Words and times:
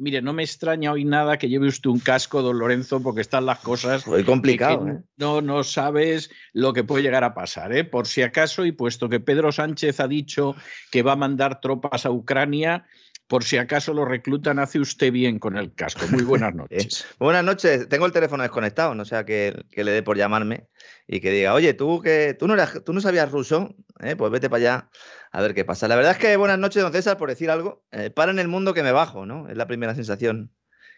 Mire, 0.00 0.22
no 0.22 0.32
me 0.32 0.42
extraña 0.42 0.92
hoy 0.92 1.04
nada 1.04 1.36
que 1.36 1.50
lleve 1.50 1.68
usted 1.68 1.90
un 1.90 1.98
casco, 1.98 2.40
don 2.40 2.58
Lorenzo, 2.58 3.02
porque 3.02 3.20
están 3.20 3.44
las 3.44 3.58
cosas. 3.58 4.06
Muy 4.06 4.24
complicado, 4.24 4.86
que 4.86 4.92
¿eh? 4.92 4.98
No, 5.18 5.42
no 5.42 5.62
sabes 5.62 6.30
lo 6.54 6.72
que 6.72 6.84
puede 6.84 7.02
llegar 7.02 7.22
a 7.22 7.34
pasar, 7.34 7.76
¿eh? 7.76 7.84
Por 7.84 8.06
si 8.06 8.22
acaso, 8.22 8.64
y 8.64 8.72
puesto 8.72 9.10
que 9.10 9.20
Pedro 9.20 9.52
Sánchez 9.52 10.00
ha 10.00 10.08
dicho 10.08 10.56
que 10.90 11.02
va 11.02 11.12
a 11.12 11.16
mandar 11.16 11.60
tropas 11.60 12.06
a 12.06 12.10
Ucrania, 12.10 12.86
por 13.30 13.44
si 13.44 13.58
acaso 13.58 13.94
lo 13.94 14.04
reclutan, 14.04 14.58
hace 14.58 14.80
usted 14.80 15.12
bien 15.12 15.38
con 15.38 15.56
el 15.56 15.72
casco. 15.72 16.04
Muy 16.10 16.24
buenas 16.24 16.52
noches. 16.56 17.06
Buenas 17.20 17.44
noches. 17.44 17.88
Tengo 17.88 18.04
el 18.04 18.10
teléfono 18.12 18.42
desconectado, 18.42 18.96
no 18.96 19.04
sea 19.04 19.24
que, 19.24 19.64
que 19.70 19.84
le 19.84 19.92
dé 19.92 20.02
por 20.02 20.16
llamarme 20.16 20.66
y 21.06 21.20
que 21.20 21.30
diga, 21.30 21.54
oye, 21.54 21.72
tú 21.72 22.00
que 22.02 22.34
tú 22.36 22.48
no, 22.48 22.54
eras- 22.54 22.82
tú 22.84 22.92
no 22.92 23.00
sabías 23.00 23.30
ruso, 23.30 23.76
¿Eh? 24.00 24.16
pues 24.16 24.32
vete 24.32 24.50
para 24.50 24.58
allá 24.60 24.90
a 25.30 25.40
ver 25.42 25.54
qué 25.54 25.64
pasa. 25.64 25.86
La 25.86 25.94
verdad 25.94 26.12
es 26.12 26.18
que 26.18 26.36
buenas 26.36 26.58
noches, 26.58 26.82
don 26.82 26.92
César, 26.92 27.16
por 27.16 27.28
decir 27.28 27.50
algo. 27.50 27.84
Eh, 27.92 28.10
para 28.10 28.32
en 28.32 28.40
el 28.40 28.48
mundo 28.48 28.74
que 28.74 28.82
me 28.82 28.90
bajo, 28.90 29.24
¿no? 29.26 29.48
Es 29.48 29.56
la 29.56 29.68
primera 29.68 29.94
sensación 29.94 30.50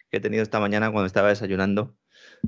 que 0.09 0.17
he 0.17 0.19
tenido 0.19 0.41
esta 0.41 0.59
mañana 0.59 0.91
cuando 0.91 1.05
estaba 1.05 1.29
desayunando. 1.29 1.95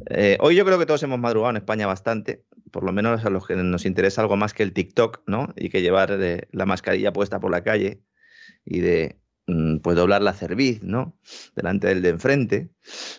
Eh, 0.09 0.37
hoy 0.41 0.55
yo 0.55 0.65
creo 0.65 0.79
que 0.79 0.87
todos 0.87 1.03
hemos 1.03 1.19
madrugado 1.19 1.51
en 1.51 1.57
España 1.57 1.85
bastante, 1.85 2.43
por 2.71 2.83
lo 2.83 2.91
menos 2.91 3.23
a 3.23 3.29
los 3.29 3.45
que 3.45 3.55
nos 3.55 3.85
interesa 3.85 4.21
algo 4.21 4.35
más 4.35 4.55
que 4.55 4.63
el 4.63 4.73
TikTok, 4.73 5.21
¿no? 5.27 5.53
Y 5.55 5.69
que 5.69 5.83
llevar 5.83 6.17
la 6.51 6.65
mascarilla 6.65 7.13
puesta 7.13 7.39
por 7.39 7.51
la 7.51 7.63
calle 7.63 8.01
y 8.65 8.79
de 8.79 9.19
pues 9.45 9.95
doblar 9.95 10.21
la 10.23 10.33
cerviz, 10.33 10.81
¿no? 10.81 11.15
Delante 11.55 11.87
del 11.87 12.01
de 12.01 12.09
enfrente. 12.09 12.69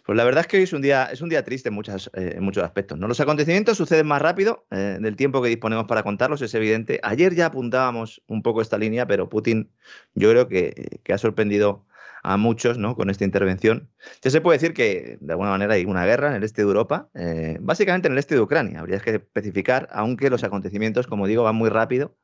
Pues 0.05 0.17
la 0.17 0.25
verdad 0.25 0.41
es 0.41 0.47
que 0.49 0.57
hoy 0.57 0.65
es 0.65 0.73
un 0.73 0.83
día, 0.83 1.05
es 1.07 1.21
un 1.21 1.29
día 1.29 1.45
triste 1.45 1.69
en, 1.69 1.75
muchas, 1.75 2.11
eh, 2.15 2.35
en 2.37 2.43
muchos 2.43 2.65
aspectos. 2.65 2.99
¿no? 2.99 3.07
Los 3.07 3.21
acontecimientos 3.21 3.77
suceden 3.77 4.07
más 4.07 4.21
rápido 4.21 4.67
eh, 4.71 4.99
del 5.01 5.15
tiempo 5.15 5.41
que 5.41 5.49
disponemos 5.49 5.87
para 5.87 6.03
contarlos, 6.03 6.43
es 6.43 6.55
evidente. 6.55 6.99
Ayer 7.03 7.35
ya 7.35 7.47
apuntábamos 7.47 8.23
un 8.27 8.43
poco 8.43 8.61
esta 8.61 8.77
línea, 8.77 9.07
pero 9.07 9.29
Putin 9.29 9.71
yo 10.15 10.31
creo 10.31 10.49
que, 10.49 11.01
que 11.05 11.13
ha 11.13 11.19
sorprendido 11.19 11.87
a 12.27 12.37
muchos 12.37 12.77
¿no? 12.77 12.97
con 12.97 13.09
esta 13.09 13.25
intervención. 13.25 13.89
Ya 14.21 14.31
se 14.31 14.41
puede 14.41 14.59
decir 14.59 14.75
que 14.75 15.19
de 15.21 15.33
alguna 15.33 15.51
manera 15.51 15.75
hay 15.75 15.85
una 15.85 16.05
guerra 16.05 16.31
en 16.31 16.35
el 16.35 16.43
este 16.43 16.63
de 16.63 16.67
Europa, 16.67 17.09
eh, 17.15 17.57
básicamente 17.61 18.09
en 18.09 18.15
el 18.15 18.19
este 18.19 18.35
de 18.35 18.41
Ucrania, 18.41 18.81
habría 18.81 18.99
que 18.99 19.11
especificar, 19.11 19.89
aunque 19.93 20.29
los 20.29 20.43
acontecimientos, 20.43 21.07
como 21.07 21.29
digo, 21.29 21.45
van 21.45 21.55
muy 21.55 21.69
rápido 21.69 22.17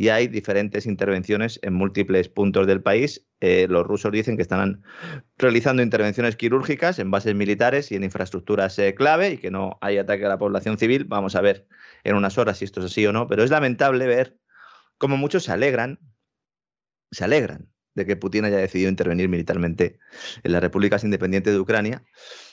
y 0.00 0.10
hay 0.10 0.28
diferentes 0.28 0.86
intervenciones 0.86 1.58
en 1.62 1.74
múltiples 1.74 2.28
puntos 2.28 2.68
del 2.68 2.80
país. 2.80 3.26
Eh, 3.40 3.66
los 3.68 3.84
rusos 3.84 4.12
dicen 4.12 4.36
que 4.36 4.42
están 4.42 4.84
realizando 5.36 5.82
intervenciones 5.82 6.36
quirúrgicas 6.36 7.00
en 7.00 7.10
bases 7.10 7.34
militares 7.34 7.90
y 7.90 7.96
en 7.96 8.04
infraestructuras 8.04 8.78
eh, 8.78 8.94
clave 8.94 9.30
y 9.32 9.38
que 9.38 9.50
no 9.50 9.76
hay 9.80 9.98
ataque 9.98 10.24
a 10.24 10.28
la 10.28 10.38
población 10.38 10.78
civil. 10.78 11.02
Vamos 11.04 11.34
a 11.34 11.40
ver 11.40 11.66
en 12.04 12.14
unas 12.14 12.38
horas 12.38 12.58
si 12.58 12.64
esto 12.64 12.78
es 12.78 12.86
así 12.86 13.04
o 13.06 13.12
no, 13.12 13.26
pero 13.26 13.42
es 13.42 13.50
lamentable 13.50 14.06
ver 14.06 14.38
cómo 14.98 15.16
muchos 15.16 15.42
se 15.42 15.50
alegran, 15.50 15.98
se 17.10 17.24
alegran 17.24 17.68
de 17.96 18.06
que 18.06 18.14
Putin 18.14 18.44
haya 18.44 18.58
decidido 18.58 18.90
intervenir 18.90 19.28
militarmente 19.28 19.98
en 20.44 20.52
las 20.52 20.62
repúblicas 20.62 21.02
independientes 21.02 21.52
de 21.52 21.58
Ucrania, 21.58 22.04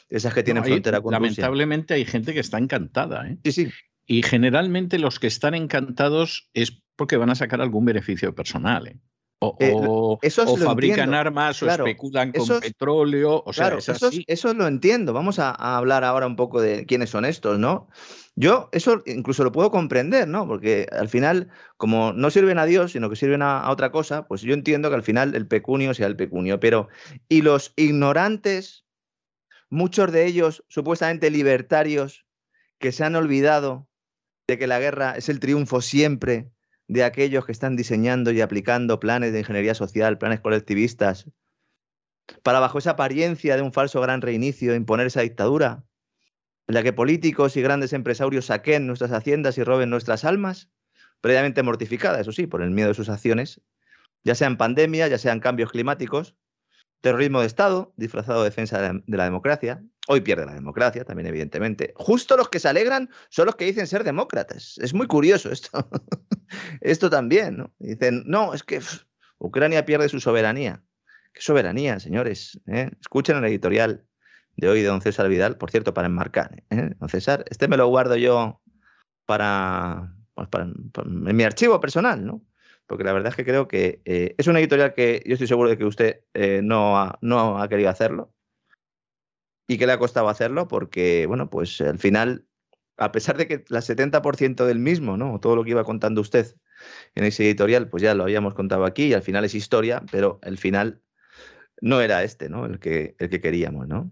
esas 0.10 0.34
que 0.34 0.42
tienen 0.42 0.62
No, 0.62 0.66
hay- 0.66 0.72
frontera 0.74 1.00
con 1.00 1.14
Rusia. 1.14 1.22
lamentablemente 1.22 1.94
hay 1.94 2.06
gente 2.06 2.34
que 2.34 2.40
está 2.40 2.58
encantada, 2.58 3.28
¿eh? 3.30 3.38
Sí, 3.44 3.52
sí. 3.52 3.70
Y 4.06 4.22
generalmente 4.24 5.00
los 5.00 5.20
que 5.20 5.28
están 5.28 5.56
encantados 5.56 6.50
es 6.54 6.82
porque 6.96 7.18
van 7.18 7.30
a 7.30 7.36
sacar 7.36 7.62
algún 7.62 7.86
beneficio 7.86 8.34
personal, 8.36 8.88
¿eh? 8.88 9.00
O, 9.40 9.58
Eh, 9.60 9.74
o- 9.76 10.18
eso 10.22 10.44
o 10.44 10.56
lo 10.58 10.66
fabrican 10.66 11.00
entiendo. 11.00 11.18
armas 11.18 11.62
o 11.62 11.68
especulan 11.70 12.32
con 12.32 12.42
esos- 12.42 12.62
petróleo, 12.62 13.44
o 13.46 13.52
sea, 13.52 13.66
claro, 13.66 13.80
es 13.80 13.90
eso, 13.90 14.10
eso 14.28 14.54
lo 14.54 14.66
entiendo. 14.66 15.12
Vamos 15.12 15.40
a, 15.40 15.50
a 15.52 15.76
hablar 15.76 16.06
ahora 16.06 16.26
un 16.26 16.38
poco 16.38 16.62
de 16.62 16.86
quiénes 16.86 17.10
son 17.10 17.26
estos, 17.26 17.60
¿no? 17.60 17.90
Yo 18.36 18.70
eso 18.72 19.04
incluso 19.06 19.44
lo 19.44 19.52
puedo 19.52 19.72
comprender, 19.72 20.28
¿no? 20.28 20.48
Porque 20.48 20.88
al 20.92 21.10
final, 21.10 21.50
como 21.76 22.14
no 22.14 22.30
sirven 22.30 22.60
a 22.60 22.66
Dios, 22.66 22.94
sino 22.94 23.10
que 23.10 23.18
sirven 23.18 23.42
a, 23.42 23.60
a 23.60 23.72
otra 23.72 23.92
cosa, 23.92 24.26
pues 24.26 24.42
yo 24.42 24.54
entiendo 24.54 24.90
que 24.90 24.96
al 24.96 25.04
final 25.04 25.36
el 25.36 25.48
pecunio 25.48 25.94
sea 25.94 26.08
el 26.08 26.16
pecunio. 26.16 26.60
Pero, 26.62 26.88
¿y 27.28 27.42
los 27.42 27.74
ignorantes, 27.76 28.86
muchos 29.70 30.12
de 30.14 30.26
ellos 30.28 30.64
supuestamente 30.70 31.30
libertarios, 31.30 32.26
que 32.80 32.92
se 32.94 33.04
han 33.04 33.16
olvidado 33.16 33.88
de 34.48 34.58
que 34.58 34.68
la 34.68 34.80
guerra 34.80 35.12
es 35.12 35.30
el 35.30 35.40
triunfo 35.40 35.82
siempre 35.82 36.52
de 36.88 37.04
aquellos 37.04 37.46
que 37.46 37.52
están 37.52 37.76
diseñando 37.76 38.32
y 38.32 38.42
aplicando 38.42 39.00
planes 39.00 39.34
de 39.34 39.40
ingeniería 39.40 39.74
social, 39.74 40.18
planes 40.18 40.40
colectivistas, 40.40 41.28
para 42.44 42.60
bajo 42.60 42.78
esa 42.78 42.92
apariencia 42.92 43.56
de 43.56 43.62
un 43.62 43.74
falso 43.74 44.02
gran 44.02 44.22
reinicio 44.22 44.76
imponer 44.76 45.08
esa 45.08 45.22
dictadura, 45.22 45.84
en 46.68 46.76
la 46.76 46.84
que 46.84 46.94
políticos 46.94 47.58
y 47.58 47.62
grandes 47.62 47.94
empresarios 47.94 48.46
saquen 48.46 48.88
nuestras 48.88 49.12
haciendas 49.12 49.58
y 49.58 49.64
roben 49.64 49.90
nuestras 49.90 50.26
almas, 50.26 50.70
previamente 51.22 51.64
mortificadas, 51.64 52.22
eso 52.22 52.32
sí, 52.32 52.48
por 52.48 52.62
el 52.62 52.72
miedo 52.72 52.90
de 52.90 52.96
sus 52.96 53.10
acciones, 53.10 53.62
ya 54.24 54.36
sean 54.36 54.58
pandemia, 54.58 55.08
ya 55.08 55.18
sean 55.18 55.40
cambios 55.40 55.72
climáticos, 55.72 56.36
terrorismo 57.02 57.42
de 57.42 57.48
Estado, 57.48 57.94
disfrazado 57.98 58.42
de 58.44 58.50
defensa 58.50 58.82
de 58.82 59.18
la 59.18 59.26
democracia. 59.26 59.84
Hoy 60.08 60.22
pierde 60.22 60.46
la 60.46 60.54
democracia, 60.54 61.04
también 61.04 61.28
evidentemente. 61.28 61.94
Justo 61.96 62.38
los 62.38 62.50
que 62.50 62.60
se 62.60 62.68
alegran 62.68 63.10
son 63.30 63.48
los 63.48 63.56
que 63.56 63.66
dicen 63.66 63.88
ser 63.88 64.04
demócratas. 64.04 64.78
Es 64.78 64.94
muy 64.94 65.08
curioso 65.08 65.52
esto. 65.52 65.70
esto 66.82 67.10
también, 67.10 67.58
¿no? 67.58 67.74
Dicen, 67.80 68.24
no, 68.28 68.54
es 68.54 68.64
que 68.64 68.80
Ucrania 69.40 69.86
pierde 69.86 70.08
su 70.10 70.20
soberanía. 70.20 70.84
¿Qué 71.34 71.42
soberanía, 71.42 72.00
señores? 72.00 72.60
¿eh? 72.68 72.92
Escuchen 73.02 73.38
el 73.38 73.46
editorial 73.46 74.06
de 74.58 74.70
hoy 74.70 74.82
de 74.82 74.88
don 74.88 75.02
César 75.02 75.28
Vidal, 75.28 75.58
por 75.58 75.72
cierto, 75.72 75.94
para 75.94 76.08
enmarcar. 76.08 76.64
¿eh? 76.70 76.92
Don 77.00 77.10
César, 77.10 77.44
este 77.50 77.68
me 77.68 77.76
lo 77.76 77.88
guardo 77.88 78.16
yo 78.16 78.62
para, 79.26 80.14
pues, 80.36 80.48
para- 80.50 80.72
para- 80.94 81.10
en 81.10 81.36
mi 81.36 81.44
archivo 81.44 81.80
personal, 81.80 82.24
¿no? 82.26 82.44
Porque 82.86 83.04
la 83.04 83.12
verdad 83.14 83.30
es 83.32 83.36
que 83.36 83.44
creo 83.44 83.68
que 83.68 84.02
eh, 84.06 84.36
es 84.38 84.46
una 84.46 84.60
editorial 84.60 84.94
que 84.94 85.24
yo 85.26 85.34
estoy 85.34 85.48
seguro 85.48 85.70
de 85.70 85.78
que 85.80 85.86
usted 85.86 86.22
no, 86.62 87.00
ha, 87.00 87.18
no 87.22 87.60
ha 87.60 87.68
querido 87.68 87.90
hacerlo 87.90 88.35
y 89.68 89.78
que 89.78 89.88
le 89.88 89.94
ha 89.94 90.00
costado 90.00 90.30
hacerlo 90.30 90.68
porque, 90.68 91.26
bueno, 91.28 91.50
pues 91.50 91.82
al 91.82 92.00
final, 92.00 92.46
a 92.98 93.12
pesar 93.12 93.38
de 93.38 93.48
que 93.48 93.54
el 93.56 93.64
70% 93.82 94.66
del 94.66 94.80
mismo, 94.80 95.18
¿no? 95.18 95.40
Todo 95.40 95.56
lo 95.56 95.64
que 95.64 95.72
iba 95.72 95.84
contando 95.84 96.22
usted 96.22 96.56
en 97.16 97.24
ese 97.24 97.46
editorial, 97.46 97.90
pues 97.90 98.04
ya 98.04 98.14
lo 98.14 98.24
habíamos 98.24 98.54
contado 98.54 98.86
aquí 98.86 99.08
y 99.08 99.14
al 99.14 99.24
final 99.24 99.46
es 99.46 99.56
historia, 99.56 100.04
pero 100.12 100.40
el 100.44 100.58
final 100.58 101.02
no 101.82 102.02
era 102.02 102.24
este, 102.24 102.50
¿no? 102.50 102.66
El 102.66 102.80
que, 102.80 103.16
el 103.20 103.30
que 103.30 103.42
queríamos, 103.42 103.88
¿no? 103.88 104.12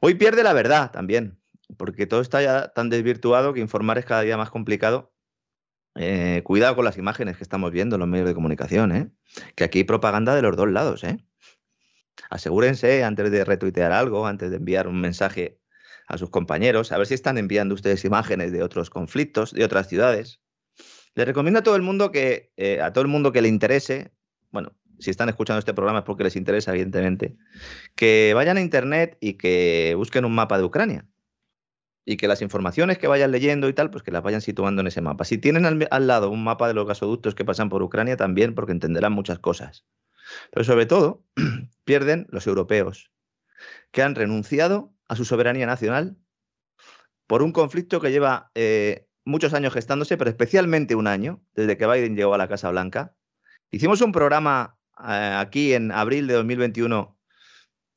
Hoy 0.00 0.14
pierde 0.14 0.42
la 0.42 0.52
verdad 0.52 0.90
también, 0.90 1.38
porque 1.76 2.06
todo 2.06 2.20
está 2.20 2.42
ya 2.42 2.68
tan 2.68 2.88
desvirtuado 2.88 3.52
que 3.52 3.60
informar 3.60 3.98
es 3.98 4.04
cada 4.04 4.22
día 4.22 4.36
más 4.36 4.50
complicado. 4.50 5.12
Eh, 5.94 6.42
cuidado 6.44 6.76
con 6.76 6.84
las 6.84 6.96
imágenes 6.96 7.36
que 7.36 7.42
estamos 7.42 7.72
viendo 7.72 7.96
en 7.96 8.00
los 8.00 8.08
medios 8.08 8.28
de 8.28 8.34
comunicación, 8.34 8.92
¿eh? 8.92 9.10
que 9.56 9.64
aquí 9.64 9.78
hay 9.78 9.84
propaganda 9.84 10.34
de 10.34 10.42
los 10.42 10.56
dos 10.56 10.70
lados. 10.70 11.02
¿eh? 11.04 11.18
Asegúrense 12.30 13.04
antes 13.04 13.30
de 13.30 13.44
retuitear 13.44 13.92
algo, 13.92 14.26
antes 14.26 14.50
de 14.50 14.56
enviar 14.56 14.88
un 14.88 15.00
mensaje 15.00 15.60
a 16.06 16.18
sus 16.18 16.30
compañeros, 16.30 16.90
a 16.90 16.98
ver 16.98 17.06
si 17.06 17.14
están 17.14 17.38
enviando 17.38 17.74
ustedes 17.74 18.04
imágenes 18.04 18.50
de 18.50 18.62
otros 18.62 18.90
conflictos, 18.90 19.52
de 19.52 19.64
otras 19.64 19.88
ciudades. 19.88 20.40
Les 21.14 21.26
recomiendo 21.26 21.60
a 21.60 21.62
todo 21.62 21.76
el 21.76 21.82
mundo 21.82 22.10
que, 22.10 22.52
eh, 22.56 22.80
a 22.80 22.92
todo 22.92 23.02
el 23.02 23.08
mundo 23.08 23.32
que 23.32 23.42
le 23.42 23.48
interese, 23.48 24.12
bueno, 24.50 24.74
si 24.98 25.10
están 25.10 25.28
escuchando 25.28 25.58
este 25.58 25.74
programa 25.74 26.00
es 26.00 26.04
porque 26.04 26.24
les 26.24 26.36
interesa, 26.36 26.72
evidentemente, 26.72 27.36
que 27.94 28.32
vayan 28.34 28.56
a 28.56 28.60
internet 28.60 29.16
y 29.20 29.34
que 29.34 29.94
busquen 29.96 30.24
un 30.24 30.34
mapa 30.34 30.58
de 30.58 30.64
Ucrania. 30.64 31.06
y 32.10 32.16
que 32.16 32.26
las 32.26 32.40
informaciones 32.40 32.96
que 32.96 33.06
vayan 33.06 33.30
leyendo 33.32 33.68
y 33.68 33.74
tal, 33.74 33.90
pues 33.90 34.02
que 34.02 34.10
las 34.10 34.22
vayan 34.22 34.40
situando 34.40 34.80
en 34.80 34.86
ese 34.86 35.02
mapa. 35.02 35.26
Si 35.26 35.36
tienen 35.36 35.66
al, 35.66 36.06
lado 36.06 36.30
un 36.30 36.42
mapa 36.42 36.66
de 36.66 36.72
los 36.72 36.86
gasoductos 36.86 37.34
que 37.34 37.44
pasan 37.44 37.68
por 37.68 37.82
Ucrania, 37.82 38.16
también, 38.16 38.54
porque 38.54 38.72
entenderán 38.72 39.12
muchas 39.12 39.38
cosas. 39.38 39.84
Pero 40.50 40.64
sobre 40.64 40.86
todo, 40.86 41.22
pierden 41.88 42.26
los 42.28 42.46
europeos, 42.46 43.10
que 43.92 44.02
han 44.02 44.14
renunciado 44.14 44.92
a 45.08 45.16
su 45.16 45.24
soberanía 45.24 45.64
nacional 45.64 46.18
por 47.26 47.40
un 47.40 47.50
conflicto 47.50 47.98
que 47.98 48.10
lleva 48.10 48.50
eh, 48.54 49.08
muchos 49.24 49.54
años 49.54 49.72
gestándose, 49.72 50.18
pero 50.18 50.28
especialmente 50.28 50.94
un 50.96 51.06
año, 51.06 51.42
desde 51.54 51.78
que 51.78 51.86
Biden 51.86 52.14
llegó 52.14 52.34
a 52.34 52.38
la 52.38 52.46
Casa 52.46 52.70
Blanca. 52.70 53.14
Hicimos 53.70 54.02
un 54.02 54.12
programa 54.12 54.76
eh, 54.98 55.34
aquí 55.38 55.72
en 55.72 55.90
abril 55.90 56.26
de 56.26 56.34
2021 56.34 57.18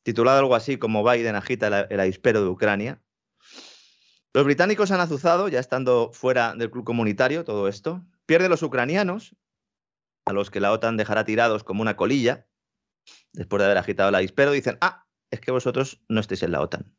titulado 0.04 0.40
algo 0.40 0.56
así 0.56 0.78
como 0.78 1.04
Biden 1.04 1.36
agita 1.36 1.68
el, 1.68 2.00
el 2.00 2.14
de 2.22 2.48
Ucrania. 2.48 3.02
Los 4.34 4.46
británicos 4.46 4.92
han 4.92 5.02
azuzado, 5.02 5.50
ya 5.50 5.60
estando 5.60 6.12
fuera 6.14 6.56
del 6.56 6.72
club 6.72 6.86
comunitario, 6.86 7.44
todo 7.44 7.68
esto. 7.68 8.06
Pierden 8.26 8.52
los 8.52 8.64
ucranianos, 8.64 9.36
a 10.26 10.32
los 10.32 10.50
que 10.50 10.62
la 10.62 10.72
OTAN 10.72 10.96
dejará 10.96 11.26
tirados 11.26 11.66
como 11.66 11.82
una 11.82 11.98
colilla, 11.98 12.48
después 13.34 13.60
de 13.60 13.66
haber 13.66 13.78
agitado 13.78 14.10
el 14.10 14.16
avispero. 14.16 14.52
Dicen, 14.52 14.78
ah, 14.82 15.06
es 15.30 15.40
que 15.40 15.52
vosotros 15.52 16.02
no 16.10 16.20
estáis 16.20 16.44
en 16.44 16.52
la 16.52 16.62
OTAN. 16.62 16.94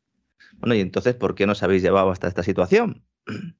Bueno, 0.57 0.75
y 0.75 0.81
entonces, 0.81 1.15
¿por 1.15 1.35
qué 1.35 1.47
nos 1.47 1.63
habéis 1.63 1.81
llevado 1.81 2.11
hasta 2.11 2.27
esta 2.27 2.43
situación? 2.43 3.05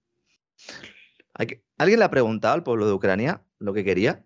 ¿Alguien 1.78 2.00
le 2.00 2.06
ha 2.06 2.12
preguntado 2.12 2.54
al 2.54 2.64
pueblo 2.64 2.86
de 2.86 2.94
Ucrania 2.94 3.44
lo 3.60 3.74
que 3.74 3.84
quería? 3.84 4.26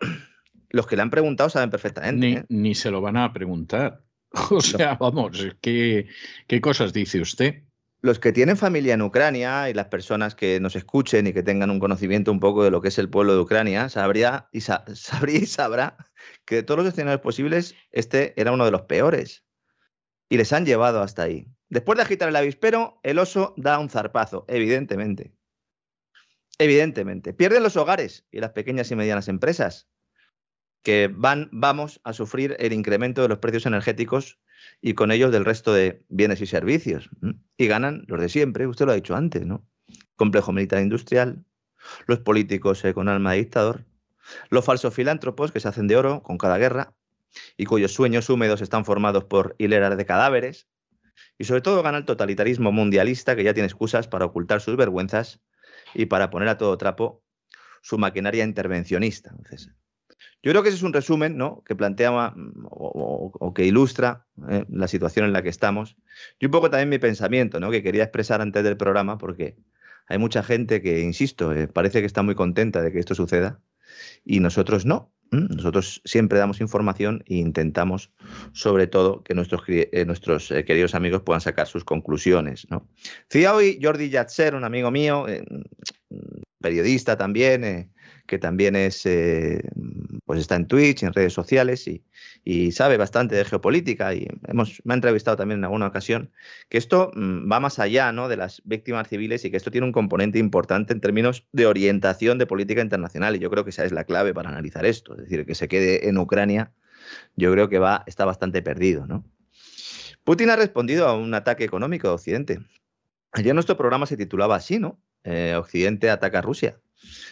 Los 0.70 0.88
que 0.88 0.96
le 0.96 1.02
han 1.02 1.10
preguntado 1.10 1.50
saben 1.50 1.70
perfectamente. 1.70 2.46
Ni, 2.48 2.72
¿eh? 2.72 2.74
se 2.74 2.90
lo 2.90 3.00
van 3.00 3.16
a 3.16 3.32
preguntar. 3.32 4.02
O 4.50 4.60
sea, 4.60 4.96
vamos, 4.96 5.46
¿qué, 5.60 6.08
¿qué 6.48 6.60
cosas 6.60 6.92
dice 6.92 7.20
usted? 7.20 7.62
Los 8.04 8.18
que 8.18 8.32
tienen 8.32 8.58
familia 8.58 8.92
en 8.92 9.00
Ucrania 9.00 9.70
y 9.70 9.72
las 9.72 9.86
personas 9.86 10.34
que 10.34 10.60
nos 10.60 10.76
escuchen 10.76 11.26
y 11.26 11.32
que 11.32 11.42
tengan 11.42 11.70
un 11.70 11.80
conocimiento 11.80 12.30
un 12.30 12.38
poco 12.38 12.62
de 12.62 12.70
lo 12.70 12.82
que 12.82 12.88
es 12.88 12.98
el 12.98 13.08
pueblo 13.08 13.32
de 13.32 13.40
Ucrania, 13.40 13.88
sabría 13.88 14.46
y, 14.52 14.58
y 15.28 15.46
sabrá 15.46 15.96
que 16.44 16.56
de 16.56 16.62
todos 16.64 16.84
los 16.84 16.92
escenarios 16.92 17.22
posibles, 17.22 17.74
este 17.92 18.38
era 18.38 18.52
uno 18.52 18.66
de 18.66 18.72
los 18.72 18.82
peores. 18.82 19.46
Y 20.28 20.36
les 20.36 20.52
han 20.52 20.66
llevado 20.66 21.00
hasta 21.00 21.22
ahí. 21.22 21.48
Después 21.70 21.96
de 21.96 22.02
agitar 22.02 22.28
el 22.28 22.36
avispero, 22.36 23.00
el 23.04 23.18
oso 23.18 23.54
da 23.56 23.78
un 23.78 23.88
zarpazo, 23.88 24.44
evidentemente. 24.48 25.34
Evidentemente. 26.58 27.32
Pierden 27.32 27.62
los 27.62 27.78
hogares 27.78 28.26
y 28.30 28.40
las 28.40 28.50
pequeñas 28.50 28.90
y 28.90 28.96
medianas 28.96 29.28
empresas, 29.28 29.88
que 30.82 31.08
van, 31.10 31.48
vamos 31.52 32.02
a 32.04 32.12
sufrir 32.12 32.54
el 32.58 32.74
incremento 32.74 33.22
de 33.22 33.28
los 33.28 33.38
precios 33.38 33.64
energéticos 33.64 34.38
y 34.80 34.94
con 34.94 35.10
ellos 35.10 35.32
del 35.32 35.44
resto 35.44 35.72
de 35.72 36.04
bienes 36.08 36.40
y 36.40 36.46
servicios. 36.46 37.10
Y 37.56 37.66
ganan 37.66 38.04
los 38.06 38.20
de 38.20 38.28
siempre, 38.28 38.66
usted 38.66 38.86
lo 38.86 38.92
ha 38.92 38.96
dicho 38.96 39.16
antes, 39.16 39.46
¿no? 39.46 39.66
Complejo 40.16 40.52
militar 40.52 40.80
industrial, 40.80 41.44
los 42.06 42.20
políticos 42.20 42.82
con 42.94 43.08
alma 43.08 43.32
de 43.32 43.38
dictador, 43.38 43.84
los 44.50 44.64
falsos 44.64 44.94
filántropos 44.94 45.52
que 45.52 45.60
se 45.60 45.68
hacen 45.68 45.86
de 45.86 45.96
oro 45.96 46.22
con 46.22 46.38
cada 46.38 46.58
guerra 46.58 46.94
y 47.56 47.64
cuyos 47.64 47.92
sueños 47.92 48.30
húmedos 48.30 48.60
están 48.60 48.84
formados 48.84 49.24
por 49.24 49.56
hileras 49.58 49.96
de 49.96 50.06
cadáveres, 50.06 50.68
y 51.38 51.44
sobre 51.44 51.62
todo 51.62 51.82
gana 51.82 51.98
el 51.98 52.04
totalitarismo 52.04 52.72
mundialista 52.72 53.36
que 53.36 53.44
ya 53.44 53.54
tiene 53.54 53.66
excusas 53.66 54.08
para 54.08 54.24
ocultar 54.24 54.60
sus 54.60 54.76
vergüenzas 54.76 55.40
y 55.94 56.06
para 56.06 56.30
poner 56.30 56.48
a 56.48 56.58
todo 56.58 56.78
trapo 56.78 57.22
su 57.82 57.98
maquinaria 57.98 58.44
intervencionista. 58.44 59.34
Yo 60.44 60.50
creo 60.50 60.62
que 60.62 60.68
ese 60.68 60.76
es 60.76 60.82
un 60.82 60.92
resumen 60.92 61.36
¿no? 61.36 61.62
que 61.66 61.74
plantea 61.74 62.10
mm, 62.36 62.66
o, 62.70 63.52
que 63.54 63.64
ilustra 63.64 64.26
eh, 64.50 64.64
la 64.68 64.88
situación 64.88 65.24
en 65.24 65.32
la 65.32 65.42
que 65.42 65.48
estamos 65.48 65.96
y 66.38 66.46
un 66.46 66.52
poco 66.52 66.70
también 66.70 66.90
mi 66.90 66.98
pensamiento 66.98 67.60
¿no? 67.60 67.70
que 67.70 67.82
quería 67.82 68.04
expresar 68.04 68.40
antes 68.40 68.62
del 68.62 68.76
programa 68.76 69.18
porque 69.18 69.56
hay 70.06 70.18
mucha 70.18 70.42
gente 70.42 70.82
que, 70.82 71.00
insisto, 71.00 71.52
eh, 71.52 71.66
parece 71.66 72.00
que 72.00 72.06
está 72.06 72.22
muy 72.22 72.34
contenta 72.34 72.82
de 72.82 72.92
que 72.92 72.98
esto 72.98 73.14
suceda 73.14 73.60
y 74.24 74.40
nosotros 74.40 74.84
no. 74.84 75.10
Nosotros 75.30 76.00
siempre 76.04 76.38
damos 76.38 76.60
información 76.60 77.24
e 77.26 77.36
intentamos, 77.36 78.12
sobre 78.52 78.86
todo, 78.86 79.24
que 79.24 79.34
nuestros, 79.34 79.62
eh, 79.66 80.04
nuestros 80.06 80.50
eh, 80.52 80.64
queridos 80.64 80.94
amigos 80.94 81.22
puedan 81.22 81.40
sacar 81.40 81.66
sus 81.66 81.82
conclusiones. 81.82 82.68
¿no? 82.70 82.88
hoy 83.52 83.80
Jordi 83.82 84.10
Yatser, 84.10 84.54
un 84.54 84.62
amigo 84.62 84.92
mío, 84.92 85.26
eh, 85.26 85.44
periodista 86.60 87.16
también, 87.16 87.92
que 88.26 88.38
también 88.38 88.74
es, 88.76 89.02
pues 90.24 90.40
está 90.40 90.56
en 90.56 90.66
Twitch, 90.66 91.02
en 91.02 91.12
redes 91.12 91.32
sociales 91.32 91.86
y, 91.86 92.02
y 92.44 92.72
sabe 92.72 92.96
bastante 92.96 93.34
de 93.34 93.44
geopolítica 93.44 94.14
y 94.14 94.26
hemos, 94.46 94.80
me 94.84 94.94
ha 94.94 94.96
entrevistado 94.96 95.36
también 95.36 95.58
en 95.58 95.64
alguna 95.64 95.86
ocasión, 95.86 96.30
que 96.68 96.78
esto 96.78 97.10
mm, 97.14 97.50
va 97.50 97.60
más 97.60 97.78
allá 97.78 98.12
¿no? 98.12 98.28
de 98.28 98.36
las 98.36 98.62
víctimas 98.64 99.08
civiles 99.08 99.44
y 99.44 99.50
que 99.50 99.56
esto 99.56 99.70
tiene 99.70 99.86
un 99.86 99.92
componente 99.92 100.38
importante 100.38 100.92
en 100.92 101.00
términos 101.00 101.46
de 101.52 101.66
orientación 101.66 102.38
de 102.38 102.46
política 102.46 102.80
internacional 102.80 103.36
y 103.36 103.38
yo 103.38 103.50
creo 103.50 103.64
que 103.64 103.70
esa 103.70 103.84
es 103.84 103.92
la 103.92 104.04
clave 104.04 104.32
para 104.32 104.48
analizar 104.48 104.86
esto, 104.86 105.14
es 105.14 105.24
decir, 105.24 105.44
que 105.44 105.54
se 105.54 105.68
quede 105.68 106.08
en 106.08 106.18
Ucrania, 106.18 106.72
yo 107.36 107.52
creo 107.52 107.68
que 107.68 107.78
va, 107.78 108.04
está 108.06 108.24
bastante 108.24 108.62
perdido. 108.62 109.06
¿no? 109.06 109.24
Putin 110.24 110.50
ha 110.50 110.56
respondido 110.56 111.06
a 111.06 111.16
un 111.16 111.34
ataque 111.34 111.64
económico 111.64 112.08
de 112.08 112.14
Occidente. 112.14 112.60
Ayer 113.32 113.54
nuestro 113.54 113.76
programa 113.76 114.06
se 114.06 114.16
titulaba 114.16 114.56
así, 114.56 114.78
¿no? 114.78 114.98
Eh, 115.24 115.54
Occidente 115.56 116.08
ataca 116.10 116.38
a 116.38 116.42
Rusia. 116.42 116.78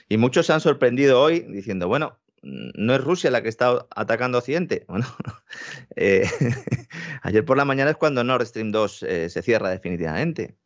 Y 0.08 0.16
muchos 0.16 0.46
se 0.46 0.52
han 0.52 0.60
sorprendido 0.60 1.20
hoy 1.20 1.40
diciendo, 1.40 1.88
bueno, 1.88 2.18
no 2.42 2.94
es 2.94 3.00
Rusia 3.00 3.30
la 3.30 3.42
que 3.42 3.48
está 3.48 3.86
atacando 3.94 4.38
Occidente. 4.38 4.84
Bueno, 4.88 5.06
eh, 5.96 6.28
ayer 7.22 7.44
por 7.44 7.56
la 7.56 7.64
mañana 7.64 7.90
es 7.90 7.96
cuando 7.96 8.24
Nord 8.24 8.46
Stream 8.46 8.72
2 8.72 9.02
eh, 9.02 9.30
se 9.30 9.42
cierra 9.42 9.70
definitivamente. 9.70 10.56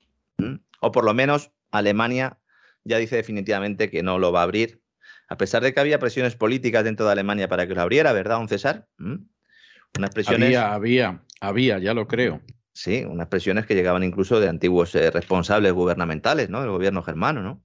O 0.81 0.93
por 0.93 1.05
lo 1.05 1.14
menos 1.14 1.50
Alemania 1.70 2.38
ya 2.85 2.99
dice 2.99 3.17
definitivamente 3.17 3.91
que 3.91 4.03
no 4.03 4.19
lo 4.19 4.32
va 4.32 4.41
a 4.41 4.44
abrir, 4.44 4.81
a 5.29 5.37
pesar 5.37 5.62
de 5.62 5.75
que 5.75 5.81
había 5.81 5.99
presiones 5.99 6.37
políticas 6.37 6.85
dentro 6.85 7.06
de 7.06 7.12
Alemania 7.12 7.49
para 7.49 7.67
que 7.67 7.75
lo 7.75 7.82
abriera, 7.82 8.12
¿verdad, 8.12 8.37
don 8.37 8.49
César? 8.49 8.87
Unas 8.99 10.11
presiones... 10.11 10.49
Había, 10.49 10.75
había, 10.75 11.23
había, 11.41 11.79
ya 11.79 11.94
lo 11.94 12.06
creo. 12.06 12.43
Sí, 12.73 13.05
unas 13.05 13.29
presiones 13.29 13.67
que 13.67 13.75
llegaban 13.75 14.05
incluso 14.05 14.38
de 14.38 14.49
antiguos 14.49 14.94
eh, 14.94 15.11
responsables 15.11 15.73
gubernamentales, 15.73 16.50
¿no? 16.50 16.61
Del 16.61 16.70
gobierno 16.70 17.03
germano, 17.03 17.43
¿no? 17.43 17.64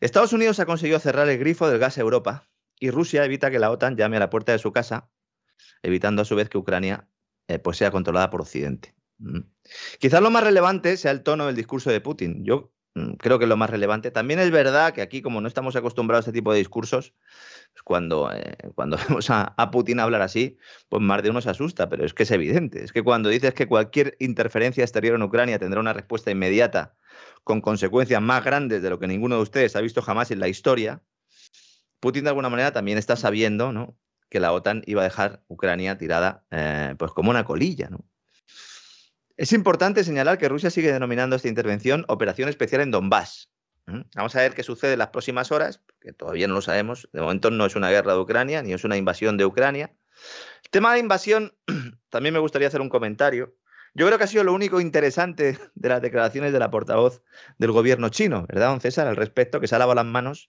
Estados 0.00 0.32
Unidos 0.32 0.60
ha 0.60 0.66
conseguido 0.66 0.98
cerrar 1.00 1.28
el 1.28 1.38
grifo 1.38 1.68
del 1.68 1.78
gas 1.78 1.98
a 1.98 2.00
Europa 2.00 2.48
y 2.78 2.90
Rusia 2.90 3.24
evita 3.24 3.50
que 3.50 3.58
la 3.58 3.70
OTAN 3.70 3.96
llame 3.96 4.16
a 4.16 4.20
la 4.20 4.30
puerta 4.30 4.52
de 4.52 4.58
su 4.58 4.72
casa, 4.72 5.10
evitando 5.82 6.22
a 6.22 6.24
su 6.24 6.36
vez 6.36 6.48
que 6.48 6.58
Ucrania 6.58 7.08
eh, 7.48 7.58
pues 7.58 7.76
sea 7.78 7.90
controlada 7.90 8.30
por 8.30 8.40
Occidente. 8.40 8.94
Mm. 9.18 9.40
Quizás 9.98 10.22
lo 10.22 10.30
más 10.30 10.44
relevante 10.44 10.96
sea 10.96 11.10
el 11.10 11.22
tono 11.22 11.46
del 11.46 11.56
discurso 11.56 11.90
de 11.90 12.00
Putin. 12.00 12.44
Yo 12.44 12.72
mm, 12.94 13.14
creo 13.14 13.38
que 13.38 13.46
es 13.46 13.48
lo 13.48 13.56
más 13.56 13.70
relevante. 13.70 14.10
También 14.10 14.38
es 14.38 14.50
verdad 14.50 14.92
que 14.92 15.02
aquí, 15.02 15.22
como 15.22 15.40
no 15.40 15.48
estamos 15.48 15.74
acostumbrados 15.74 16.26
a 16.26 16.30
este 16.30 16.38
tipo 16.38 16.52
de 16.52 16.58
discursos, 16.58 17.14
pues 17.72 17.82
cuando, 17.82 18.30
eh, 18.32 18.56
cuando 18.76 18.96
vemos 19.08 19.28
a, 19.30 19.54
a, 19.56 19.70
Putin 19.72 19.98
hablar 19.98 20.22
así, 20.22 20.58
pues 20.88 21.02
más 21.02 21.22
de 21.22 21.30
uno 21.30 21.40
se 21.40 21.50
asusta, 21.50 21.88
pero 21.88 22.04
es 22.04 22.14
que 22.14 22.22
es 22.22 22.30
evidente. 22.30 22.84
Es 22.84 22.92
que 22.92 23.02
cuando 23.02 23.28
dices 23.28 23.54
que 23.54 23.66
cualquier 23.66 24.16
interferencia 24.20 24.84
exterior 24.84 25.16
en 25.16 25.22
Ucrania 25.22 25.58
tendrá 25.58 25.80
una 25.80 25.92
respuesta 25.92 26.30
inmediata 26.30 26.94
con 27.44 27.60
consecuencias 27.60 28.20
más 28.20 28.44
grandes 28.44 28.82
de 28.82 28.90
lo 28.90 28.98
que 28.98 29.06
ninguno 29.06 29.36
de 29.36 29.42
ustedes 29.42 29.76
ha 29.76 29.80
visto 29.80 30.02
jamás 30.02 30.30
en 30.30 30.40
la 30.40 30.48
historia, 30.48 31.02
Putin 32.00 32.24
de 32.24 32.30
alguna 32.30 32.48
manera 32.48 32.72
también 32.72 32.98
está 32.98 33.16
sabiendo 33.16 33.72
¿no? 33.72 33.98
que 34.28 34.40
la 34.40 34.52
OTAN 34.52 34.82
iba 34.86 35.02
a 35.02 35.04
dejar 35.04 35.42
Ucrania 35.48 35.98
tirada 35.98 36.44
eh, 36.50 36.94
pues 36.98 37.12
como 37.12 37.30
una 37.30 37.44
colilla. 37.44 37.90
Es 39.36 39.52
importante 39.52 40.04
señalar 40.04 40.38
que 40.38 40.48
Rusia 40.48 40.70
sigue 40.70 40.92
denominando 40.92 41.36
esta 41.36 41.48
intervención 41.48 42.04
Operación 42.08 42.48
Especial 42.48 42.82
en 42.82 42.90
Donbass. 42.90 43.50
Vamos 44.14 44.36
a 44.36 44.40
ver 44.40 44.52
qué 44.52 44.62
sucede 44.62 44.92
en 44.92 44.98
las 44.98 45.08
próximas 45.08 45.50
horas, 45.50 45.80
que 46.00 46.12
todavía 46.12 46.46
no 46.46 46.54
lo 46.54 46.60
sabemos. 46.60 47.08
De 47.12 47.22
momento 47.22 47.50
no 47.50 47.64
es 47.64 47.74
una 47.74 47.88
guerra 47.88 48.12
de 48.12 48.20
Ucrania, 48.20 48.62
ni 48.62 48.74
es 48.74 48.84
una 48.84 48.98
invasión 48.98 49.38
de 49.38 49.46
Ucrania. 49.46 49.94
El 50.62 50.70
tema 50.70 50.92
de 50.92 51.00
invasión, 51.00 51.54
también 52.10 52.34
me 52.34 52.38
gustaría 52.38 52.68
hacer 52.68 52.82
un 52.82 52.90
comentario. 52.90 53.56
Yo 53.94 54.06
creo 54.06 54.18
que 54.18 54.24
ha 54.24 54.28
sido 54.28 54.44
lo 54.44 54.52
único 54.52 54.80
interesante 54.80 55.58
de 55.74 55.88
las 55.88 56.02
declaraciones 56.02 56.52
de 56.52 56.58
la 56.58 56.70
portavoz 56.70 57.22
del 57.58 57.72
gobierno 57.72 58.08
chino, 58.08 58.46
¿verdad, 58.48 58.68
don 58.68 58.80
César? 58.80 59.06
Al 59.06 59.16
respecto, 59.16 59.60
que 59.60 59.66
se 59.66 59.74
ha 59.74 59.78
lavado 59.78 59.96
las 59.96 60.06
manos 60.06 60.46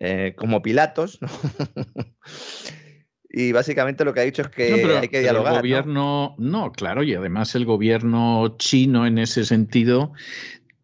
eh, 0.00 0.34
como 0.36 0.62
Pilatos, 0.62 1.18
y 3.30 3.52
básicamente 3.52 4.04
lo 4.04 4.14
que 4.14 4.20
ha 4.20 4.24
dicho 4.24 4.42
es 4.42 4.48
que 4.48 4.98
hay 5.00 5.08
que 5.08 5.20
dialogar. 5.20 5.54
El 5.54 5.60
gobierno, 5.60 6.34
¿no? 6.38 6.72
claro, 6.72 7.02
y 7.02 7.14
además 7.14 7.54
el 7.54 7.64
gobierno 7.64 8.56
chino 8.58 9.06
en 9.06 9.18
ese 9.18 9.44
sentido 9.44 10.12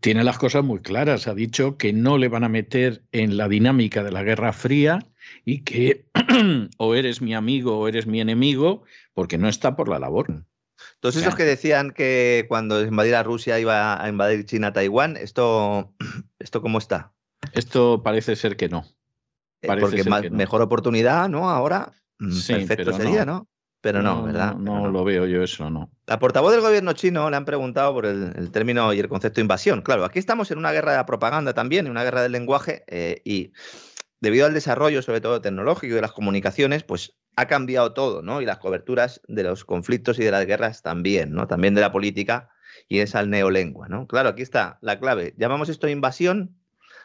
tiene 0.00 0.24
las 0.24 0.36
cosas 0.36 0.64
muy 0.64 0.80
claras. 0.80 1.28
Ha 1.28 1.34
dicho 1.34 1.78
que 1.78 1.92
no 1.92 2.18
le 2.18 2.28
van 2.28 2.44
a 2.44 2.48
meter 2.48 3.02
en 3.12 3.36
la 3.36 3.48
dinámica 3.48 4.02
de 4.02 4.10
la 4.10 4.22
Guerra 4.22 4.52
Fría 4.52 4.98
y 5.44 5.62
que 5.62 6.06
o 6.78 6.94
eres 6.94 7.22
mi 7.22 7.34
amigo 7.34 7.78
o 7.78 7.88
eres 7.88 8.06
mi 8.06 8.20
enemigo, 8.20 8.82
porque 9.14 9.38
no 9.38 9.48
está 9.48 9.76
por 9.76 9.88
la 9.88 9.98
labor. 9.98 10.44
Entonces, 11.02 11.22
esos 11.22 11.34
que 11.34 11.44
decían 11.44 11.90
que 11.90 12.46
cuando 12.48 12.80
invadiera 12.80 13.24
Rusia 13.24 13.58
iba 13.58 14.00
a 14.00 14.08
invadir 14.08 14.46
China 14.46 14.72
Taiwán, 14.72 15.16
¿esto, 15.16 15.92
¿esto 16.38 16.62
cómo 16.62 16.78
está? 16.78 17.12
Esto 17.54 18.04
parece 18.04 18.36
ser 18.36 18.56
que 18.56 18.68
no. 18.68 18.86
Eh, 19.62 19.68
porque 19.80 20.04
mejor 20.30 20.62
oportunidad, 20.62 21.28
¿no? 21.28 21.50
Ahora, 21.50 21.92
mm, 22.20 22.46
perfecto 22.46 22.92
sería, 22.92 23.24
¿no? 23.24 23.48
pero 23.80 24.00
no, 24.00 24.22
¿verdad? 24.22 24.54
No, 24.54 24.88
lo 24.88 25.02
veo 25.02 25.26
yo 25.26 25.42
eso, 25.42 25.68
no. 25.68 25.90
La 26.06 26.20
portavoz 26.20 26.52
del 26.52 26.60
gobierno 26.60 26.92
chino 26.92 27.28
le 27.28 27.36
han 27.36 27.44
preguntado 27.44 27.92
por 27.92 28.06
el, 28.06 28.52
término 28.52 28.92
y 28.92 29.00
el 29.00 29.08
concepto 29.08 29.36
de 29.36 29.42
invasión. 29.42 29.82
Claro, 29.82 30.04
aquí 30.04 30.20
estamos 30.20 30.52
en 30.52 30.58
una 30.58 30.70
guerra 30.70 30.92
de 30.92 30.98
la 30.98 31.06
propaganda 31.06 31.52
también, 31.52 31.86
en 31.86 31.90
una 31.90 32.04
guerra 32.04 32.22
del 32.22 32.30
lenguaje, 32.30 32.84
eh, 32.86 33.20
y 33.24 33.50
debido 34.22 34.46
al 34.46 34.54
desarrollo, 34.54 35.02
sobre 35.02 35.20
todo 35.20 35.42
tecnológico 35.42 35.96
de 35.96 36.00
las 36.00 36.12
comunicaciones, 36.12 36.84
pues 36.84 37.16
ha 37.34 37.48
cambiado 37.48 37.92
todo, 37.92 38.22
¿no? 38.22 38.40
Y 38.40 38.46
las 38.46 38.58
coberturas 38.58 39.20
de 39.26 39.42
los 39.42 39.64
conflictos 39.64 40.18
y 40.20 40.24
de 40.24 40.30
las 40.30 40.46
guerras 40.46 40.80
también, 40.80 41.32
¿no? 41.32 41.48
También 41.48 41.74
de 41.74 41.80
la 41.80 41.90
política 41.90 42.48
y 42.88 43.00
es 43.00 43.16
al 43.16 43.30
neolengua, 43.30 43.88
¿no? 43.88 44.06
Claro, 44.06 44.28
aquí 44.28 44.42
está 44.42 44.78
la 44.80 45.00
clave. 45.00 45.34
¿Llamamos 45.36 45.68
esto 45.68 45.88
invasión? 45.88 46.56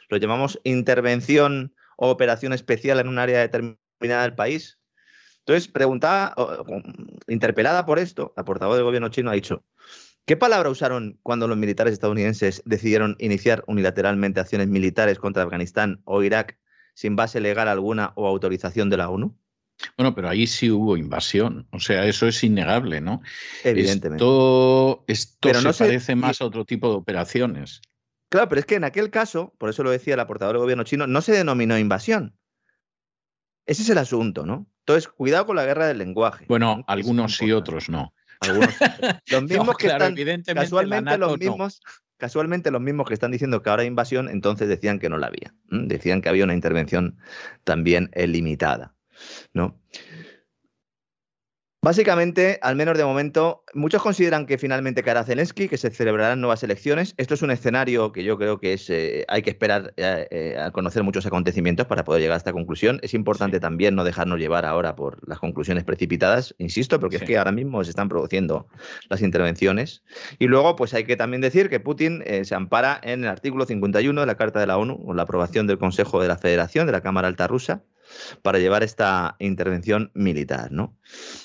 ¿Lo 0.10 0.18
llamamos 0.18 0.62
intervención 0.64 1.74
o 1.98 2.12
operación 2.12 2.54
especial 2.54 3.00
en 3.00 3.08
un 3.08 3.18
área 3.18 3.40
determinada 3.40 4.22
del 4.22 4.36
país? 4.36 4.78
Entonces, 5.40 5.68
preguntada, 5.68 6.36
interpelada 7.28 7.88
por 7.88 7.98
esto, 7.98 8.32
la 8.38 8.46
portavoz 8.46 8.76
del 8.76 8.86
gobierno 8.86 9.10
chino 9.10 9.32
ha 9.32 9.34
dicho, 9.34 9.64
¿qué 10.26 10.38
palabra 10.38 10.70
usaron 10.70 11.18
cuando 11.24 11.48
los 11.48 11.58
militares 11.58 11.94
estadounidenses 11.94 12.62
decidieron 12.66 13.16
iniciar 13.18 13.64
unilateralmente 13.66 14.40
acciones 14.40 14.68
militares 14.68 15.18
contra 15.18 15.42
Afganistán 15.42 16.02
o 16.06 16.22
Irak 16.22 16.60
sin 16.98 17.16
base 17.16 17.39
legal 17.39 17.68
alguna 17.68 18.12
o 18.16 18.27
autorización 18.27 18.89
de 18.89 18.98
la 18.98 19.10
ONU? 19.10 19.38
Bueno, 19.98 20.16
pero 20.16 20.30
ahí 20.30 20.48
sí 20.48 20.72
hubo 20.72 20.98
invasión, 20.98 21.68
o 21.72 21.80
sea, 21.80 22.06
eso 22.06 22.25
es 22.25 22.44
innegable, 22.44 23.01
¿no? 23.01 23.22
Evidentemente. 23.63 24.24
Esto, 24.24 25.04
esto 25.06 25.54
no 25.62 25.74
se 25.74 25.84
parece 25.86 26.16
más 26.16 26.42
a 26.42 26.46
otro 26.46 26.66
tipo 26.66 26.89
de 26.89 26.96
operaciones. 26.96 27.82
Claro, 28.30 28.50
pero 28.50 28.60
es 28.62 28.66
que 28.66 28.74
en 28.74 28.84
aquel 28.84 29.12
caso, 29.12 29.54
por 29.60 29.70
eso 29.70 29.84
lo 29.84 29.92
decía 29.92 30.18
la 30.18 30.25
portavoz 30.25 30.54
del 30.54 30.62
gobierno 30.62 30.86
chino, 30.86 31.06
no 31.06 31.22
se 31.22 31.34
denominó 31.34 31.77
invasión. 31.77 32.36
Ese 33.68 33.84
es 33.84 33.89
el 33.92 34.00
asunto, 34.00 34.48
¿no? 34.48 34.66
Entonces, 34.80 35.08
cuidado 35.08 35.46
con 35.46 35.56
la 35.56 35.66
guerra 35.66 35.86
del 35.86 36.00
lenguaje. 36.00 36.46
Bueno, 36.50 36.84
algunos 36.88 37.38
sí, 37.38 37.51
otros 37.51 37.89
no. 37.89 38.12
Algunos, 38.39 38.70
los 39.27 39.44
mismos 39.44 39.77
que 39.77 39.86
están, 39.86 40.16
casualmente 40.56 41.16
los 41.20 41.38
mismos, 41.38 41.80
casualmente 42.18 42.72
los 42.72 42.82
mismos 42.82 43.08
que 43.08 43.14
están 43.14 43.32
diciendo 43.32 43.62
que 43.62 43.70
ahora 43.70 43.82
hay 43.84 43.88
invasión, 43.88 44.30
entonces 44.30 44.68
decían 44.68 45.00
que 45.00 45.10
no 45.10 45.18
la 45.18 45.28
había. 45.28 45.54
Decían 45.70 46.22
que 46.22 46.30
había 46.30 46.44
una 46.44 46.54
intervención 46.54 47.18
también 47.64 48.12
limitada, 48.16 48.96
¿no? 49.54 49.80
Básicamente, 51.88 52.60
al 52.63 52.75
menos 52.75 52.98
de 52.98 53.06
momento, 53.06 53.63
muchos 53.74 54.01
consideran 54.01 54.46
que 54.46 54.58
finalmente 54.58 55.03
caerá 55.03 55.24
Zelensky, 55.24 55.70
que 55.70 55.77
se 55.77 55.89
celebrarán 55.89 56.41
nuevas 56.41 56.62
elecciones. 56.62 57.13
Esto 57.15 57.36
es 57.36 57.41
un 57.44 57.50
escenario 57.50 58.12
que 58.12 58.25
yo 58.25 58.38
creo 58.38 58.60
que 58.60 58.74
es, 58.74 58.89
eh, 58.89 59.24
hay 59.29 59.41
que 59.41 59.51
esperar 59.51 59.94
eh, 59.96 60.27
eh, 60.29 60.58
a 60.60 60.72
conocer 60.72 61.03
muchos 61.03 61.25
acontecimientos 61.25 61.88
para 61.88 62.03
poder 62.03 62.22
llegar 62.22 62.34
a 62.34 62.39
esta 62.39 62.51
conclusión. 62.51 63.00
Es 63.03 63.13
importante 63.13 63.62
también 63.62 63.96
no 63.96 64.03
dejarnos 64.03 64.38
llevar 64.38 64.65
ahora 64.65 64.98
por 64.98 65.25
las 65.29 65.39
conclusiones 65.39 65.86
precipitadas, 65.86 66.53
insisto, 66.58 67.00
porque 67.00 67.15
es 67.15 67.24
que 67.24 67.38
ahora 67.38 67.53
mismo 67.53 67.82
se 67.86 67.91
están 67.91 68.10
produciendo 68.10 68.67
las 69.08 69.22
intervenciones. 69.22 70.03
Y 70.39 70.48
luego, 70.48 70.75
pues 70.75 70.94
hay 70.94 71.06
que 71.06 71.15
también 71.15 71.39
decir 71.39 71.70
que 71.70 71.79
Putin 71.79 72.22
se 72.44 72.53
ampara 72.53 73.00
en 73.01 73.24
el 73.24 73.29
artículo 73.29 73.65
51 73.65 74.20
de 74.20 74.27
la 74.27 74.36
Carta 74.36 74.60
de 74.60 74.67
la 74.67 74.77
ONU, 74.77 75.06
con 75.06 75.15
la 75.15 75.24
aprobación 75.24 75.67
del 75.67 75.77
Consejo 75.77 76.22
de 76.22 76.27
la 76.27 76.38
Federación, 76.38 76.86
de 76.86 76.91
la 76.91 77.00
Cámara 77.00 77.29
Alta 77.29 77.48
Rusa, 77.48 77.86
para 78.42 78.60
llevar 78.60 78.84
esta 78.84 79.36
intervención 79.40 80.12
militar. 80.14 80.72
¿no? 80.72 80.98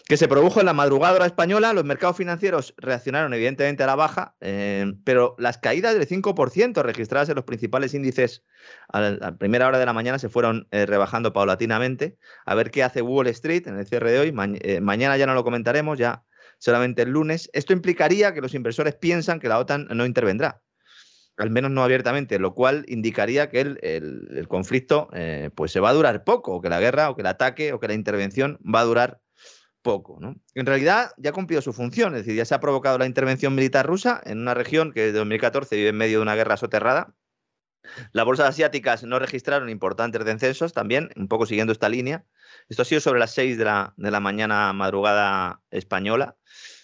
Que 0.07 0.17
se 0.17 0.29
produjo 0.29 0.61
en 0.61 0.67
la 0.67 0.73
madrugada 0.73 1.25
española, 1.27 1.73
los 1.73 1.85
mercados 1.85 2.17
financieros 2.17 2.75
reaccionaron 2.77 3.33
evidentemente 3.35 3.83
a 3.83 3.87
la 3.87 3.95
baja, 3.95 4.35
eh, 4.41 4.93
pero 5.05 5.35
las 5.39 5.59
caídas 5.59 5.95
del 5.95 6.09
5% 6.09 6.83
registradas 6.83 7.29
en 7.29 7.37
los 7.37 7.45
principales 7.45 7.95
índices 7.95 8.45
a 8.89 9.01
la, 9.01 9.37
primera 9.37 9.67
hora 9.67 9.79
de 9.79 9.87
la 9.87 9.93
mañana 9.93 10.19
se 10.19 10.29
fueron 10.29 10.69
eh, 10.71 10.87
rebajando 10.87 11.33
paulatinamente. 11.33 12.17
A 12.45 12.55
ver 12.55 12.71
qué 12.71 12.83
hace 12.83 13.03
Wall 13.03 13.27
Street 13.29 13.67
en 13.67 13.79
el 13.79 13.87
cierre 13.87 14.13
de 14.13 14.19
hoy. 14.19 14.35
Eh, 14.63 14.81
mañana 14.81 15.17
ya 15.17 15.27
no 15.27 15.35
lo 15.35 15.45
comentaremos, 15.45 15.99
ya 15.99 16.25
solamente 16.59 17.03
el 17.03 17.11
lunes. 17.11 17.51
Esto 17.53 17.73
implicaría 17.73 18.35
que 18.35 18.41
los 18.41 18.55
inversores 18.55 18.95
piensan 18.95 19.41
que 19.41 19.49
la 19.49 19.59
OTAN 19.59 19.89
no 19.91 20.07
intervendrá 20.07 20.63
al 21.37 21.51
menos 21.51 21.71
no 21.71 21.83
abiertamente, 21.83 22.39
lo 22.39 22.55
cual 22.55 22.85
indicaría 22.89 23.49
que 23.49 23.61
el, 23.61 24.47
conflicto 24.49 25.09
eh, 25.13 25.51
pues 25.55 25.73
se 25.73 25.81
va 25.81 25.91
a 25.91 25.95
durar 25.95 26.25
poco, 26.25 26.57
o 26.57 26.61
que 26.61 26.69
la 26.69 26.81
guerra, 26.81 27.11
o 27.11 27.17
que 27.17 27.23
el 27.23 27.27
ataque, 27.27 27.73
o 27.73 27.81
que 27.81 27.89
la 27.89 27.95
intervención 27.95 28.59
va 28.63 28.81
a 28.81 28.85
durar 28.85 29.21
poco. 29.83 30.19
¿no? 30.21 30.37
En 30.55 30.67
realidad 30.67 31.13
ya 31.17 31.31
ha 31.31 31.35
cumplido 31.35 31.63
su 31.63 31.73
función, 31.73 32.15
es 32.15 32.21
decir, 32.21 32.37
ya 32.37 32.45
se 32.45 32.55
ha 32.55 32.61
provocado 32.61 32.99
la 32.99 33.07
intervención 33.07 33.55
militar 33.55 33.87
rusa 33.87 34.21
en 34.25 34.39
una 34.39 34.55
región 34.55 34.93
que 34.93 35.01
desde 35.07 35.19
2014 35.19 35.77
vive 35.77 35.89
en 35.89 35.97
medio 35.97 36.19
de 36.19 36.23
una 36.23 36.35
guerra 36.35 36.57
soterrada. 36.57 37.15
Las 38.13 38.25
bolsas 38.25 38.49
asiáticas 38.49 39.03
no 39.03 39.19
registraron 39.19 39.69
importantes 39.69 40.25
descensos 40.25 40.73
también, 40.73 41.11
un 41.17 41.27
poco 41.27 41.47
siguiendo 41.47 41.73
esta 41.73 41.89
línea. 41.89 42.25
Esto 42.69 42.83
ha 42.83 42.85
sido 42.85 43.01
sobre 43.01 43.19
las 43.19 43.33
6 43.33 43.59
de 43.59 43.65
la, 43.65 43.93
de 43.97 44.11
la 44.11 44.21
mañana 44.21 44.73
madrugada 44.73 45.61
española. 45.71 46.37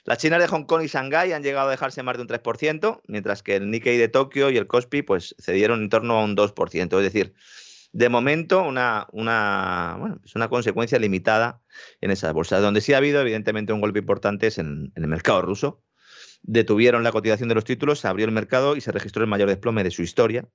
Las 0.09 0.17
chinas 0.17 0.41
de 0.41 0.49
Hong 0.49 0.65
Kong 0.65 0.83
y 0.83 0.87
Shanghái 0.87 1.33
han 1.33 1.43
llegado 1.43 1.69
a 1.69 1.71
dejarse 1.71 2.03
más 2.03 2.17
de 2.17 2.23
un 2.23 2.29
3%, 2.29 3.03
mientras 3.09 3.43
que 3.43 3.57
el 3.57 3.71
Nikkei 3.71 3.99
de 3.99 4.09
Tokio 4.09 4.49
y 4.49 4.57
el 4.57 4.67
Kospi 4.67 5.03
pues, 5.03 5.37
cedieron 5.39 5.83
en 5.83 5.91
torno 5.91 6.19
a 6.19 6.25
un 6.25 6.35
2%. 6.35 6.97
Es 6.97 7.03
decir, 7.03 7.35
de 7.93 8.09
momento 8.09 8.63
una, 8.63 9.07
una, 9.13 10.19
es 10.25 10.35
una 10.35 10.49
consecuencia 10.49 10.99
limitada 10.99 11.61
en 12.01 12.11
esas 12.11 12.33
bolsas. 12.33 12.63
Donde 12.63 12.81
sí 12.81 12.95
ha 12.95 12.97
habido, 12.97 13.21
evidentemente, 13.21 13.75
un 13.75 13.83
golpe 13.83 13.99
importante 13.99 14.47
es 14.47 14.57
en, 14.57 14.93
en 14.97 15.03
el 15.03 15.11
mercado 15.11 15.43
ruso. 15.43 15.85
Detuvieron 16.41 17.03
la 17.03 17.13
cotización 17.13 17.51
de 17.51 17.57
los 17.57 17.65
títulos, 17.65 18.01
se 18.01 18.09
abrió 18.09 18.25
el 18.25 18.33
mercado 18.33 18.77
y 18.77 18.81
se 18.81 18.93
registró 18.93 19.23
el 19.23 19.29
mayor 19.29 19.51
desplome 19.51 19.85
de 19.85 19.91
su 19.91 20.01
historia 20.01 20.49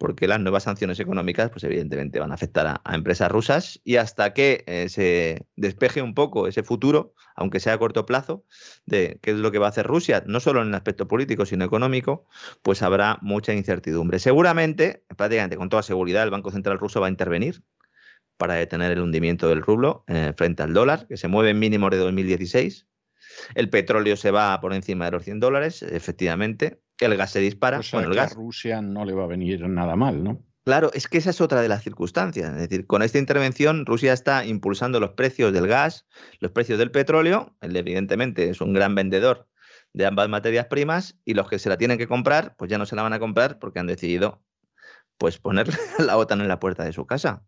porque 0.00 0.26
las 0.26 0.40
nuevas 0.40 0.62
sanciones 0.62 0.98
económicas, 0.98 1.50
pues 1.50 1.62
evidentemente 1.62 2.18
van 2.20 2.30
a 2.30 2.34
afectar 2.34 2.80
a, 2.82 2.94
empresas 2.94 3.30
rusas 3.30 3.82
y 3.84 3.96
hasta 3.96 4.32
que 4.32 4.64
eh, 4.66 4.88
se 4.88 5.46
despeje 5.56 6.00
un 6.00 6.14
poco 6.14 6.46
ese 6.46 6.62
futuro, 6.62 7.12
aunque 7.36 7.60
sea 7.60 7.74
a 7.74 7.78
corto 7.78 8.06
plazo, 8.06 8.46
de 8.86 9.18
qué 9.20 9.32
es 9.32 9.36
lo 9.36 9.52
que 9.52 9.58
va 9.58 9.66
a 9.66 9.68
hacer 9.68 9.86
Rusia, 9.86 10.24
no 10.26 10.40
solo 10.40 10.62
en 10.62 10.68
el 10.68 10.74
aspecto 10.74 11.06
político, 11.06 11.44
sino 11.44 11.66
económico, 11.66 12.26
pues 12.62 12.80
habrá 12.80 13.18
mucha 13.20 13.52
incertidumbre. 13.52 14.18
Seguramente, 14.18 15.04
prácticamente 15.18 15.58
con 15.58 15.68
toda 15.68 15.82
seguridad, 15.82 16.24
el 16.24 16.30
Banco 16.30 16.50
Central 16.50 16.78
ruso 16.78 17.02
va 17.02 17.08
a 17.08 17.10
intervenir 17.10 17.62
para 18.38 18.54
detener 18.54 18.92
el 18.92 19.00
hundimiento 19.00 19.50
del 19.50 19.60
rublo 19.60 20.04
eh, 20.08 20.32
frente 20.34 20.62
al 20.62 20.72
dólar, 20.72 21.08
que 21.08 21.18
se 21.18 21.28
mueve 21.28 21.50
en 21.50 21.58
mínimo 21.58 21.90
de 21.90 21.98
2016. 21.98 22.86
El 23.54 23.68
petróleo 23.68 24.16
se 24.16 24.30
va 24.30 24.58
por 24.62 24.72
encima 24.72 25.04
de 25.04 25.10
los 25.10 25.24
100 25.24 25.40
dólares, 25.40 25.82
efectivamente 25.82 26.80
el 27.06 27.16
gas 27.16 27.30
se 27.32 27.40
dispara. 27.40 27.80
bueno, 27.92 28.08
el 28.08 28.14
gas. 28.14 28.32
A 28.32 28.34
Rusia 28.34 28.82
no 28.82 29.04
le 29.04 29.12
va 29.12 29.24
a 29.24 29.26
venir 29.26 29.68
nada 29.68 29.96
mal, 29.96 30.22
¿no? 30.22 30.44
Claro, 30.64 30.90
es 30.92 31.08
que 31.08 31.18
esa 31.18 31.30
es 31.30 31.40
otra 31.40 31.62
de 31.62 31.68
las 31.68 31.82
circunstancias. 31.82 32.52
Es 32.52 32.68
decir, 32.68 32.86
con 32.86 33.02
esta 33.02 33.18
intervención 33.18 33.86
Rusia 33.86 34.12
está 34.12 34.44
impulsando 34.44 35.00
los 35.00 35.12
precios 35.12 35.52
del 35.52 35.66
gas, 35.66 36.06
los 36.38 36.52
precios 36.52 36.78
del 36.78 36.90
petróleo. 36.90 37.56
Él 37.60 37.76
evidentemente 37.76 38.50
es 38.50 38.60
un 38.60 38.72
gran 38.72 38.94
vendedor 38.94 39.48
de 39.92 40.06
ambas 40.06 40.28
materias 40.28 40.66
primas 40.66 41.18
y 41.24 41.34
los 41.34 41.48
que 41.48 41.58
se 41.58 41.68
la 41.68 41.78
tienen 41.78 41.98
que 41.98 42.06
comprar, 42.06 42.54
pues 42.56 42.70
ya 42.70 42.78
no 42.78 42.86
se 42.86 42.94
la 42.94 43.02
van 43.02 43.12
a 43.12 43.18
comprar 43.18 43.58
porque 43.58 43.80
han 43.80 43.86
decidido 43.86 44.42
pues 45.18 45.38
poner 45.38 45.68
la 45.98 46.16
OTAN 46.16 46.40
en 46.40 46.48
la 46.48 46.60
puerta 46.60 46.84
de 46.84 46.92
su 46.92 47.06
casa. 47.06 47.44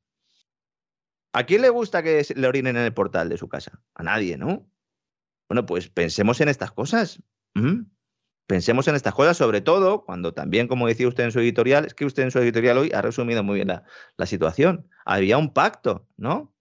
¿A 1.33 1.45
quién 1.45 1.63
le 1.63 1.71
gusta 1.71 2.03
que 2.03 2.27
le 2.35 2.47
orinen 2.47 2.77
en 2.77 2.83
el 2.83 2.93
portal 2.93 3.29
de 3.29 3.39
su 3.39 3.49
casa? 3.49 3.81
A 3.95 4.03
nadie, 4.03 4.37
¿no? 4.37 4.69
Bueno, 5.49 5.65
pues 5.67 5.89
pensemos 5.89 6.41
en 6.41 6.49
estas 6.49 6.73
cosas. 6.73 7.23
Pensemos 8.47 8.89
en 8.89 8.97
estas 8.97 9.15
cosas, 9.15 9.37
sobre 9.37 9.61
todo 9.61 10.05
cuando 10.05 10.35
también, 10.35 10.69
como 10.69 10.87
decía 10.87 11.09
usted 11.09 11.25
en 11.25 11.33
su 11.33 11.41
editorial, 11.41 11.85
es 11.85 11.95
que 11.95 12.05
usted 12.05 12.25
en 12.25 12.31
su 12.31 12.39
editorial 12.39 12.79
hoy 12.79 12.91
ha 12.93 13.01
resumido 13.01 13.43
muy 13.43 13.57
bien 13.57 13.69
la, 13.69 14.27
situación. 14.27 14.89
Había 15.05 15.39
un 15.39 15.53
pacto, 15.53 16.09
¿no? 16.17 16.55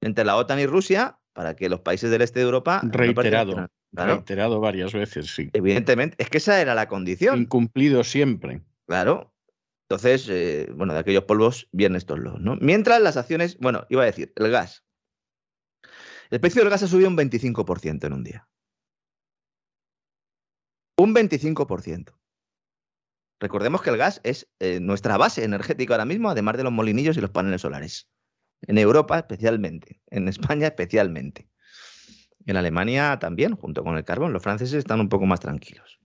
Entre 0.00 0.24
la 0.24 0.36
OTAN 0.36 0.58
y 0.58 0.66
Rusia 0.66 1.18
para 1.32 1.54
que 1.54 1.68
los 1.68 1.80
países 1.80 2.10
del 2.10 2.22
este 2.22 2.40
de 2.40 2.46
Europa. 2.46 2.80
Reiterado. 2.84 3.68
Reiterado 3.92 4.60
varias 4.60 4.92
veces, 4.92 5.34
sí. 5.34 5.50
Evidentemente, 5.52 6.16
es 6.18 6.28
que 6.28 6.38
esa 6.38 6.60
era 6.60 6.74
la 6.74 6.88
condición. 6.88 7.40
Incumplido 7.40 8.04
siempre. 8.04 8.62
Claro. 8.86 9.32
Entonces, 9.88 10.28
eh, 10.30 10.70
bueno, 10.74 10.94
de 10.94 11.00
aquellos 11.00 11.24
polvos 11.24 11.68
vienen 11.70 11.96
estos 11.96 12.18
los, 12.18 12.40
¿no? 12.40 12.56
Mientras 12.60 13.00
las 13.00 13.16
acciones, 13.16 13.58
bueno, 13.58 13.86
iba 13.90 14.02
a 14.02 14.06
decir, 14.06 14.32
el 14.36 14.50
gas. 14.50 14.84
El 16.30 16.40
precio 16.40 16.62
del 16.62 16.70
gas 16.70 16.82
ha 16.82 16.88
subido 16.88 17.10
un 17.10 17.16
25% 17.16 18.06
en 18.06 18.12
un 18.14 18.24
día. 18.24 18.48
Un 21.02 21.16
25%. 21.16 22.14
Recordemos 23.40 23.82
que 23.82 23.90
el 23.90 23.96
gas 23.96 24.20
es 24.22 24.48
eh, 24.60 24.78
nuestra 24.78 25.16
base 25.16 25.42
energética 25.42 25.94
ahora 25.94 26.04
mismo, 26.04 26.30
además 26.30 26.56
de 26.56 26.62
los 26.62 26.72
molinillos 26.72 27.16
y 27.16 27.20
los 27.20 27.30
paneles 27.30 27.62
solares. 27.62 28.08
En 28.68 28.78
Europa 28.78 29.18
especialmente, 29.18 30.00
en 30.10 30.28
España 30.28 30.68
especialmente. 30.68 31.50
En 32.46 32.56
Alemania 32.56 33.18
también, 33.18 33.56
junto 33.56 33.82
con 33.82 33.96
el 33.96 34.04
carbón. 34.04 34.32
Los 34.32 34.44
franceses 34.44 34.74
están 34.74 35.00
un 35.00 35.08
poco 35.08 35.26
más 35.26 35.40
tranquilos. 35.40 35.98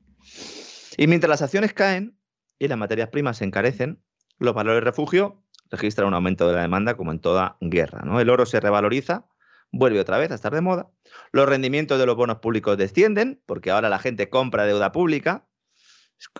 Y 0.97 1.05
mientras 1.05 1.29
las 1.29 1.43
acciones 1.43 1.73
caen 1.73 2.17
y 2.57 2.67
las 2.67 2.79
materias 2.79 3.09
primas 3.09 3.37
se 3.37 3.45
encarecen, 3.45 4.01
los 4.39 4.55
valores 4.55 4.83
refugio 4.83 5.43
registran 5.69 6.07
un 6.07 6.15
aumento 6.15 6.47
de 6.47 6.55
la 6.55 6.61
demanda 6.61 6.97
como 6.97 7.11
en 7.11 7.19
toda 7.19 7.57
guerra. 7.61 8.01
¿no? 8.03 8.19
El 8.19 8.31
oro 8.31 8.47
se 8.47 8.59
revaloriza 8.59 9.27
vuelve 9.71 9.99
otra 9.99 10.17
vez 10.17 10.31
a 10.31 10.35
estar 10.35 10.53
de 10.53 10.61
moda. 10.61 10.89
Los 11.31 11.47
rendimientos 11.47 11.99
de 11.99 12.05
los 12.05 12.15
bonos 12.15 12.39
públicos 12.39 12.77
descienden, 12.77 13.41
porque 13.45 13.71
ahora 13.71 13.89
la 13.89 13.99
gente 13.99 14.29
compra 14.29 14.65
deuda 14.65 14.91
pública. 14.91 15.47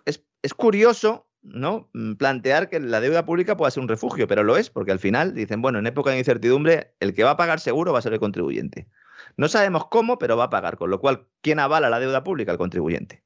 Es, 0.05 0.23
curioso 0.55 1.29
¿no? 1.41 1.89
Mm, 1.93 2.13
plantear 2.13 2.69
que 2.69 2.79
la 2.79 2.99
deuda 2.99 3.25
pública 3.25 3.57
pueda 3.57 3.71
ser 3.71 3.81
un 3.81 3.89
refugio, 3.89 4.27
pero 4.27 4.43
lo 4.43 4.57
es, 4.57 4.69
porque 4.69 4.91
al 4.91 4.99
final 4.99 5.33
dicen, 5.33 5.61
bueno, 5.61 5.79
en 5.79 5.87
época 5.87 6.11
de 6.11 6.17
incertidumbre, 6.17 6.95
el 6.99 7.13
que 7.13 7.23
va 7.23 7.31
a 7.31 7.37
pagar 7.37 7.59
seguro 7.59 7.93
va 7.93 7.99
a 7.99 8.01
ser 8.01 8.13
el 8.13 8.19
contribuyente. 8.19 8.87
No 9.35 9.47
sabemos 9.47 9.87
cómo, 9.87 10.17
pero 10.17 10.35
va 10.35 10.45
a 10.45 10.49
pagar, 10.49 10.77
con 10.77 10.89
lo 10.89 10.99
cual, 10.99 11.27
¿quién 11.41 11.59
avala 11.59 11.89
la 11.89 11.99
deuda 11.99 12.23
pública? 12.23 12.51
El 12.51 12.57
contribuyente. 12.57 13.23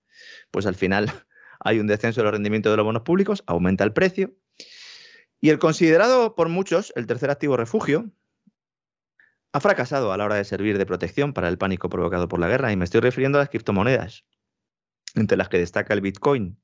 Pues 0.52 0.66
al 0.66 0.76
final 0.76 1.12
hay 1.60 1.80
un 1.80 1.88
descenso 1.88 2.22
de 2.22 2.26
los 2.26 2.34
rendimientos 2.34 2.72
de 2.72 2.78
los 2.78 2.86
bonos 2.86 3.04
públicos, 3.04 3.44
aumenta 3.48 3.84
el 3.84 3.94
precio. 3.94 4.34
Y 5.40 5.50
el 5.50 5.58
considerado 5.58 6.36
por 6.36 6.50
muchos 6.50 6.94
el 6.96 7.08
tercer 7.08 7.32
activo 7.32 7.58
refugio 7.58 8.12
ha 9.54 9.60
fracasado 9.60 10.14
a 10.14 10.18
la 10.18 10.26
hora 10.26 10.36
de 10.36 10.46
servir 10.46 10.78
de 10.78 10.86
protección 10.86 11.34
para 11.34 11.50
el 11.50 11.58
pánico 11.58 11.90
provocado 11.90 12.28
por 12.28 12.40
la 12.40 12.48
guerra 12.48 12.72
y 12.72 12.78
me 12.78 12.86
estoy 12.86 13.02
refiriendo 13.02 13.38
a 13.38 13.42
las 13.42 13.50
criptomonedas, 13.50 14.26
entre 15.16 15.38
las 15.38 15.50
que 15.50 15.58
destaca 15.58 15.94
el 15.94 16.02
Bitcoin, 16.02 16.58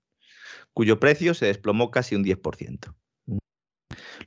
cuyo 0.74 1.00
precio 1.00 1.34
se 1.34 1.48
desplomó 1.48 1.92
casi 1.92 2.16
un 2.16 2.24
10%. 2.24 2.96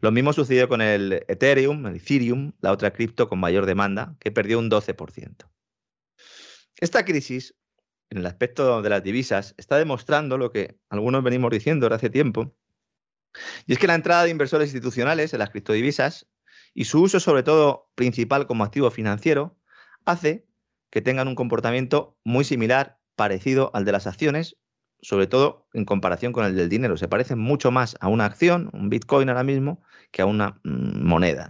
Lo 0.01 0.13
mismo 0.13 0.33
sucedió 0.33 0.69
con 0.69 0.81
el 0.81 1.25
Ethereum, 1.29 1.87
el 1.87 1.97
Ethereum, 1.97 2.53
la 2.61 2.73
otra 2.73 2.93
cripto 2.93 3.29
con 3.29 3.39
mayor 3.39 3.67
demanda, 3.67 4.17
que 4.19 4.31
perdió 4.31 4.59
un 4.59 4.71
12%. 4.71 5.49
Esta 6.79 7.05
crisis, 7.05 7.55
en 8.11 8.19
el 8.19 8.27
aspecto 8.27 8.81
de 8.83 8.91
las 8.91 9.03
divisas, 9.03 9.55
está 9.59 9.77
demostrando 9.77 10.39
lo 10.39 10.51
que 10.51 10.79
algunos 10.89 11.23
venimos 11.23 11.51
diciendo 11.51 11.87
desde 11.87 11.97
hace 11.97 12.11
tiempo, 12.11 12.55
y 13.67 13.75
es 13.75 13.79
que 13.79 13.87
la 13.87 13.95
entrada 13.95 14.25
de 14.25 14.31
inversores 14.31 14.71
institucionales 14.71 15.33
en 15.33 15.39
las 15.39 15.51
criptodivisas 15.51 16.27
y 16.75 16.85
su 16.85 17.03
uso 17.03 17.21
sobre 17.21 17.43
todo 17.43 17.91
principal 17.95 18.47
como 18.47 18.65
activo 18.65 18.91
financiero 18.91 19.57
hace 20.05 20.47
que 20.91 21.03
tengan 21.03 21.29
un 21.29 21.35
comportamiento 21.35 22.19
muy 22.25 22.45
similar, 22.45 22.99
parecido 23.17 23.71
al 23.75 23.85
de 23.85 23.93
las 23.93 24.07
acciones, 24.07 24.57
sobre 25.03 25.27
todo 25.27 25.69
en 25.73 25.85
comparación 25.85 26.33
con 26.33 26.45
el 26.45 26.57
del 26.57 26.69
dinero. 26.69 26.97
Se 26.97 27.09
parecen 27.09 27.39
mucho 27.39 27.71
más 27.71 27.97
a 28.01 28.09
una 28.09 28.25
acción, 28.25 28.71
un 28.73 28.91
Bitcoin 28.91 29.29
ahora 29.29 29.45
mismo, 29.45 29.83
que 30.11 30.23
a 30.23 30.27
una 30.27 30.61
mm, 30.65 31.07
moneda. 31.07 31.49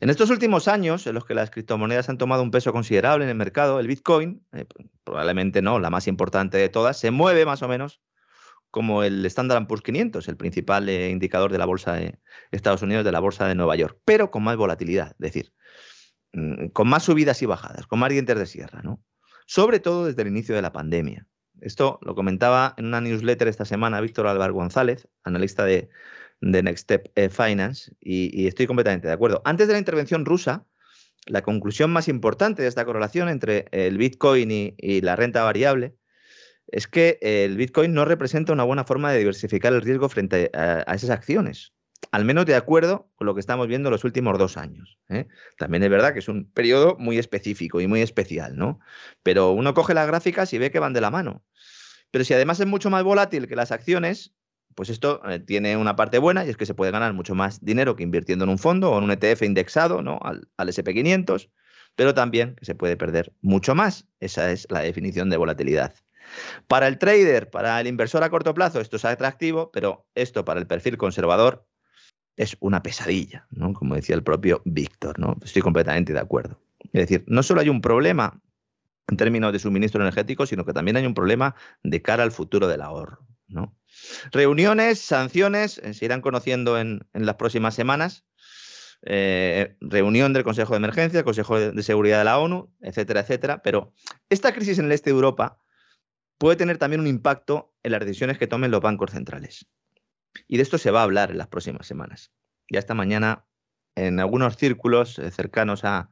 En 0.00 0.10
estos 0.10 0.30
últimos 0.30 0.68
años, 0.68 1.06
en 1.06 1.14
los 1.14 1.24
que 1.24 1.34
las 1.34 1.50
criptomonedas 1.50 2.08
han 2.08 2.18
tomado 2.18 2.42
un 2.42 2.50
peso 2.50 2.72
considerable 2.72 3.24
en 3.24 3.30
el 3.30 3.36
mercado, 3.36 3.80
el 3.80 3.86
Bitcoin, 3.86 4.44
eh, 4.52 4.66
probablemente 5.04 5.62
no, 5.62 5.78
la 5.78 5.90
más 5.90 6.06
importante 6.06 6.56
de 6.56 6.68
todas, 6.68 6.98
se 6.98 7.10
mueve 7.10 7.44
más 7.44 7.62
o 7.62 7.68
menos 7.68 8.00
como 8.70 9.02
el 9.02 9.24
Standard 9.26 9.66
Poor's 9.66 9.82
500, 9.82 10.28
el 10.28 10.36
principal 10.36 10.88
eh, 10.88 11.10
indicador 11.10 11.52
de 11.52 11.58
la 11.58 11.66
bolsa 11.66 11.94
de 11.94 12.18
Estados 12.52 12.82
Unidos, 12.82 13.04
de 13.04 13.12
la 13.12 13.20
bolsa 13.20 13.46
de 13.48 13.54
Nueva 13.54 13.76
York, 13.76 13.98
pero 14.04 14.30
con 14.30 14.42
más 14.44 14.56
volatilidad, 14.56 15.12
es 15.12 15.18
decir, 15.18 15.52
mm, 16.32 16.68
con 16.68 16.88
más 16.88 17.04
subidas 17.04 17.42
y 17.42 17.46
bajadas, 17.46 17.86
con 17.86 17.98
más 17.98 18.10
dientes 18.10 18.38
de 18.38 18.46
sierra, 18.46 18.82
¿no? 18.82 19.02
Sobre 19.46 19.80
todo 19.80 20.06
desde 20.06 20.22
el 20.22 20.28
inicio 20.28 20.54
de 20.54 20.62
la 20.62 20.72
pandemia. 20.72 21.26
Esto 21.60 21.98
lo 22.02 22.14
comentaba 22.14 22.74
en 22.78 22.86
una 22.86 23.00
newsletter 23.00 23.48
esta 23.48 23.64
semana 23.64 24.00
Víctor 24.00 24.26
Álvaro 24.26 24.54
González, 24.54 25.08
analista 25.24 25.64
de, 25.64 25.90
Next 26.40 26.84
Step 26.84 27.12
eh, 27.16 27.28
Finance, 27.28 27.92
y, 28.00 28.46
estoy 28.46 28.66
completamente 28.66 29.08
de 29.08 29.12
acuerdo. 29.12 29.42
Antes 29.44 29.66
de 29.66 29.74
la 29.74 29.78
intervención 29.78 30.24
rusa, 30.24 30.64
la 31.26 31.42
conclusión 31.42 31.92
más 31.92 32.08
importante 32.08 32.62
de 32.62 32.68
esta 32.68 32.86
correlación 32.86 33.28
entre 33.28 33.66
el 33.72 33.98
Bitcoin 33.98 34.50
y 34.50 35.00
la 35.02 35.16
renta 35.16 35.44
variable 35.44 35.96
es 36.72 36.86
que 36.86 37.18
el 37.20 37.56
Bitcoin 37.56 37.92
no 37.92 38.04
representa 38.04 38.52
una 38.52 38.64
buena 38.64 38.84
forma 38.84 39.12
de 39.12 39.18
diversificar 39.18 39.72
el 39.72 39.82
riesgo 39.82 40.08
frente 40.08 40.50
a, 40.54 40.94
esas 40.94 41.10
acciones, 41.10 41.72
al 42.12 42.24
menos 42.24 42.46
de 42.46 42.54
acuerdo 42.54 43.10
con 43.16 43.26
lo 43.26 43.34
que 43.34 43.40
estamos 43.40 43.66
viendo 43.66 43.88
en 43.88 43.92
los 43.92 44.04
últimos 44.04 44.38
dos 44.38 44.56
años. 44.56 44.98
¿eh? 45.08 45.26
También 45.58 45.82
es 45.82 45.90
verdad 45.90 46.12
que 46.12 46.20
es 46.20 46.28
un 46.28 46.50
periodo 46.50 46.96
muy 46.98 47.18
específico 47.18 47.80
y 47.80 47.86
muy 47.86 48.00
especial, 48.02 48.56
¿no? 48.56 48.80
Pero 49.22 49.50
uno 49.50 49.74
coge 49.74 49.94
las 49.94 50.06
gráficas 50.06 50.52
y 50.52 50.58
ve 50.58 50.70
que 50.70 50.78
van 50.78 50.92
de 50.92 51.00
la 51.00 51.10
mano. 51.10 51.44
Pero 52.10 52.24
si 52.24 52.34
además 52.34 52.60
es 52.60 52.66
mucho 52.66 52.90
más 52.90 53.02
volátil 53.02 53.48
que 53.48 53.56
las 53.56 53.72
acciones, 53.72 54.34
pues 54.74 54.88
esto 54.88 55.20
eh, 55.28 55.40
tiene 55.40 55.76
una 55.76 55.96
parte 55.96 56.18
buena 56.18 56.44
y 56.44 56.50
es 56.50 56.56
que 56.56 56.66
se 56.66 56.74
puede 56.74 56.92
ganar 56.92 57.12
mucho 57.12 57.34
más 57.34 57.64
dinero 57.64 57.96
que 57.96 58.04
invirtiendo 58.04 58.44
en 58.44 58.50
un 58.50 58.58
fondo 58.58 58.90
o 58.92 58.98
en 58.98 59.04
un 59.04 59.10
ETF 59.10 59.42
indexado 59.42 60.02
¿no? 60.02 60.20
al, 60.22 60.48
al 60.56 60.68
SP500, 60.68 61.50
pero 61.96 62.14
también 62.14 62.54
que 62.54 62.64
se 62.64 62.76
puede 62.76 62.96
perder 62.96 63.32
mucho 63.40 63.74
más. 63.74 64.06
Esa 64.20 64.50
es 64.52 64.66
la 64.70 64.80
definición 64.80 65.30
de 65.30 65.36
volatilidad. 65.36 65.94
Para 66.66 66.86
el 66.88 66.98
trader, 66.98 67.50
para 67.50 67.80
el 67.80 67.86
inversor 67.86 68.22
a 68.22 68.30
corto 68.30 68.54
plazo, 68.54 68.80
esto 68.80 68.96
es 68.96 69.04
atractivo, 69.04 69.70
pero 69.72 70.06
esto 70.14 70.44
para 70.44 70.60
el 70.60 70.66
perfil 70.66 70.96
conservador 70.96 71.66
es 72.36 72.56
una 72.60 72.82
pesadilla, 72.82 73.46
¿no? 73.50 73.74
Como 73.74 73.94
decía 73.94 74.14
el 74.14 74.22
propio 74.22 74.62
Víctor, 74.64 75.18
¿no? 75.18 75.36
Estoy 75.44 75.62
completamente 75.62 76.12
de 76.12 76.20
acuerdo. 76.20 76.60
Es 76.92 77.02
decir, 77.08 77.24
no 77.26 77.42
solo 77.42 77.60
hay 77.60 77.68
un 77.68 77.80
problema 77.80 78.40
en 79.08 79.16
términos 79.16 79.52
de 79.52 79.58
suministro 79.58 80.00
energético, 80.00 80.46
sino 80.46 80.64
que 80.64 80.72
también 80.72 80.96
hay 80.96 81.06
un 81.06 81.14
problema 81.14 81.54
de 81.82 82.00
cara 82.00 82.22
al 82.22 82.32
futuro 82.32 82.68
del 82.68 82.82
ahorro. 82.82 83.26
Reuniones, 84.32 85.00
sanciones, 85.00 85.78
eh, 85.78 85.94
se 85.94 86.04
irán 86.04 86.20
conociendo 86.20 86.78
en, 86.78 87.06
las 87.12 87.34
próximas 87.36 87.74
semanas. 87.74 88.24
Eh, 89.02 89.76
reunión 89.80 90.32
del 90.32 90.44
Consejo 90.44 90.74
de 90.74 90.78
Emergencia, 90.78 91.24
Consejo 91.24 91.58
de 91.58 91.82
Seguridad 91.82 92.18
de 92.18 92.24
la 92.24 92.38
ONU, 92.38 92.70
etcétera, 92.80 93.20
etcétera. 93.20 93.62
Pero 93.62 93.92
esta 94.28 94.52
crisis 94.52 94.78
en 94.78 94.86
el 94.86 94.92
este 94.92 95.10
de 95.10 95.16
Europa 95.16 95.58
puede 96.40 96.56
tener 96.56 96.78
también 96.78 97.00
un 97.00 97.06
impacto 97.06 97.74
en 97.82 97.92
las 97.92 98.00
decisiones 98.00 98.38
que 98.38 98.46
tomen 98.46 98.70
los 98.70 98.80
bancos 98.80 99.10
centrales. 99.10 99.66
Y 100.48 100.56
de 100.56 100.62
esto 100.62 100.78
se 100.78 100.90
va 100.90 101.00
a 101.00 101.02
hablar 101.02 101.30
en 101.30 101.36
las 101.38 101.48
próximas 101.48 101.86
semanas. 101.86 102.32
Ya 102.70 102.78
esta 102.78 102.94
mañana, 102.94 103.44
en 103.94 104.18
algunos 104.18 104.56
círculos 104.56 105.18
eh, 105.18 105.30
cercanos 105.30 105.84
a, 105.84 106.10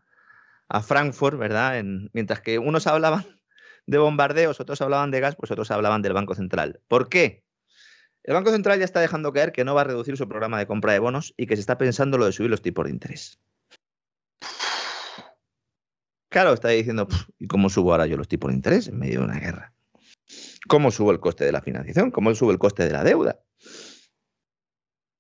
Frankfurt, 0.87 1.38
¿verdad? 1.38 1.83
mientras 2.12 2.43
que 2.43 2.59
unos 2.59 2.87
hablaban 2.87 3.41
de 3.87 3.97
bombardeos, 3.97 4.61
otros 4.61 4.83
hablaban 4.83 5.11
de 5.11 5.21
gas, 5.21 5.35
pues 5.35 5.51
otros 5.51 5.71
hablaban 5.71 6.03
del 6.03 6.12
Banco 6.12 6.35
Central. 6.35 6.83
¿Por 6.88 7.09
qué? 7.09 7.43
El 8.23 8.35
Banco 8.35 8.51
Central 8.51 8.79
ya 8.79 8.85
está 8.85 9.01
dejando 9.01 9.33
caer 9.33 9.53
que 9.53 9.64
no 9.64 9.75
va 9.75 9.81
a 9.81 9.85
reducir 9.85 10.19
su 10.19 10.29
programa 10.29 10.59
de 10.59 10.67
compra 10.67 10.93
de 10.93 10.99
bonos 10.99 11.33
y 11.38 11.47
que 11.47 11.57
se 11.57 11.61
está 11.61 11.79
pensando 11.79 12.19
lo 12.19 12.27
de 12.27 12.33
subir 12.33 12.51
los 12.51 12.61
tipos 12.61 12.85
de 12.85 12.91
interés. 12.91 13.41
Claro, 16.29 16.53
está 16.53 16.69
diciendo, 16.69 17.09
¿y 17.38 17.47
cómo 17.47 17.71
subo 17.71 17.93
ahora 17.93 18.07
yo 18.07 18.19
los 18.19 18.29
tipos 18.29 18.51
de 18.51 18.57
interés 18.57 18.88
en 18.88 18.99
medio 18.99 19.21
de 19.21 19.25
una 19.25 19.41
guerra? 19.41 19.73
¿Cómo 20.69 20.91
sube 20.91 21.12
el 21.12 21.21
coste 21.21 21.45
de 21.45 21.53
la 21.53 21.62
financiación? 21.62 22.11
¿Cómo 22.11 22.35
sube 22.35 22.53
el 22.53 22.59
coste 22.59 22.85
de 22.85 22.93
la 22.93 23.05
deuda? 23.05 23.41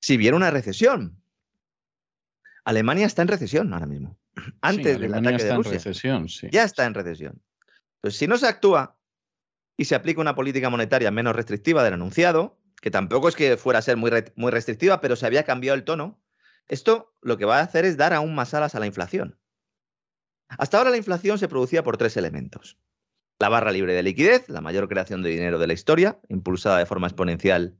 Si 0.00 0.16
viene 0.16 0.36
una 0.36 0.50
recesión. 0.50 1.22
Alemania 2.64 3.06
está 3.06 3.22
en 3.22 3.28
recesión 3.28 3.72
ahora 3.72 3.86
mismo. 3.86 4.18
Antes 4.60 5.00
del 5.00 5.14
ataque 5.14 5.42
de 5.42 5.54
Rusia. 5.54 5.72
recesión, 5.72 6.28
sí. 6.28 6.48
Ya 6.52 6.64
está 6.64 6.84
en 6.84 6.94
recesión. 6.94 7.42
Pues 8.00 8.16
si 8.16 8.26
no 8.26 8.36
se 8.36 8.46
actúa 8.46 8.98
y 9.76 9.86
se 9.86 9.94
aplica 9.94 10.20
una 10.20 10.34
política 10.34 10.70
monetaria 10.70 11.10
menos 11.10 11.34
restrictiva 11.34 11.82
del 11.82 11.94
anunciado, 11.94 12.60
que 12.80 12.90
tampoco 12.90 13.28
es 13.28 13.36
que 13.36 13.56
fuera 13.56 13.78
a 13.78 13.82
ser 13.82 13.96
muy, 13.96 14.10
muy 14.36 14.50
restrictiva, 14.50 15.00
pero 15.00 15.16
se 15.16 15.26
había 15.26 15.44
cambiado 15.44 15.76
el 15.76 15.84
tono, 15.84 16.20
esto 16.68 17.16
lo 17.22 17.38
que 17.38 17.46
va 17.46 17.58
a 17.58 17.62
hacer 17.62 17.84
es 17.84 17.96
dar 17.96 18.12
aún 18.12 18.34
más 18.34 18.52
alas 18.54 18.74
a 18.74 18.80
la 18.80 18.86
inflación. 18.86 19.38
Hasta 20.48 20.78
ahora 20.78 20.90
la 20.90 20.96
inflación 20.96 21.38
se 21.38 21.48
producía 21.48 21.82
por 21.82 21.96
tres 21.96 22.16
elementos. 22.16 22.78
La 23.38 23.48
barra 23.48 23.70
libre 23.70 23.94
de 23.94 24.02
liquidez, 24.02 24.48
la 24.48 24.60
mayor 24.60 24.88
creación 24.88 25.22
de 25.22 25.30
dinero 25.30 25.58
de 25.58 25.66
la 25.66 25.72
historia, 25.72 26.18
impulsada 26.28 26.78
de 26.78 26.86
forma 26.86 27.06
exponencial 27.06 27.78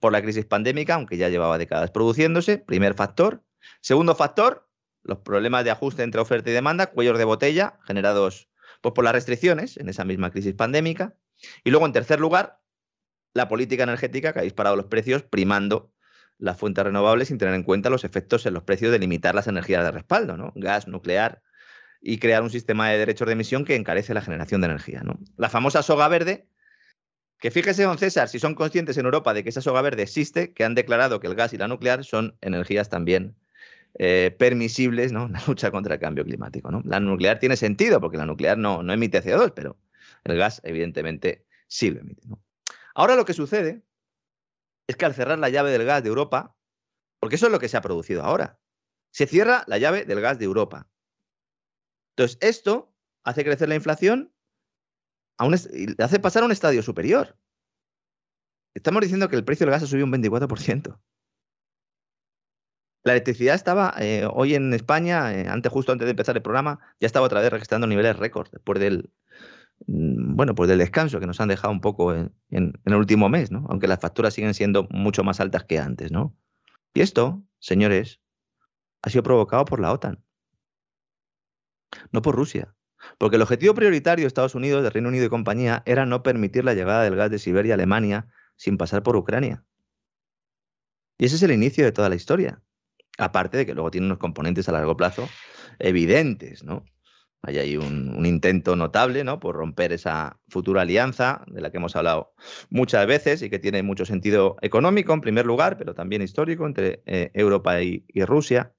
por 0.00 0.12
la 0.12 0.22
crisis 0.22 0.46
pandémica, 0.46 0.94
aunque 0.94 1.16
ya 1.16 1.28
llevaba 1.28 1.58
décadas 1.58 1.90
produciéndose. 1.90 2.58
Primer 2.58 2.94
factor. 2.94 3.42
Segundo 3.80 4.14
factor, 4.14 4.68
los 5.02 5.18
problemas 5.18 5.64
de 5.64 5.70
ajuste 5.70 6.02
entre 6.02 6.20
oferta 6.20 6.50
y 6.50 6.52
demanda, 6.54 6.86
cuellos 6.86 7.18
de 7.18 7.24
botella 7.24 7.78
generados 7.86 8.48
pues, 8.80 8.94
por 8.94 9.04
las 9.04 9.12
restricciones 9.12 9.76
en 9.76 9.88
esa 9.88 10.04
misma 10.04 10.30
crisis 10.30 10.54
pandémica. 10.54 11.16
Y 11.64 11.70
luego, 11.70 11.84
en 11.86 11.92
tercer 11.92 12.20
lugar, 12.20 12.60
la 13.34 13.48
política 13.48 13.82
energética 13.82 14.32
que 14.32 14.40
ha 14.40 14.42
disparado 14.42 14.76
los 14.76 14.86
precios 14.86 15.22
primando 15.22 15.92
las 16.38 16.58
fuentes 16.58 16.84
renovables 16.84 17.28
sin 17.28 17.38
tener 17.38 17.54
en 17.54 17.62
cuenta 17.62 17.90
los 17.90 18.04
efectos 18.04 18.46
en 18.46 18.54
los 18.54 18.64
precios 18.64 18.90
de 18.90 18.98
limitar 18.98 19.34
las 19.34 19.46
energías 19.46 19.84
de 19.84 19.90
respaldo, 19.90 20.36
¿no? 20.36 20.52
Gas, 20.56 20.88
nuclear, 20.88 21.42
y 22.06 22.18
crear 22.18 22.42
un 22.42 22.50
sistema 22.50 22.90
de 22.90 22.98
derechos 22.98 23.26
de 23.26 23.32
emisión 23.32 23.64
que 23.64 23.76
encarece 23.76 24.12
la 24.12 24.20
generación 24.20 24.60
de 24.60 24.66
energía. 24.66 25.00
¿no? 25.02 25.18
La 25.38 25.48
famosa 25.48 25.82
soga 25.82 26.06
verde, 26.08 26.46
que 27.38 27.50
fíjese, 27.50 27.84
don 27.84 27.96
César, 27.96 28.28
si 28.28 28.38
son 28.38 28.54
conscientes 28.54 28.98
en 28.98 29.06
Europa 29.06 29.32
de 29.32 29.42
que 29.42 29.48
esa 29.48 29.62
soga 29.62 29.80
verde 29.80 30.02
existe, 30.02 30.52
que 30.52 30.64
han 30.64 30.74
declarado 30.74 31.18
que 31.18 31.28
el 31.28 31.34
gas 31.34 31.54
y 31.54 31.56
la 31.56 31.66
nuclear 31.66 32.04
son 32.04 32.36
energías 32.42 32.90
también 32.90 33.34
eh, 33.98 34.36
permisibles 34.38 35.12
¿no? 35.12 35.26
en 35.26 35.32
la 35.34 35.42
lucha 35.46 35.70
contra 35.70 35.94
el 35.94 36.00
cambio 36.00 36.24
climático. 36.24 36.70
¿no? 36.70 36.82
La 36.84 37.00
nuclear 37.00 37.38
tiene 37.38 37.56
sentido, 37.56 38.02
porque 38.02 38.18
la 38.18 38.26
nuclear 38.26 38.58
no, 38.58 38.82
no 38.82 38.92
emite 38.92 39.22
CO2, 39.22 39.54
pero 39.56 39.78
el 40.24 40.36
gas 40.36 40.60
evidentemente 40.62 41.46
sí 41.68 41.90
lo 41.90 42.00
emite. 42.00 42.22
Ahora 42.94 43.16
lo 43.16 43.24
que 43.24 43.32
sucede 43.32 43.82
es 44.86 44.96
que 44.96 45.06
al 45.06 45.14
cerrar 45.14 45.38
la 45.38 45.48
llave 45.48 45.70
del 45.70 45.86
gas 45.86 46.02
de 46.02 46.10
Europa, 46.10 46.54
porque 47.18 47.36
eso 47.36 47.46
es 47.46 47.52
lo 47.52 47.58
que 47.58 47.70
se 47.70 47.78
ha 47.78 47.80
producido 47.80 48.22
ahora, 48.22 48.58
se 49.10 49.26
cierra 49.26 49.64
la 49.68 49.78
llave 49.78 50.04
del 50.04 50.20
gas 50.20 50.38
de 50.38 50.44
Europa. 50.44 50.86
Entonces, 52.16 52.38
esto 52.40 52.94
hace 53.24 53.44
crecer 53.44 53.68
la 53.68 53.74
inflación 53.74 54.32
a 55.38 55.48
hace 56.04 56.20
pasar 56.20 56.42
a 56.42 56.46
un 56.46 56.52
estadio 56.52 56.82
superior. 56.82 57.36
Estamos 58.74 59.02
diciendo 59.02 59.28
que 59.28 59.36
el 59.36 59.44
precio 59.44 59.66
del 59.66 59.72
gas 59.72 59.82
ha 59.82 59.86
subido 59.86 60.06
un 60.06 60.12
24%. 60.12 60.98
La 63.04 63.12
electricidad 63.12 63.54
estaba 63.54 63.94
eh, 63.98 64.26
hoy 64.32 64.54
en 64.54 64.72
España, 64.72 65.34
eh, 65.34 65.46
antes, 65.48 65.70
justo 65.70 65.92
antes 65.92 66.06
de 66.06 66.12
empezar 66.12 66.36
el 66.36 66.42
programa, 66.42 66.80
ya 67.00 67.06
estaba 67.06 67.26
otra 67.26 67.40
vez 67.40 67.50
registrando 67.50 67.86
niveles 67.86 68.16
récord 68.16 68.48
después 68.50 68.80
del, 68.80 69.10
mm, 69.86 70.36
bueno, 70.36 70.54
pues 70.54 70.68
del 70.68 70.78
descanso 70.78 71.20
que 71.20 71.26
nos 71.26 71.40
han 71.40 71.48
dejado 71.48 71.72
un 71.72 71.80
poco 71.80 72.14
en, 72.14 72.32
el 72.50 72.94
último 72.94 73.28
mes, 73.28 73.50
¿no? 73.50 73.66
Aunque 73.68 73.88
las 73.88 74.00
facturas 74.00 74.34
siguen 74.34 74.54
siendo 74.54 74.88
mucho 74.90 75.22
más 75.22 75.40
altas 75.40 75.64
que 75.64 75.78
antes, 75.78 76.12
¿no? 76.12 76.34
Y 76.94 77.02
esto, 77.02 77.42
señores, 77.58 78.20
ha 79.02 79.10
sido 79.10 79.22
provocado 79.22 79.64
por 79.66 79.80
la 79.80 79.92
OTAN. 79.92 80.24
No 82.12 82.22
por 82.22 82.36
Rusia. 82.36 82.74
Porque 83.18 83.36
el 83.36 83.42
objetivo 83.42 83.74
prioritario 83.74 84.24
de 84.24 84.28
Estados 84.28 84.54
Unidos, 84.54 84.82
de 84.82 84.90
Reino 84.90 85.08
Unido 85.08 85.26
y 85.26 85.28
compañía 85.28 85.82
era 85.86 86.06
no 86.06 86.22
permitir 86.22 86.64
la 86.64 86.74
llegada 86.74 87.02
del 87.02 87.16
gas 87.16 87.30
de 87.30 87.38
Siberia 87.38 87.74
a 87.74 87.76
Alemania 87.76 88.28
sin 88.56 88.78
pasar 88.78 89.02
por 89.02 89.16
Ucrania. 89.16 89.64
Y 91.18 91.26
ese 91.26 91.36
es 91.36 91.42
el 91.42 91.52
inicio 91.52 91.84
de 91.84 91.92
toda 91.92 92.08
la 92.08 92.14
historia. 92.14 92.62
Aparte 93.18 93.58
de 93.58 93.66
que 93.66 93.74
luego 93.74 93.90
tiene 93.90 94.06
unos 94.06 94.18
componentes 94.18 94.68
a 94.68 94.72
largo 94.72 94.96
plazo 94.96 95.28
evidentes, 95.78 96.64
¿no? 96.64 96.84
Hay 97.46 97.58
ahí 97.58 97.76
un, 97.76 98.24
intento 98.24 98.74
notable, 98.74 99.22
¿no? 99.22 99.38
Por 99.38 99.56
romper 99.56 99.92
esa 99.92 100.40
futura 100.48 100.82
alianza 100.82 101.44
de 101.46 101.60
la 101.60 101.70
que 101.70 101.76
hemos 101.76 101.94
hablado 101.94 102.32
muchas 102.70 103.06
veces 103.06 103.42
y 103.42 103.50
que 103.50 103.58
tiene 103.58 103.82
mucho 103.82 104.06
sentido 104.06 104.56
económico 104.62 105.12
en 105.12 105.20
primer 105.20 105.44
lugar, 105.44 105.76
pero 105.76 105.94
también 105.94 106.22
histórico 106.22 106.66
entre 106.66 107.02
eh, 107.04 107.30
Europa 107.34 107.82
y, 107.82 108.06
Rusia. 108.24 108.72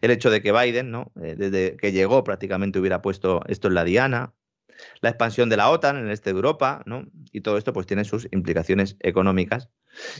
El 0.00 0.10
hecho 0.10 0.30
de 0.30 0.42
que 0.42 0.52
Biden, 0.52 0.90
¿no? 0.90 1.12
Eh, 1.22 1.34
desde 1.36 1.76
que 1.76 1.92
llegó 1.92 2.24
prácticamente 2.24 2.78
hubiera 2.78 3.02
puesto 3.02 3.42
esto 3.46 3.68
en 3.68 3.74
la 3.74 3.84
diana, 3.84 4.34
la 5.00 5.10
expansión 5.10 5.48
de 5.48 5.56
la 5.56 5.70
OTAN 5.70 5.96
en 5.96 6.06
el 6.06 6.12
este 6.12 6.30
de 6.30 6.36
Europa, 6.36 6.82
¿no? 6.86 7.06
Y 7.32 7.40
todo 7.40 7.58
esto 7.58 7.72
pues 7.72 7.86
tiene 7.86 8.04
sus 8.04 8.28
implicaciones 8.30 8.96
económicas. 9.00 9.70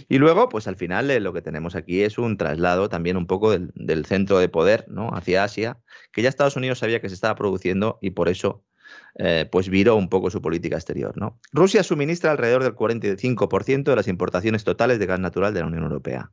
Y 0.09 0.19
luego, 0.19 0.49
pues 0.49 0.67
al 0.67 0.77
final 0.77 1.11
eh, 1.11 1.21
lo 1.21 1.33
que 1.33 1.43
tenemos 1.43 1.75
aquí 1.75 2.03
es 2.03 2.19
un 2.19 2.37
traslado 2.37 2.89
también 2.89 3.17
un 3.17 3.27
poco 3.27 3.51
del, 3.51 4.07
centro 4.07 4.39
de 4.39 4.49
poder, 4.49 4.85
¿no? 4.89 5.11
Hacia 5.11 5.45
Asia, 5.45 5.79
que 6.13 6.23
ya 6.23 6.29
Estados 6.29 6.57
Unidos 6.57 6.79
sabía 6.79 7.01
que 7.01 7.09
se 7.09 7.15
estaba 7.15 7.35
produciendo 7.35 7.99
y 8.01 8.11
por 8.11 8.29
eso 8.29 8.65
eh, 9.17 9.47
pues 9.51 9.69
viró 9.69 9.97
un 9.97 10.09
poco 10.09 10.31
su 10.31 10.41
política 10.41 10.77
exterior, 10.77 11.17
¿no? 11.17 11.39
Rusia 11.53 11.83
suministra 11.83 12.31
alrededor 12.31 12.63
del 12.63 12.75
45% 12.75 13.85
de 13.85 13.97
las 13.97 14.09
importaciones 14.09 14.65
totales 14.65 14.99
de 14.99 15.07
gas 15.07 15.21
natural 15.21 15.55
de 15.55 15.61
la 15.61 15.67
Unión 15.67 15.85
Europea. 15.85 16.33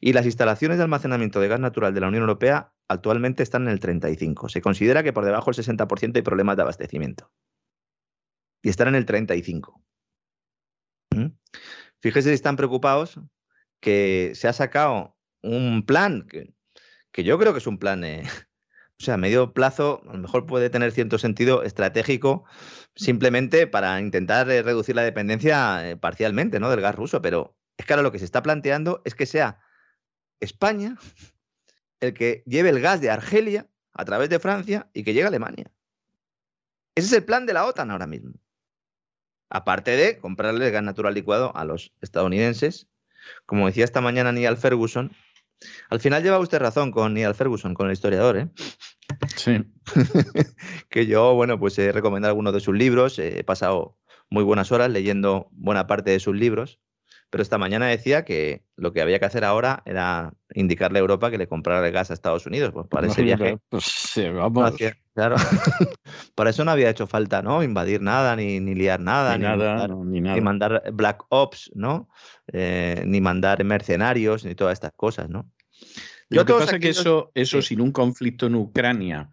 Y 0.00 0.12
las 0.12 0.26
instalaciones 0.26 0.78
de 0.78 0.84
almacenamiento 0.84 1.40
de 1.40 1.48
gas 1.48 1.60
natural 1.60 1.94
de 1.94 2.00
la 2.00 2.08
Unión 2.08 2.22
Europea 2.22 2.72
actualmente 2.88 3.42
están 3.42 3.62
en 3.62 3.68
el 3.68 3.80
35%. 3.80 4.48
Se 4.48 4.60
considera 4.60 5.02
que 5.02 5.12
por 5.12 5.24
debajo 5.24 5.50
del 5.50 5.64
60% 5.64 6.16
hay 6.16 6.22
problemas 6.22 6.56
de 6.56 6.62
abastecimiento. 6.62 7.30
Y 8.62 8.68
están 8.68 8.88
en 8.88 8.94
el 8.94 9.06
35%. 9.06 9.82
¿Mm? 11.14 11.26
Fíjese 12.00 12.30
si 12.30 12.34
están 12.34 12.56
preocupados 12.56 13.20
que 13.80 14.32
se 14.34 14.48
ha 14.48 14.52
sacado 14.52 15.16
un 15.42 15.84
plan 15.86 16.26
que, 16.26 16.54
yo 17.22 17.38
creo 17.38 17.52
que 17.52 17.58
es 17.58 17.66
un 17.66 17.78
plan, 17.78 18.04
eh, 18.04 18.24
o 19.00 19.04
sea, 19.04 19.14
a 19.14 19.18
medio 19.18 19.52
plazo, 19.52 20.02
a 20.08 20.14
lo 20.14 20.18
mejor 20.18 20.46
puede 20.46 20.70
tener 20.70 20.92
cierto 20.92 21.18
sentido 21.18 21.62
estratégico 21.62 22.44
simplemente 22.94 23.66
para 23.66 24.00
intentar 24.00 24.50
eh, 24.50 24.62
reducir 24.62 24.96
la 24.96 25.02
dependencia 25.02 25.88
eh, 25.88 25.96
parcialmente 25.96 26.60
¿no? 26.60 26.70
del 26.70 26.80
gas 26.80 26.94
ruso, 26.94 27.22
pero 27.22 27.56
es 27.76 27.86
que 27.86 27.92
ahora 27.92 28.02
lo 28.02 28.12
que 28.12 28.18
se 28.18 28.24
está 28.24 28.42
planteando 28.42 29.02
es 29.04 29.14
que 29.14 29.26
sea 29.26 29.60
España 30.40 30.96
el 32.00 32.14
que 32.14 32.42
lleve 32.46 32.70
el 32.70 32.80
gas 32.80 33.00
de 33.00 33.10
Argelia 33.10 33.66
a 33.92 34.04
través 34.04 34.28
de 34.28 34.38
Francia 34.38 34.88
y 34.92 35.04
que 35.04 35.12
llegue 35.12 35.24
a 35.24 35.28
Alemania. 35.28 35.70
Ese 36.94 37.08
es 37.08 37.12
el 37.12 37.24
plan 37.24 37.46
de 37.46 37.52
la 37.52 37.64
OTAN 37.66 37.90
ahora 37.90 38.06
mismo. 38.06 38.34
Aparte 39.48 39.92
de 39.92 40.18
comprarle 40.18 40.66
el 40.66 40.72
gas 40.72 40.82
natural 40.82 41.14
licuado 41.14 41.56
a 41.56 41.64
los 41.64 41.92
estadounidenses, 42.00 42.88
como 43.46 43.66
decía 43.66 43.84
esta 43.84 44.00
mañana 44.00 44.32
Neil 44.32 44.56
Ferguson, 44.56 45.12
al 45.90 46.00
final 46.00 46.22
lleva 46.22 46.38
usted 46.38 46.58
razón 46.58 46.90
con 46.90 47.14
Neil 47.14 47.34
Ferguson, 47.34 47.74
con 47.74 47.86
el 47.86 47.92
historiador, 47.92 48.36
¿eh? 48.36 48.48
Sí. 49.36 49.64
que 50.88 51.06
yo, 51.06 51.34
bueno, 51.34 51.58
pues 51.58 51.78
he 51.78 51.92
recomendado 51.92 52.30
algunos 52.30 52.52
de 52.52 52.60
sus 52.60 52.76
libros, 52.76 53.18
he 53.18 53.44
pasado 53.44 53.96
muy 54.30 54.44
buenas 54.44 54.72
horas 54.72 54.90
leyendo 54.90 55.48
buena 55.52 55.86
parte 55.86 56.10
de 56.10 56.20
sus 56.20 56.34
libros. 56.34 56.80
Pero 57.34 57.42
esta 57.42 57.58
mañana 57.58 57.88
decía 57.88 58.24
que 58.24 58.62
lo 58.76 58.92
que 58.92 59.02
había 59.02 59.18
que 59.18 59.24
hacer 59.24 59.42
ahora 59.42 59.82
era 59.86 60.34
indicarle 60.54 61.00
a 61.00 61.02
Europa 61.02 61.32
que 61.32 61.36
le 61.36 61.48
comprara 61.48 61.84
el 61.84 61.92
gas 61.92 62.12
a 62.12 62.14
Estados 62.14 62.46
Unidos. 62.46 62.70
Pues 62.72 62.86
para 62.86 63.08
ese 63.08 63.22
viaje. 63.22 63.58
Pues 63.70 63.82
sí, 63.86 64.28
vamos. 64.28 64.76
claro. 65.14 65.34
para 66.36 66.50
eso 66.50 66.64
no 66.64 66.70
había 66.70 66.90
hecho 66.90 67.08
falta, 67.08 67.42
¿no? 67.42 67.64
Invadir 67.64 68.02
nada, 68.02 68.36
ni, 68.36 68.60
ni 68.60 68.76
liar 68.76 69.00
nada, 69.00 69.36
ni, 69.36 69.42
nada, 69.42 69.88
ni, 69.88 70.20
nada. 70.20 70.36
ni 70.36 70.40
mandar 70.42 70.84
Black 70.92 71.24
Ops, 71.28 71.72
¿no? 71.74 72.08
Eh, 72.52 73.02
ni 73.04 73.20
mandar 73.20 73.64
mercenarios, 73.64 74.44
ni 74.44 74.54
todas 74.54 74.74
estas 74.74 74.92
cosas, 74.92 75.28
¿no? 75.28 75.50
Lo 76.28 76.44
que 76.44 76.52
pasa 76.52 76.76
es 76.76 76.80
que 76.80 76.90
eso, 76.90 77.32
eso 77.34 77.62
sin 77.62 77.80
un 77.80 77.90
conflicto 77.90 78.46
en 78.46 78.54
Ucrania 78.54 79.32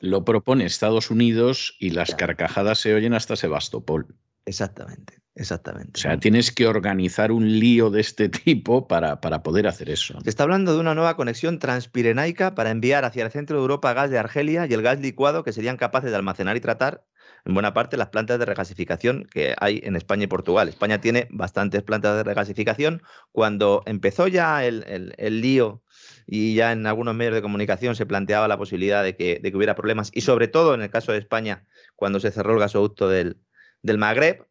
lo 0.00 0.24
propone 0.24 0.64
Estados 0.64 1.12
Unidos 1.12 1.76
y 1.78 1.90
las 1.90 2.12
carcajadas 2.16 2.80
se 2.80 2.92
oyen 2.92 3.14
hasta 3.14 3.36
Sebastopol. 3.36 4.16
Exactamente. 4.44 5.25
Exactamente. 5.36 5.92
O 5.94 6.00
sea, 6.00 6.18
tienes 6.18 6.50
que 6.50 6.66
organizar 6.66 7.30
un 7.30 7.60
lío 7.60 7.90
de 7.90 8.00
este 8.00 8.28
tipo 8.30 8.88
para, 8.88 9.20
para, 9.20 9.42
poder 9.42 9.66
hacer 9.68 9.90
eso. 9.90 10.18
Se 10.22 10.30
está 10.30 10.42
hablando 10.44 10.72
de 10.72 10.80
una 10.80 10.94
nueva 10.94 11.14
conexión 11.14 11.58
transpirenaica 11.58 12.54
para 12.54 12.70
enviar 12.70 13.04
hacia 13.04 13.24
el 13.24 13.30
centro 13.30 13.56
de 13.56 13.62
Europa 13.62 13.92
gas 13.92 14.10
de 14.10 14.18
Argelia 14.18 14.66
y 14.66 14.72
el 14.72 14.82
gas 14.82 14.98
licuado 14.98 15.44
que 15.44 15.52
serían 15.52 15.76
capaces 15.76 16.10
de 16.10 16.16
almacenar 16.16 16.56
y 16.56 16.60
tratar 16.60 17.04
en 17.44 17.52
buena 17.52 17.74
parte 17.74 17.98
las 17.98 18.08
plantas 18.08 18.38
de 18.38 18.46
regasificación 18.46 19.28
que 19.30 19.54
hay 19.60 19.80
en 19.84 19.94
España 19.94 20.24
y 20.24 20.26
Portugal. 20.26 20.68
España 20.68 21.00
tiene 21.02 21.28
bastantes 21.30 21.82
plantas 21.82 22.16
de 22.16 22.24
regasificación. 22.24 23.02
Cuando 23.30 23.82
empezó 23.84 24.26
ya 24.26 24.64
el, 24.64 25.14
el, 25.16 25.40
lío 25.42 25.82
y 26.26 26.54
ya 26.54 26.72
en 26.72 26.86
algunos 26.86 27.14
medios 27.14 27.34
de 27.34 27.42
comunicación 27.42 27.94
se 27.94 28.06
planteaba 28.06 28.48
la 28.48 28.58
posibilidad 28.58 29.04
de 29.04 29.16
que, 29.16 29.38
de 29.40 29.50
que, 29.50 29.56
hubiera 29.56 29.76
problemas, 29.76 30.10
y 30.12 30.22
sobre 30.22 30.48
todo 30.48 30.74
en 30.74 30.82
el 30.82 30.90
caso 30.90 31.12
de 31.12 31.18
España, 31.18 31.66
cuando 31.94 32.18
se 32.20 32.32
cerró 32.32 32.54
el 32.54 32.58
gasoducto 32.58 33.08
del, 33.08 33.36
del 33.82 33.98
Magreb, 33.98 34.44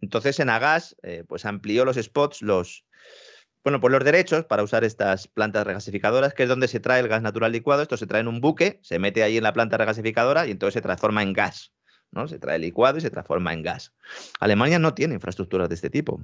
entonces, 0.00 0.38
en 0.40 0.50
Agas, 0.50 0.96
eh, 1.02 1.24
pues 1.26 1.44
amplió 1.44 1.84
los 1.84 1.96
spots, 1.96 2.42
los, 2.42 2.84
bueno, 3.64 3.80
pues 3.80 3.92
los 3.92 4.04
derechos 4.04 4.44
para 4.44 4.62
usar 4.62 4.84
estas 4.84 5.28
plantas 5.28 5.66
regasificadoras, 5.66 6.34
que 6.34 6.44
es 6.44 6.48
donde 6.48 6.68
se 6.68 6.80
trae 6.80 7.00
el 7.00 7.08
gas 7.08 7.22
natural 7.22 7.52
licuado. 7.52 7.82
Esto 7.82 7.96
se 7.96 8.06
trae 8.06 8.20
en 8.20 8.28
un 8.28 8.40
buque, 8.40 8.78
se 8.82 8.98
mete 8.98 9.22
ahí 9.22 9.36
en 9.36 9.42
la 9.42 9.52
planta 9.52 9.76
regasificadora 9.76 10.46
y 10.46 10.52
entonces 10.52 10.74
se 10.74 10.82
transforma 10.82 11.22
en 11.22 11.32
gas. 11.32 11.72
¿no? 12.10 12.26
Se 12.28 12.38
trae 12.38 12.58
licuado 12.58 12.98
y 12.98 13.00
se 13.00 13.10
transforma 13.10 13.52
en 13.52 13.62
gas. 13.62 13.92
Alemania 14.40 14.78
no 14.78 14.94
tiene 14.94 15.14
infraestructuras 15.14 15.68
de 15.68 15.74
este 15.74 15.90
tipo. 15.90 16.22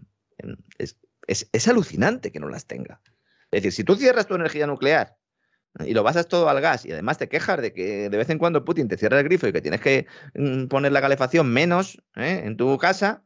Es, 0.78 0.96
es 1.26 1.68
alucinante 1.68 2.32
que 2.32 2.40
no 2.40 2.48
las 2.48 2.66
tenga. 2.66 3.00
Es 3.50 3.62
decir, 3.62 3.72
si 3.72 3.84
tú 3.84 3.96
cierras 3.96 4.26
tu 4.26 4.34
energía 4.34 4.66
nuclear 4.66 5.16
y 5.84 5.94
lo 5.94 6.02
basas 6.02 6.28
todo 6.28 6.48
al 6.48 6.60
gas 6.60 6.84
y 6.86 6.92
además 6.92 7.18
te 7.18 7.28
quejas 7.28 7.60
de 7.60 7.72
que 7.72 8.08
de 8.08 8.16
vez 8.16 8.30
en 8.30 8.38
cuando 8.38 8.64
Putin 8.64 8.88
te 8.88 8.96
cierra 8.96 9.18
el 9.18 9.24
grifo 9.24 9.46
y 9.48 9.52
que 9.52 9.60
tienes 9.60 9.80
que 9.80 10.06
mm, 10.34 10.66
poner 10.66 10.92
la 10.92 11.00
calefacción 11.00 11.52
menos 11.52 12.02
¿eh? 12.16 12.42
en 12.44 12.56
tu 12.56 12.78
casa, 12.78 13.24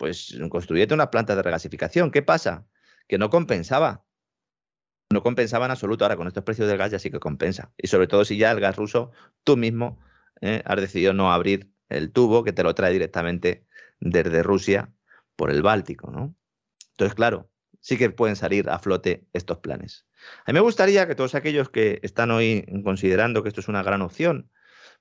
pues 0.00 0.34
construyete 0.48 0.94
una 0.94 1.10
planta 1.10 1.36
de 1.36 1.42
regasificación. 1.42 2.10
¿Qué 2.10 2.22
pasa? 2.22 2.66
Que 3.06 3.18
no 3.18 3.28
compensaba. 3.28 4.06
No 5.12 5.22
compensaba 5.22 5.66
en 5.66 5.72
absoluto. 5.72 6.06
Ahora 6.06 6.16
con 6.16 6.26
estos 6.26 6.42
precios 6.42 6.68
del 6.68 6.78
gas 6.78 6.90
ya 6.90 6.98
sí 6.98 7.10
que 7.10 7.20
compensa. 7.20 7.74
Y 7.76 7.88
sobre 7.88 8.06
todo 8.06 8.24
si 8.24 8.38
ya 8.38 8.50
el 8.50 8.60
gas 8.60 8.76
ruso, 8.76 9.10
tú 9.44 9.58
mismo 9.58 10.00
¿eh? 10.40 10.62
has 10.64 10.80
decidido 10.80 11.12
no 11.12 11.30
abrir 11.30 11.70
el 11.90 12.12
tubo 12.12 12.44
que 12.44 12.54
te 12.54 12.62
lo 12.62 12.74
trae 12.74 12.94
directamente 12.94 13.66
desde 14.00 14.42
Rusia 14.42 14.90
por 15.36 15.50
el 15.50 15.60
Báltico, 15.60 16.10
¿no? 16.10 16.34
Entonces, 16.92 17.14
claro, 17.14 17.50
sí 17.80 17.98
que 17.98 18.08
pueden 18.08 18.36
salir 18.36 18.70
a 18.70 18.78
flote 18.78 19.26
estos 19.34 19.58
planes. 19.58 20.06
A 20.46 20.52
mí 20.52 20.54
me 20.54 20.60
gustaría 20.60 21.06
que 21.06 21.14
todos 21.14 21.34
aquellos 21.34 21.68
que 21.68 22.00
están 22.02 22.30
hoy 22.30 22.64
considerando 22.84 23.42
que 23.42 23.50
esto 23.50 23.60
es 23.60 23.68
una 23.68 23.82
gran 23.82 24.00
opción 24.00 24.50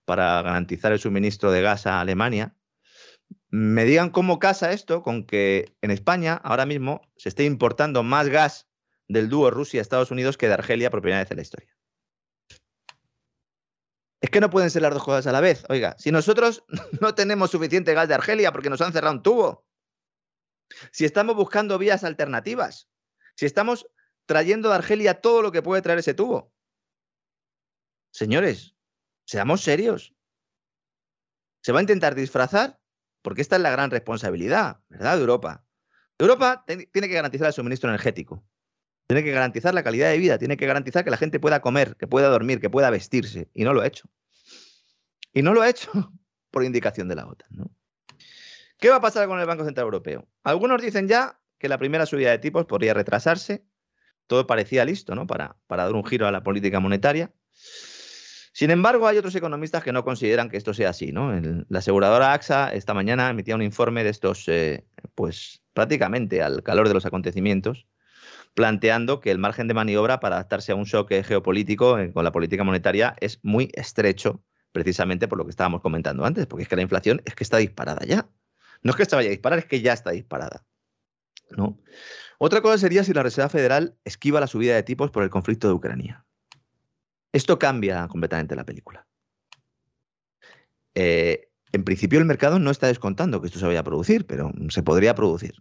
para 0.04 0.42
garantizar 0.42 0.92
el 0.92 1.00
suministro 1.00 1.54
de 1.54 1.62
gas 1.62 1.88
a 1.88 2.02
Alemania, 2.02 2.54
me 3.50 3.86
digan 3.86 4.10
cómo 4.12 4.40
casa 4.40 4.72
esto 4.72 5.02
con 5.02 5.26
que 5.26 5.76
en 5.82 5.92
España 5.92 6.36
ahora 6.36 6.66
mismo 6.66 7.02
se 7.18 7.30
esté 7.30 7.46
importando 7.46 8.04
más 8.04 8.30
gas 8.30 8.68
del 9.08 9.28
dúo 9.28 9.50
Rusia-Estados 9.50 10.12
Unidos 10.12 10.38
que 10.38 10.48
de 10.48 10.54
Argelia 10.54 10.92
por 10.92 11.02
primera 11.02 11.22
vez 11.22 11.32
en 11.32 11.38
la 11.38 11.44
historia. 11.44 11.76
Es 14.22 14.30
que 14.30 14.42
no 14.42 14.50
pueden 14.50 14.70
ser 14.70 14.82
las 14.82 14.94
dos 14.94 15.04
cosas 15.04 15.26
a 15.28 15.32
la 15.32 15.42
vez. 15.42 15.64
Oiga, 15.70 15.96
si 15.98 16.12
nosotros 16.12 16.64
no 17.02 17.16
tenemos 17.16 17.52
suficiente 17.52 17.94
gas 17.94 18.08
de 18.08 18.14
Argelia 18.14 18.52
porque 18.52 18.70
nos 18.70 18.82
han 18.82 18.94
cerrado 18.94 19.16
un 19.16 19.24
tubo, 19.24 19.66
si 20.92 21.06
estamos 21.06 21.36
buscando 21.36 21.78
vías 21.78 22.04
alternativas, 22.04 22.90
si 23.36 23.46
estamos 23.46 23.88
trayendo 24.26 24.70
de 24.70 24.76
Argelia 24.76 25.22
todo 25.22 25.42
lo 25.42 25.52
que 25.52 25.64
puede 25.64 25.82
traer 25.82 26.00
ese 26.00 26.14
tubo. 26.14 26.54
Señores, 28.12 28.76
seamos 29.26 29.62
serios. 29.62 30.14
¿Se 31.64 31.72
va 31.72 31.80
a 31.80 31.82
intentar 31.82 32.14
disfrazar? 32.14 32.79
Porque 33.22 33.42
esta 33.42 33.56
es 33.56 33.62
la 33.62 33.72
gran 33.72 33.92
responsabilidad, 33.92 34.80
¿verdad? 34.90 35.16
De 35.16 35.22
Europa. 35.22 35.64
Europa 36.18 36.64
tiene 36.66 37.08
que 37.08 37.14
garantizar 37.14 37.48
el 37.48 37.54
suministro 37.54 37.90
energético. 37.90 38.44
Tiene 39.08 39.24
que 39.24 39.32
garantizar 39.32 39.74
la 39.74 39.84
calidad 39.84 40.10
de 40.10 40.18
vida, 40.18 40.38
tiene 40.38 40.58
que 40.58 40.68
garantizar 40.68 41.04
que 41.04 41.10
la 41.10 41.18
gente 41.18 41.40
pueda 41.40 41.62
comer, 41.62 41.96
que 41.96 42.08
pueda 42.08 42.30
dormir, 42.30 42.60
que 42.60 42.70
pueda 42.70 42.90
vestirse. 42.90 43.50
Y 43.54 43.64
no 43.64 43.74
lo 43.74 43.82
ha 43.82 43.88
hecho. 43.88 44.10
Y 45.34 45.42
no 45.42 45.54
lo 45.54 45.62
ha 45.62 45.70
hecho 45.70 45.92
por 46.52 46.64
indicación 46.64 47.08
de 47.08 47.16
la 47.16 47.28
OTAN. 47.28 47.50
¿Qué 48.78 48.90
va 48.90 48.98
a 48.98 49.02
pasar 49.02 49.28
con 49.28 49.40
el 49.40 49.46
Banco 49.46 49.66
Central 49.66 49.86
Europeo? 49.86 50.28
Algunos 50.44 50.82
dicen 50.82 51.08
ya 51.08 51.40
que 51.58 51.68
la 51.68 51.78
primera 51.78 52.06
subida 52.06 52.32
de 52.32 52.40
tipos 52.40 52.66
podría 52.66 52.94
retrasarse 52.94 53.66
todo 54.30 54.46
parecía 54.46 54.86
listo 54.86 55.16
¿no? 55.16 55.26
para, 55.26 55.58
para 55.66 55.86
dar 55.86 55.96
un 55.96 56.06
giro 56.06 56.28
a 56.28 56.32
la 56.32 56.44
política 56.44 56.80
monetaria. 56.80 57.34
Sin 58.60 58.72
embargo, 58.72 59.08
hay 59.08 59.18
otros 59.18 59.34
economistas 59.36 59.86
que 59.86 59.94
no 59.94 60.04
consideran 60.04 60.50
que 60.50 60.58
esto 60.58 60.74
sea 60.74 60.90
así. 60.90 61.14
¿no? 61.14 61.32
la 61.70 61.80
aseguradora 61.80 62.34
AXA 62.34 62.74
esta 62.74 62.94
mañana 62.94 63.30
emitía 63.30 63.56
un 63.56 63.62
informe 63.62 64.04
de 64.04 64.10
estos, 64.10 64.50
eh, 64.50 64.84
pues 65.16 65.62
prácticamente 65.72 66.44
al 66.44 66.62
calor 66.62 66.90
de 66.90 66.94
los 66.94 67.06
acontecimientos, 67.06 67.88
planteando 68.56 69.22
que 69.22 69.32
el 69.32 69.38
margen 69.38 69.70
de 69.70 69.76
maniobra 69.76 70.20
para 70.20 70.36
adaptarse 70.36 70.74
a 70.74 70.76
un 70.76 70.84
shock 70.84 71.10
geopolítico 71.24 72.00
eh, 72.00 72.12
con 72.12 72.26
la 72.26 72.34
política 72.34 72.66
monetaria 72.66 73.16
es 73.22 73.40
muy 73.44 73.72
estrecho 73.76 74.44
precisamente 74.74 75.30
por 75.30 75.38
lo 75.38 75.46
que 75.46 75.52
estábamos 75.52 75.80
comentando 75.80 76.26
antes, 76.26 76.46
porque 76.46 76.64
es 76.64 76.68
que 76.68 76.76
la 76.76 76.82
inflación 76.82 77.22
es 77.24 77.36
que 77.36 77.46
está 77.46 77.60
disparada 77.60 78.06
ya. 78.06 78.28
No 78.84 78.92
es 78.92 78.98
que 78.98 79.06
se 79.06 79.16
vaya 79.16 79.30
a 79.30 79.32
disparar, 79.32 79.60
es 79.60 79.68
que 79.68 79.80
ya 79.80 79.94
está 79.94 80.12
disparada. 80.12 80.66
Otra 82.40 82.62
cosa 82.62 82.78
sería 82.78 83.06
si 83.06 83.14
la 83.14 83.24
Reserva 83.24 83.48
Federal 83.48 83.96
esquiva 84.04 84.42
la 84.42 84.48
subida 84.48 84.76
de 84.76 84.84
tipos 84.84 85.12
por 85.12 85.24
el 85.24 85.30
conflicto 85.30 85.70
de 85.70 85.76
Ucrania. 85.76 86.26
Esto 87.32 87.60
cambia 87.60 88.08
completamente 88.08 88.56
la 88.56 88.66
película. 88.66 89.06
Eh, 90.96 91.50
en 91.72 91.84
principio 91.84 92.20
el 92.20 92.26
mercado 92.26 92.58
no 92.58 92.72
está 92.72 92.88
descontando 92.88 93.40
que 93.40 93.48
esto 93.48 93.60
se 93.60 93.66
vaya 93.66 93.82
a 93.82 93.84
producir, 93.84 94.26
pero 94.26 94.52
se 94.70 94.82
podría 94.82 95.14
producir. 95.14 95.54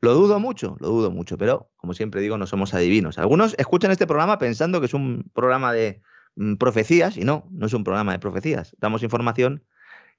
Lo 0.00 0.14
dudo 0.14 0.40
mucho, 0.40 0.76
lo 0.80 0.88
dudo 0.88 1.10
mucho, 1.10 1.36
pero 1.36 1.70
como 1.76 1.92
siempre 1.92 2.20
digo, 2.22 2.38
no 2.38 2.46
somos 2.46 2.72
adivinos. 2.72 3.18
Algunos 3.18 3.54
escuchan 3.58 3.90
este 3.90 4.06
programa 4.06 4.38
pensando 4.38 4.80
que 4.80 4.86
es 4.86 4.94
un 4.94 5.30
programa 5.34 5.72
de 5.72 6.00
mm, 6.36 6.54
profecías 6.54 7.16
y 7.16 7.24
no, 7.24 7.46
no 7.50 7.66
es 7.66 7.74
un 7.74 7.84
programa 7.84 8.12
de 8.12 8.18
profecías. 8.18 8.74
Damos 8.78 9.02
información 9.02 9.64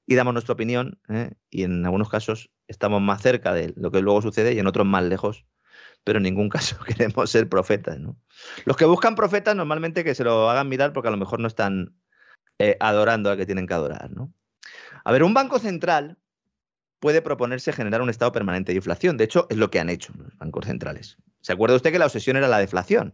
y 0.05 0.15
damos 0.15 0.33
nuestra 0.33 0.53
opinión 0.53 0.99
¿eh? 1.09 1.31
y 1.49 1.63
en 1.63 1.85
algunos 1.85 2.09
casos 2.09 2.51
estamos 2.67 3.01
más 3.01 3.21
cerca 3.21 3.53
de 3.53 3.73
lo 3.75 3.91
que 3.91 4.01
luego 4.01 4.21
sucede 4.21 4.53
y 4.53 4.59
en 4.59 4.67
otros 4.67 4.85
más 4.85 5.03
lejos, 5.03 5.45
pero 6.09 6.17
en 6.17 6.23
ningún 6.23 6.49
caso 6.49 6.75
queremos 6.87 7.29
ser 7.29 7.47
profetas. 7.47 7.99
Los 8.65 8.77
que 8.77 8.85
buscan 8.85 9.13
profetas 9.13 9.55
normalmente 9.55 10.03
que 10.03 10.15
se 10.15 10.23
lo 10.23 10.49
hagan 10.49 10.67
mirar 10.67 10.91
porque 10.91 11.07
a 11.07 11.11
lo 11.11 11.17
mejor 11.17 11.39
no 11.39 11.47
están 11.47 11.93
eh, 12.57 12.77
adorando 12.79 13.29
al 13.29 13.37
que 13.37 13.45
tienen 13.45 13.67
que 13.67 13.75
adorar. 13.75 14.09
¿no? 14.09 14.33
A 15.03 15.11
ver, 15.11 15.21
un 15.21 15.35
banco 15.35 15.59
central 15.59 16.17
puede 16.97 17.21
proponerse 17.21 17.73
generar 17.73 18.01
un 18.01 18.09
estado 18.09 18.31
permanente 18.31 18.71
de 18.71 18.77
inflación. 18.77 19.17
De 19.17 19.25
hecho, 19.25 19.45
es 19.51 19.57
lo 19.57 19.69
que 19.69 19.79
han 19.79 19.87
hecho 19.87 20.11
los 20.17 20.35
bancos 20.39 20.65
centrales. 20.65 21.17
¿Se 21.41 21.53
acuerda 21.53 21.75
usted 21.75 21.91
que 21.91 21.99
la 21.99 22.05
obsesión 22.07 22.37
era 22.37 22.47
la 22.47 22.57
deflación? 22.57 23.13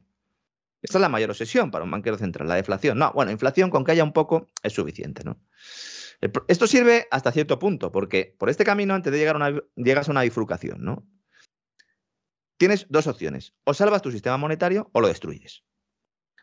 Esta 0.82 0.98
es 0.98 1.02
la 1.02 1.10
mayor 1.10 1.32
obsesión 1.32 1.72
para 1.72 1.84
un 1.84 1.92
banquero 1.92 2.18
central, 2.18 2.48
la 2.48 2.56
deflación. 2.56 2.98
No, 2.98 3.12
bueno, 3.12 3.30
inflación 3.30 3.72
con 3.72 3.84
que 3.84 3.92
haya 3.92 4.06
un 4.06 4.14
poco 4.14 4.48
es 4.64 4.72
suficiente, 4.72 5.26
¿no? 5.26 5.38
Esto 6.48 6.66
sirve 6.66 7.10
hasta 7.12 7.34
cierto 7.34 7.60
punto, 7.60 7.92
porque 7.92 8.34
por 8.40 8.50
este 8.50 8.64
camino, 8.64 8.94
antes 8.94 9.12
de 9.12 9.20
llegar 9.20 9.36
una, 9.36 9.54
llegas 9.76 10.08
a 10.08 10.12
una 10.12 10.22
bifurcación, 10.22 10.78
¿no? 10.80 11.06
Tienes 12.58 12.88
dos 12.89 13.08
opciones. 13.08 13.54
O 13.63 13.74
salvas 13.74 14.02
tu 14.02 14.12
sistema 14.12 14.38
monetario 14.38 14.89
o 14.94 15.02
lo 15.02 15.08
destruyes. 15.08 15.63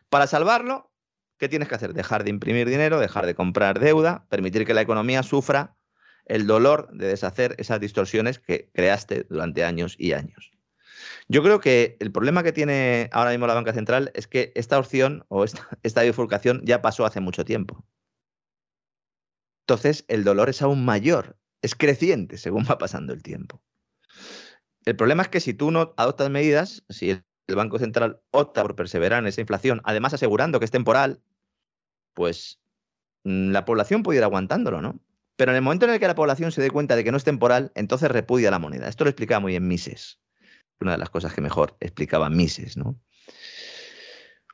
Para 0.09 0.27
salvarlo, 0.27 0.91
¿qué 1.37 1.49
tienes 1.49 1.67
que 1.67 1.75
hacer? 1.75 1.93
Dejar 1.93 2.23
de 2.23 2.29
imprimir 2.29 2.69
dinero, 2.69 2.99
dejar 2.99 3.25
de 3.25 3.35
comprar 3.35 3.79
deuda, 3.79 4.27
permitir 4.29 4.65
que 4.65 4.73
la 4.73 4.81
economía 4.81 5.23
sufra 5.23 5.75
el 6.25 6.47
dolor 6.47 6.89
de 6.93 7.07
deshacer 7.07 7.55
esas 7.57 7.79
distorsiones 7.79 8.39
que 8.39 8.69
creaste 8.73 9.25
durante 9.29 9.63
años 9.63 9.95
y 9.97 10.13
años. 10.13 10.51
Yo 11.27 11.41
creo 11.43 11.59
que 11.59 11.97
el 11.99 12.11
problema 12.11 12.43
que 12.43 12.51
tiene 12.51 13.09
ahora 13.11 13.31
mismo 13.31 13.47
la 13.47 13.53
banca 13.53 13.73
central 13.73 14.11
es 14.13 14.27
que 14.27 14.51
esta 14.55 14.77
opción 14.77 15.25
o 15.29 15.43
esta, 15.43 16.03
bifurcación 16.03 16.61
ya 16.65 16.81
pasó 16.81 17.05
hace 17.05 17.19
mucho 17.19 17.45
tiempo. 17.45 17.85
Entonces, 19.65 20.05
el 20.09 20.23
dolor 20.23 20.49
es 20.49 20.61
aún 20.61 20.83
mayor, 20.83 21.37
es 21.61 21.75
creciente 21.75 22.37
según 22.37 22.65
va 22.69 22.77
pasando 22.77 23.13
el 23.13 23.23
tiempo. 23.23 23.63
El 24.85 24.95
problema 24.95 25.23
es 25.23 25.29
que 25.29 25.39
si 25.39 25.53
tú 25.53 25.71
no 25.71 25.93
adoptas 25.97 26.29
medidas, 26.29 26.83
si 26.89 27.11
el 27.11 27.23
Banco 27.55 27.79
Central 27.79 28.21
opta 28.31 28.61
por 28.61 28.75
perseverar 28.75 29.19
en 29.19 29.27
esa 29.27 29.41
inflación, 29.41 29.81
además 29.83 30.13
asegurando 30.13 30.59
que 30.59 30.65
es 30.65 30.71
temporal, 30.71 31.21
pues 32.13 32.59
mm, 33.23 33.51
la 33.51 33.65
población 33.65 34.03
puede 34.03 34.19
ir 34.19 34.23
aguantándolo, 34.23 34.81
¿no? 34.81 34.99
Pero 35.35 35.51
en 35.51 35.57
el 35.57 35.61
momento 35.61 35.85
en 35.85 35.93
el 35.93 35.99
que 35.99 36.07
la 36.07 36.15
población 36.15 36.51
se 36.51 36.61
dé 36.61 36.69
cuenta 36.69 36.95
de 36.95 37.03
que 37.03 37.11
no 37.11 37.17
es 37.17 37.23
temporal, 37.23 37.71
entonces 37.75 38.11
repudia 38.11 38.51
la 38.51 38.59
moneda. 38.59 38.87
Esto 38.87 39.03
lo 39.03 39.09
explicaba 39.09 39.39
muy 39.39 39.53
bien 39.53 39.67
Mises. 39.67 40.19
Una 40.79 40.91
de 40.93 40.97
las 40.97 41.09
cosas 41.09 41.33
que 41.33 41.41
mejor 41.41 41.75
explicaba 41.79 42.29
Mises, 42.29 42.77
¿no? 42.77 42.99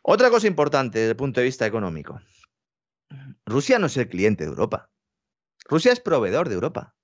Otra 0.02 0.30
cosa 0.30 0.48
importante 0.48 1.00
desde 1.00 1.12
el 1.12 1.18
punto 1.18 1.42
de 1.42 1.46
vista 1.46 1.65
económico. 1.65 2.22
Rusia 3.46 3.80
no 3.80 3.88
es 3.88 3.98
el 3.98 4.08
cliente 4.08 4.46
de 4.46 4.50
Europa. 4.52 4.89
Rusia 5.65 5.92
es 5.92 6.00
proveedor 6.00 6.48
de 6.48 6.56
Europa. 6.56 6.96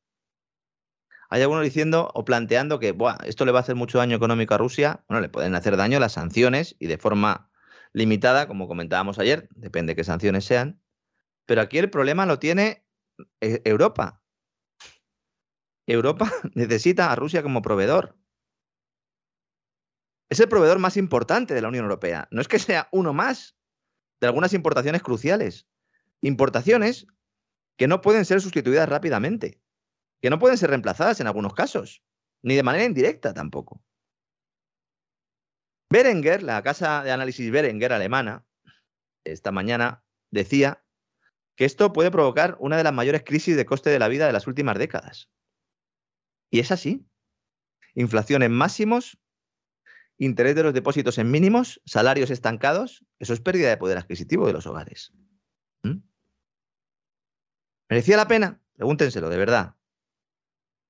Hay 1.36 1.42
algunos 1.42 1.66
diciendo 1.66 2.10
o 2.14 2.24
planteando 2.24 2.80
que 2.80 2.96
esto 3.26 3.44
le 3.44 3.52
va 3.52 3.60
a 3.60 3.62
hacer 3.62 3.76
mucho 3.76 3.98
daño 3.98 4.16
económico 4.16 4.54
a 4.54 4.58
Rusia. 4.58 5.04
Bueno, 5.10 5.20
le 5.20 5.28
pueden 5.28 5.54
hacer 5.54 5.76
daño 5.76 6.00
las 6.00 6.14
sanciones 6.14 6.78
y 6.80 6.88
de 6.88 6.98
forma 6.98 7.52
limitada, 7.92 8.48
como 8.48 8.70
comentábamos 8.70 9.20
ayer, 9.20 9.50
depende 9.52 9.92
de 9.92 9.96
qué 9.98 10.06
sanciones 10.06 10.46
sean. 10.46 10.82
Pero 11.46 11.60
aquí 11.60 11.78
el 11.78 11.90
problema 11.90 12.26
lo 12.26 12.40
tiene 12.40 12.88
eh, 13.42 13.62
Europa. 13.66 14.24
Europa 15.88 16.32
necesita 16.54 17.12
a 17.12 17.16
Rusia 17.18 17.44
como 17.44 17.62
proveedor. 17.62 18.18
Es 20.30 20.40
el 20.40 20.48
proveedor 20.48 20.80
más 20.80 20.96
importante 20.96 21.54
de 21.54 21.62
la 21.62 21.68
Unión 21.68 21.84
Europea. 21.84 22.30
No 22.32 22.40
es 22.40 22.48
que 22.48 22.60
sea 22.60 22.88
uno 22.94 23.12
más 23.12 23.58
de 24.22 24.28
algunas 24.28 24.54
importaciones 24.54 25.04
cruciales. 25.04 25.68
Importaciones 26.22 27.08
que 27.76 27.90
no 27.90 28.00
pueden 28.00 28.24
ser 28.24 28.40
sustituidas 28.40 28.88
rápidamente, 28.88 29.60
que 30.26 30.32
no 30.32 30.40
pueden 30.40 30.58
ser 30.58 30.72
reemplazadas 30.72 31.20
en 31.20 31.28
algunos 31.28 31.54
casos, 31.54 32.02
ni 32.42 32.56
de 32.56 32.64
manera 32.64 32.84
indirecta 32.84 33.32
tampoco. 33.32 33.84
Berenguer, 35.88 36.42
la 36.42 36.64
casa 36.64 37.04
de 37.04 37.12
análisis 37.12 37.52
Berenguer 37.52 37.94
alemana, 37.94 38.44
esta 39.24 39.52
mañana 39.52 40.04
decía 40.32 40.84
que 41.56 41.66
esto 41.66 41.94
puede 41.94 42.10
provocar 42.10 42.58
una 42.60 42.76
de 42.76 42.84
las 42.84 42.92
mayores 42.92 43.22
crisis 43.24 43.56
de 43.56 43.68
coste 43.68 43.92
de 43.92 44.00
la 44.00 44.08
vida 44.08 44.26
de 44.26 44.34
las 44.34 44.48
últimas 44.48 44.80
décadas. 44.80 45.30
Y 46.50 46.60
es 46.60 46.72
así. 46.72 47.06
Inflación 47.94 48.42
en 48.42 48.52
máximos, 48.52 49.20
interés 50.18 50.56
de 50.56 50.64
los 50.64 50.74
depósitos 50.74 51.20
en 51.20 51.30
mínimos, 51.30 51.84
salarios 51.86 52.32
estancados, 52.32 53.06
eso 53.20 53.34
es 53.34 53.42
pérdida 53.42 53.70
de 53.70 53.78
poder 53.78 54.00
adquisitivo 54.00 54.48
de 54.48 54.54
los 54.54 54.66
hogares. 54.66 55.14
¿Mm? 55.84 56.00
¿Merecía 57.90 58.18
la 58.18 58.28
pena? 58.28 58.60
Pregúntenselo, 58.74 59.30
de 59.30 59.38
verdad. 59.38 59.76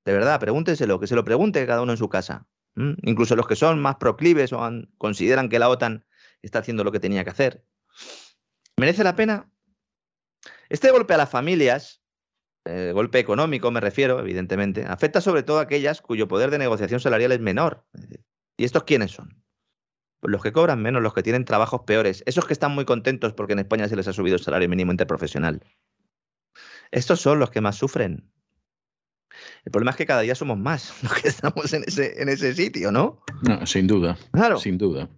De 0.06 0.13
verdad, 0.13 0.39
pregúntenselo, 0.39 1.00
que 1.00 1.08
se 1.08 1.15
lo 1.15 1.26
pregunte 1.26 1.65
cada 1.65 1.82
uno 1.82 1.91
en 1.91 1.98
su 1.98 2.10
casa. 2.10 2.48
Incluso 2.76 3.36
los 3.36 3.48
que 3.48 3.56
son 3.56 3.82
más 3.82 3.96
proclives 3.96 4.54
o 4.54 4.60
consideran 4.98 5.50
que 5.50 5.60
la 5.60 5.70
OTAN 5.70 6.06
está 6.41 6.60
haciendo 6.60 6.84
lo 6.84 6.91
que 6.91 7.00
tenía 7.00 7.24
que 7.24 7.30
hacer. 7.32 7.65
¿Merece 8.78 9.04
la 9.04 9.15
pena? 9.15 9.50
Este 10.70 10.91
golpe 10.91 11.13
a 11.13 11.18
las 11.18 11.30
familias, 11.30 12.04
el 12.65 12.94
golpe 12.94 13.20
económico 13.20 13.72
me 13.72 13.80
refiero, 13.80 14.20
evidentemente, 14.20 14.86
afecta 14.86 15.22
sobre 15.22 15.44
todo 15.44 15.60
a 15.60 15.63
aquellas 15.63 16.02
cuyo 16.02 16.28
poder 16.28 16.52
de 16.52 16.58
negociación 16.58 17.00
salarial 17.00 17.32
es 17.32 17.39
menor. 17.39 17.86
¿Y 18.58 18.65
estos 18.65 18.84
quiénes 18.84 19.12
son? 19.12 19.41
Pues 20.20 20.32
los 20.32 20.44
que 20.44 20.52
cobran 20.52 20.82
menos, 20.82 21.02
los 21.02 21.13
que 21.13 21.24
tienen 21.24 21.46
trabajos 21.46 21.82
peores, 21.86 22.24
esos 22.26 22.46
que 22.46 22.54
están 22.54 22.74
muy 22.74 22.86
contentos 22.86 23.34
porque 23.34 23.54
en 23.54 23.60
España 23.60 23.88
se 23.88 23.96
les 23.96 24.08
ha 24.08 24.13
subido 24.13 24.36
el 24.36 24.44
salario 24.44 24.70
mínimo 24.70 24.91
interprofesional. 24.91 25.63
Estos 26.91 27.22
son 27.22 27.39
los 27.39 27.52
que 27.52 27.62
más 27.62 27.78
sufren. 27.78 28.32
El 29.63 29.71
problema 29.71 29.91
es 29.91 29.98
que 29.98 30.06
cada 30.06 30.21
día 30.21 30.36
somos 30.36 30.58
más 30.58 30.93
los 31.04 31.13
que 31.13 31.28
estamos 31.28 31.74
en 31.74 31.84
ese, 31.86 32.21
en 32.21 32.30
ese 32.30 32.54
sitio, 32.54 32.91
¿no? 32.91 33.21
No, 33.41 33.65
sin 33.65 33.88
duda. 33.88 34.17
Claro. 34.32 34.58
Sin 34.60 34.78
duda. 34.78 35.10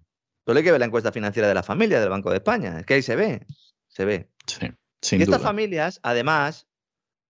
Solo 0.45 0.59
hay 0.59 0.63
que 0.63 0.71
ver 0.71 0.79
la 0.79 0.85
encuesta 0.85 1.11
financiera 1.11 1.47
de 1.47 1.53
la 1.53 1.63
familia 1.63 1.99
del 1.99 2.09
Banco 2.09 2.29
de 2.29 2.37
España. 2.37 2.79
Es 2.79 2.85
que 2.85 2.93
ahí 2.95 3.01
se 3.01 3.15
ve. 3.15 3.45
Se 3.87 4.05
ve. 4.05 4.29
Sí, 4.45 4.71
sin 5.01 5.19
y 5.19 5.23
estas 5.23 5.41
familias, 5.41 5.99
además, 6.03 6.67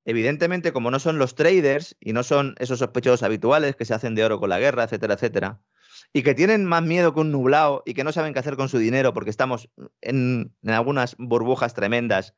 evidentemente, 0.06 0.72
como 0.72 0.92
no 0.92 1.00
son 1.00 1.18
los 1.18 1.34
traders 1.34 1.96
y 2.00 2.14
no 2.14 2.24
son 2.24 2.56
esos 2.60 2.80
sospechosos 2.80 3.24
habituales 3.24 3.76
que 3.76 3.86
se 3.86 3.94
hacen 3.94 4.14
de 4.14 4.24
oro 4.24 4.40
con 4.40 4.50
la 4.50 4.60
guerra, 4.60 4.84
etcétera, 4.84 5.16
etcétera, 5.16 5.62
y 6.14 6.24
que 6.24 6.36
tienen 6.36 6.66
más 6.66 6.84
miedo 6.84 7.14
que 7.14 7.20
un 7.22 7.32
nublado 7.32 7.84
y 7.86 7.94
que 7.94 8.04
no 8.04 8.12
saben 8.12 8.34
qué 8.34 8.40
hacer 8.40 8.56
con 8.56 8.70
su 8.70 8.78
dinero 8.78 9.14
porque 9.14 9.30
estamos 9.30 9.70
en, 10.02 10.56
en 10.62 10.70
algunas 10.70 11.16
burbujas 11.18 11.74
tremendas 11.74 12.36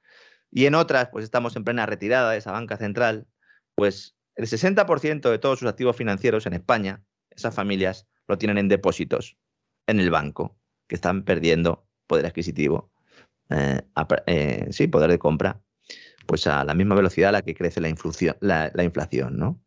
y 0.51 0.65
en 0.65 0.75
otras, 0.75 1.09
pues 1.11 1.23
estamos 1.23 1.55
en 1.55 1.63
plena 1.63 1.85
retirada 1.85 2.31
de 2.31 2.37
esa 2.37 2.51
banca 2.51 2.77
central, 2.77 3.27
pues 3.75 4.15
el 4.39 4.47
60% 4.47 5.29
de 5.29 5.37
todos 5.37 5.59
sus 5.59 5.67
activos 5.67 5.97
financieros 5.97 6.45
en 6.45 6.53
España, 6.53 7.03
esas 7.29 7.53
familias 7.53 8.07
lo 8.25 8.37
tienen 8.37 8.57
en 8.57 8.69
depósitos 8.69 9.37
en 9.85 9.99
el 9.99 10.09
banco, 10.11 10.57
que 10.87 10.95
están 10.95 11.25
perdiendo 11.25 11.85
poder 12.07 12.25
adquisitivo, 12.25 12.89
eh, 13.49 13.81
eh, 14.27 14.67
sí, 14.71 14.87
poder 14.87 15.11
de 15.11 15.19
compra, 15.19 15.61
pues 16.25 16.47
a 16.47 16.63
la 16.63 16.73
misma 16.73 16.95
velocidad 16.95 17.29
a 17.29 17.33
la 17.33 17.41
que 17.41 17.53
crece 17.53 17.81
la, 17.81 18.71
la, 18.73 18.83
inflación 18.85 19.37
¿no? 19.37 19.61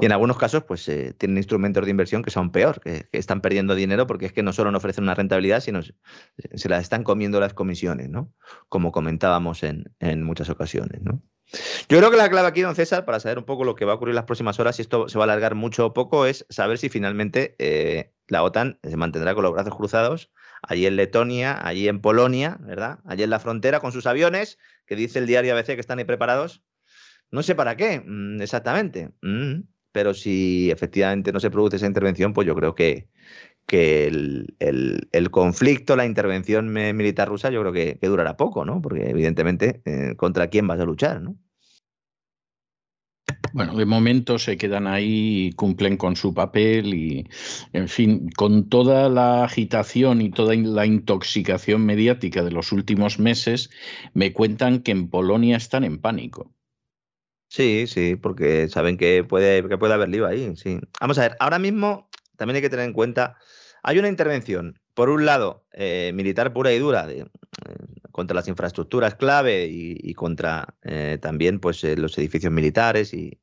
Y 0.00 0.06
en 0.06 0.12
algunos 0.12 0.36
casos, 0.36 0.64
pues 0.64 0.88
eh, 0.88 1.14
tienen 1.16 1.36
instrumentos 1.36 1.84
de 1.84 1.90
inversión 1.90 2.22
que 2.22 2.30
son 2.30 2.50
peor, 2.50 2.80
que, 2.80 3.08
están 3.12 3.40
perdiendo 3.40 3.74
dinero 3.74 4.06
porque 4.06 4.26
es 4.26 4.32
que 4.32 4.42
no 4.42 4.52
solo 4.52 4.70
no 4.70 4.78
ofrecen 4.78 5.04
una 5.04 5.14
rentabilidad, 5.14 5.60
sino 5.60 5.82
se, 5.82 5.94
se 6.54 6.68
las 6.68 6.82
están 6.82 7.04
comiendo 7.04 7.40
las 7.40 7.54
comisiones, 7.54 8.10
¿no? 8.10 8.32
Como 8.68 8.92
comentábamos 8.92 9.62
en, 9.62 9.94
en 10.00 10.22
muchas 10.22 10.50
ocasiones, 10.50 11.02
¿no? 11.02 11.22
Yo 11.88 11.98
creo 11.98 12.10
que 12.10 12.16
la 12.16 12.30
clave 12.30 12.48
aquí, 12.48 12.62
don 12.62 12.74
César, 12.74 13.04
para 13.04 13.20
saber 13.20 13.38
un 13.38 13.44
poco 13.44 13.64
lo 13.64 13.74
que 13.74 13.84
va 13.84 13.92
a 13.92 13.94
ocurrir 13.96 14.12
en 14.12 14.16
las 14.16 14.24
próximas 14.24 14.58
horas, 14.58 14.78
y 14.78 14.82
esto 14.82 15.08
se 15.08 15.18
va 15.18 15.24
a 15.24 15.26
alargar 15.26 15.54
mucho 15.54 15.86
o 15.86 15.92
poco, 15.92 16.26
es 16.26 16.46
saber 16.48 16.78
si 16.78 16.88
finalmente 16.88 17.54
eh, 17.58 18.12
la 18.28 18.42
OTAN 18.42 18.78
se 18.82 18.96
mantendrá 18.96 19.34
con 19.34 19.44
los 19.44 19.52
brazos 19.52 19.74
cruzados 19.76 20.30
allí 20.68 20.86
en 20.86 20.96
Letonia, 20.96 21.58
allí 21.66 21.88
en 21.88 22.00
Polonia, 22.00 22.56
¿verdad? 22.60 22.98
Allí 23.04 23.22
en 23.22 23.30
la 23.30 23.38
frontera 23.38 23.80
con 23.80 23.92
sus 23.92 24.06
aviones, 24.06 24.58
que 24.86 24.96
dice 24.96 25.18
el 25.18 25.26
diario 25.26 25.54
ABC 25.54 25.66
que 25.66 25.80
están 25.80 25.98
ahí 25.98 26.04
preparados. 26.04 26.62
No 27.34 27.42
sé 27.42 27.56
para 27.56 27.76
qué 27.76 28.00
mm, 28.00 28.40
exactamente, 28.42 29.10
mm, 29.20 29.62
pero 29.90 30.14
si 30.14 30.70
efectivamente 30.70 31.32
no 31.32 31.40
se 31.40 31.50
produce 31.50 31.76
esa 31.76 31.86
intervención, 31.88 32.32
pues 32.32 32.46
yo 32.46 32.54
creo 32.54 32.76
que, 32.76 33.08
que 33.66 34.06
el, 34.06 35.30
conflicto, 35.32 35.96
la 35.96 36.06
intervención 36.06 36.72
militar 36.72 37.28
rusa, 37.28 37.50
yo 37.50 37.60
creo 37.62 37.72
que, 37.72 37.98
durará 38.02 38.36
poco, 38.36 38.64
¿no? 38.64 38.80
Porque 38.80 39.10
evidentemente, 39.10 39.82
eh, 39.84 40.14
¿contra 40.16 40.46
quién 40.48 40.68
vas 40.68 40.78
a 40.78 40.84
luchar, 40.84 41.22
no? 41.22 41.36
Bueno, 43.52 43.74
de 43.76 43.84
momento 43.84 44.38
se 44.38 44.56
quedan 44.56 44.86
ahí 44.86 45.46
y 45.48 45.52
cumplen 45.54 45.96
con 45.96 46.14
su 46.14 46.34
papel 46.34 46.94
y, 46.94 47.26
en 47.72 47.88
fin, 47.88 48.30
con 48.36 48.68
toda 48.68 49.08
la 49.08 49.42
agitación 49.42 50.22
y 50.22 50.30
toda 50.30 50.54
la 50.54 50.86
intoxicación 50.86 51.84
mediática 51.84 52.44
de 52.44 52.52
los 52.52 52.70
últimos 52.70 53.18
meses, 53.18 53.70
me 54.12 54.32
cuentan 54.32 54.82
que 54.82 54.92
en 54.92 55.08
Polonia 55.08 55.56
están 55.56 55.82
en 55.82 55.98
pánico. 55.98 56.54
Sí, 57.54 57.86
sí, 57.86 58.16
porque 58.16 58.68
saben 58.68 58.96
que 58.96 59.22
puede, 59.22 59.68
que 59.68 59.78
puede 59.78 59.94
haber 59.94 60.08
lío 60.08 60.26
ahí, 60.26 60.56
sí. 60.56 60.80
Vamos 61.00 61.18
a 61.18 61.22
ver, 61.22 61.36
ahora 61.38 61.60
mismo 61.60 62.10
también 62.36 62.56
hay 62.56 62.62
que 62.62 62.68
tener 62.68 62.84
en 62.84 62.92
cuenta, 62.92 63.36
hay 63.84 64.00
una 64.00 64.08
intervención, 64.08 64.80
por 64.92 65.08
un 65.08 65.24
lado, 65.24 65.64
eh, 65.72 66.10
militar 66.14 66.52
pura 66.52 66.72
y 66.72 66.80
dura, 66.80 67.06
de, 67.06 67.28
contra 68.10 68.34
las 68.34 68.48
infraestructuras 68.48 69.14
clave 69.14 69.68
y, 69.70 70.14
contra 70.14 70.74
eh, 70.82 71.18
también 71.22 71.60
pues, 71.60 71.84
eh, 71.84 71.96
los 71.96 72.18
edificios 72.18 72.52
militares 72.52 73.14
y, 73.14 73.38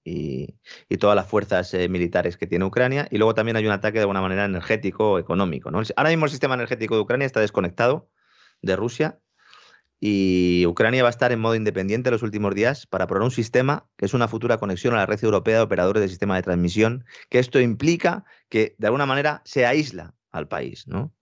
todas 0.99 1.15
las 1.15 1.27
fuerzas 1.27 1.73
eh, 1.73 1.87
militares 1.87 2.35
que 2.35 2.47
tiene 2.47 2.65
Ucrania. 2.65 3.07
Y 3.11 3.17
luego 3.17 3.33
también 3.33 3.55
hay 3.55 3.65
un 3.65 3.71
ataque 3.71 3.99
de 3.99 4.01
alguna 4.01 4.21
manera 4.21 4.43
energético 4.43 5.19
económico. 5.19 5.71
¿no? 5.71 5.81
Ahora 5.95 6.09
mismo 6.09 6.25
el 6.25 6.31
sistema 6.31 6.55
energético 6.55 6.95
de 6.95 7.01
Ucrania 7.01 7.25
está 7.25 7.39
desconectado 7.39 8.09
de 8.61 8.75
Rusia 8.75 9.20
y 10.03 10.65
Ucrania 10.65 11.03
va 11.03 11.09
a 11.09 11.11
estar 11.11 11.31
en 11.31 11.39
modo 11.39 11.53
independiente 11.53 12.09
los 12.09 12.23
últimos 12.23 12.55
días 12.55 12.87
para 12.87 13.05
probar 13.05 13.23
un 13.23 13.31
sistema 13.31 13.87
que 13.97 14.05
es 14.05 14.15
una 14.15 14.27
futura 14.27 14.57
conexión 14.57 14.95
a 14.95 14.97
la 14.97 15.05
red 15.05 15.23
europea 15.23 15.57
de 15.57 15.61
operadores 15.61 16.01
del 16.01 16.09
sistema 16.09 16.35
de 16.35 16.41
transmisión, 16.41 17.05
que 17.29 17.37
esto 17.37 17.61
implica 17.61 18.25
que 18.49 18.75
de 18.79 18.87
alguna 18.87 19.05
manera 19.05 19.43
se 19.45 19.67
aísla 19.67 20.15
al 20.31 20.47
país, 20.47 20.87
¿no? 20.87 21.13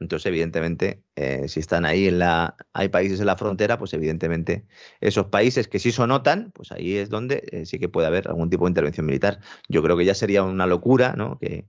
Entonces, 0.00 0.26
evidentemente, 0.26 1.02
eh, 1.16 1.48
si 1.48 1.60
están 1.60 1.84
ahí 1.84 2.06
en 2.06 2.20
la, 2.20 2.56
hay 2.72 2.88
países 2.88 3.20
en 3.20 3.26
la 3.26 3.36
frontera, 3.36 3.78
pues 3.78 3.92
evidentemente 3.92 4.64
esos 5.00 5.26
países 5.26 5.68
que 5.68 5.78
sí 5.78 5.92
son 5.92 6.10
OTAN, 6.10 6.50
pues 6.52 6.72
ahí 6.72 6.96
es 6.96 7.10
donde 7.10 7.42
eh, 7.52 7.66
sí 7.66 7.78
que 7.78 7.88
puede 7.88 8.06
haber 8.06 8.28
algún 8.28 8.48
tipo 8.48 8.64
de 8.64 8.70
intervención 8.70 9.04
militar. 9.04 9.40
Yo 9.68 9.82
creo 9.82 9.96
que 9.96 10.04
ya 10.04 10.14
sería 10.14 10.44
una 10.44 10.66
locura, 10.66 11.14
¿no? 11.16 11.38
Que, 11.38 11.68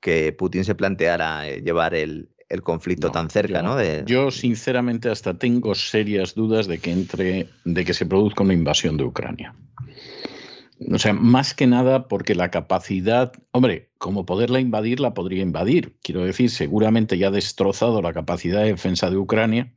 que 0.00 0.32
Putin 0.32 0.64
se 0.64 0.74
planteara 0.74 1.48
eh, 1.48 1.62
llevar 1.62 1.94
el, 1.94 2.30
conflicto 2.60 3.10
tan 3.10 3.30
cerca, 3.30 3.62
¿no? 3.62 3.82
Yo 4.04 4.30
sinceramente 4.30 5.08
hasta 5.08 5.38
tengo 5.38 5.74
serias 5.74 6.34
dudas 6.34 6.66
de 6.66 6.78
que 6.78 6.92
entre, 6.92 7.48
de 7.64 7.84
que 7.86 7.94
se 7.94 8.04
produzca 8.04 8.44
una 8.44 8.52
invasión 8.52 8.98
de 8.98 9.04
Ucrania. 9.04 9.54
O 10.92 10.98
sea, 10.98 11.14
más 11.14 11.54
que 11.54 11.66
nada 11.66 12.08
porque 12.08 12.34
la 12.34 12.50
capacidad, 12.50 13.32
hombre, 13.52 13.90
como 13.98 14.26
poderla 14.26 14.60
invadir, 14.60 15.00
la 15.00 15.14
podría 15.14 15.42
invadir. 15.42 15.96
Quiero 16.02 16.24
decir, 16.24 16.50
seguramente 16.50 17.16
ya 17.18 17.28
ha 17.28 17.30
destrozado 17.30 18.02
la 18.02 18.12
capacidad 18.12 18.60
de 18.62 18.72
defensa 18.72 19.08
de 19.08 19.16
Ucrania. 19.16 19.72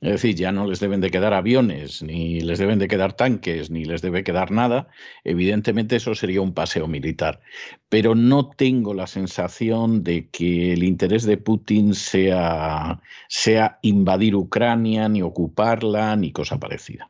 Es 0.00 0.10
decir, 0.12 0.34
ya 0.34 0.52
no 0.52 0.66
les 0.66 0.80
deben 0.80 1.00
de 1.00 1.10
quedar 1.10 1.32
aviones, 1.32 2.02
ni 2.02 2.40
les 2.40 2.58
deben 2.58 2.78
de 2.78 2.88
quedar 2.88 3.14
tanques, 3.14 3.70
ni 3.70 3.84
les 3.84 4.02
debe 4.02 4.24
quedar 4.24 4.50
nada. 4.50 4.88
Evidentemente 5.24 5.96
eso 5.96 6.14
sería 6.14 6.42
un 6.42 6.52
paseo 6.52 6.86
militar. 6.86 7.40
Pero 7.88 8.14
no 8.14 8.50
tengo 8.50 8.92
la 8.94 9.06
sensación 9.06 10.04
de 10.04 10.28
que 10.28 10.74
el 10.74 10.82
interés 10.82 11.24
de 11.24 11.38
Putin 11.38 11.94
sea, 11.94 13.00
sea 13.28 13.78
invadir 13.82 14.34
Ucrania, 14.36 15.08
ni 15.08 15.22
ocuparla, 15.22 16.14
ni 16.16 16.30
cosa 16.32 16.58
parecida. 16.58 17.08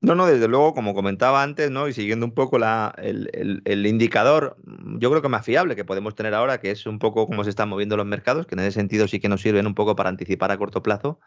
No, 0.00 0.14
no, 0.14 0.26
desde 0.26 0.46
luego, 0.46 0.74
como 0.74 0.94
comentaba 0.94 1.42
antes, 1.42 1.72
¿no? 1.72 1.88
Y 1.88 1.92
siguiendo 1.92 2.24
un 2.24 2.32
poco 2.32 2.58
la, 2.58 2.94
el, 2.98 3.86
indicador, 3.86 4.56
mm, 4.64 4.98
yo 4.98 5.10
creo 5.10 5.22
que 5.22 5.28
más 5.28 5.44
fiable 5.44 5.74
que 5.74 5.84
podemos 5.84 6.14
tener 6.14 6.34
ahora, 6.34 6.60
que 6.60 6.70
es 6.70 6.86
un 6.86 7.00
poco 7.00 7.26
cómo 7.26 7.42
se 7.42 7.50
están 7.50 7.68
moviendo 7.68 7.96
los 7.96 8.06
mercados, 8.06 8.46
que 8.46 8.54
en 8.54 8.60
ese 8.60 8.72
sentido 8.72 9.08
sí 9.08 9.18
que 9.18 9.28
nos 9.28 9.40
sirven 9.42 9.66
un 9.66 9.74
poco 9.74 9.96
para 9.96 10.08
anticipar 10.08 10.52
a 10.52 10.58
corto 10.58 10.84
plazo. 10.84 11.18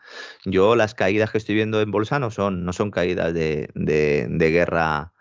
Yo 0.46 0.78
las 0.78 0.96
caídas 0.96 1.32
que 1.32 1.38
estoy 1.38 1.56
viendo 1.56 1.82
en 1.82 1.92
bolsa 1.92 2.18
no 2.20 2.32
son, 2.32 2.64
no 2.64 2.72
son 2.72 2.92
caídas 2.92 3.34
de, 3.34 3.70
de, 3.76 4.28
de 4.30 4.52
guerra 4.52 5.12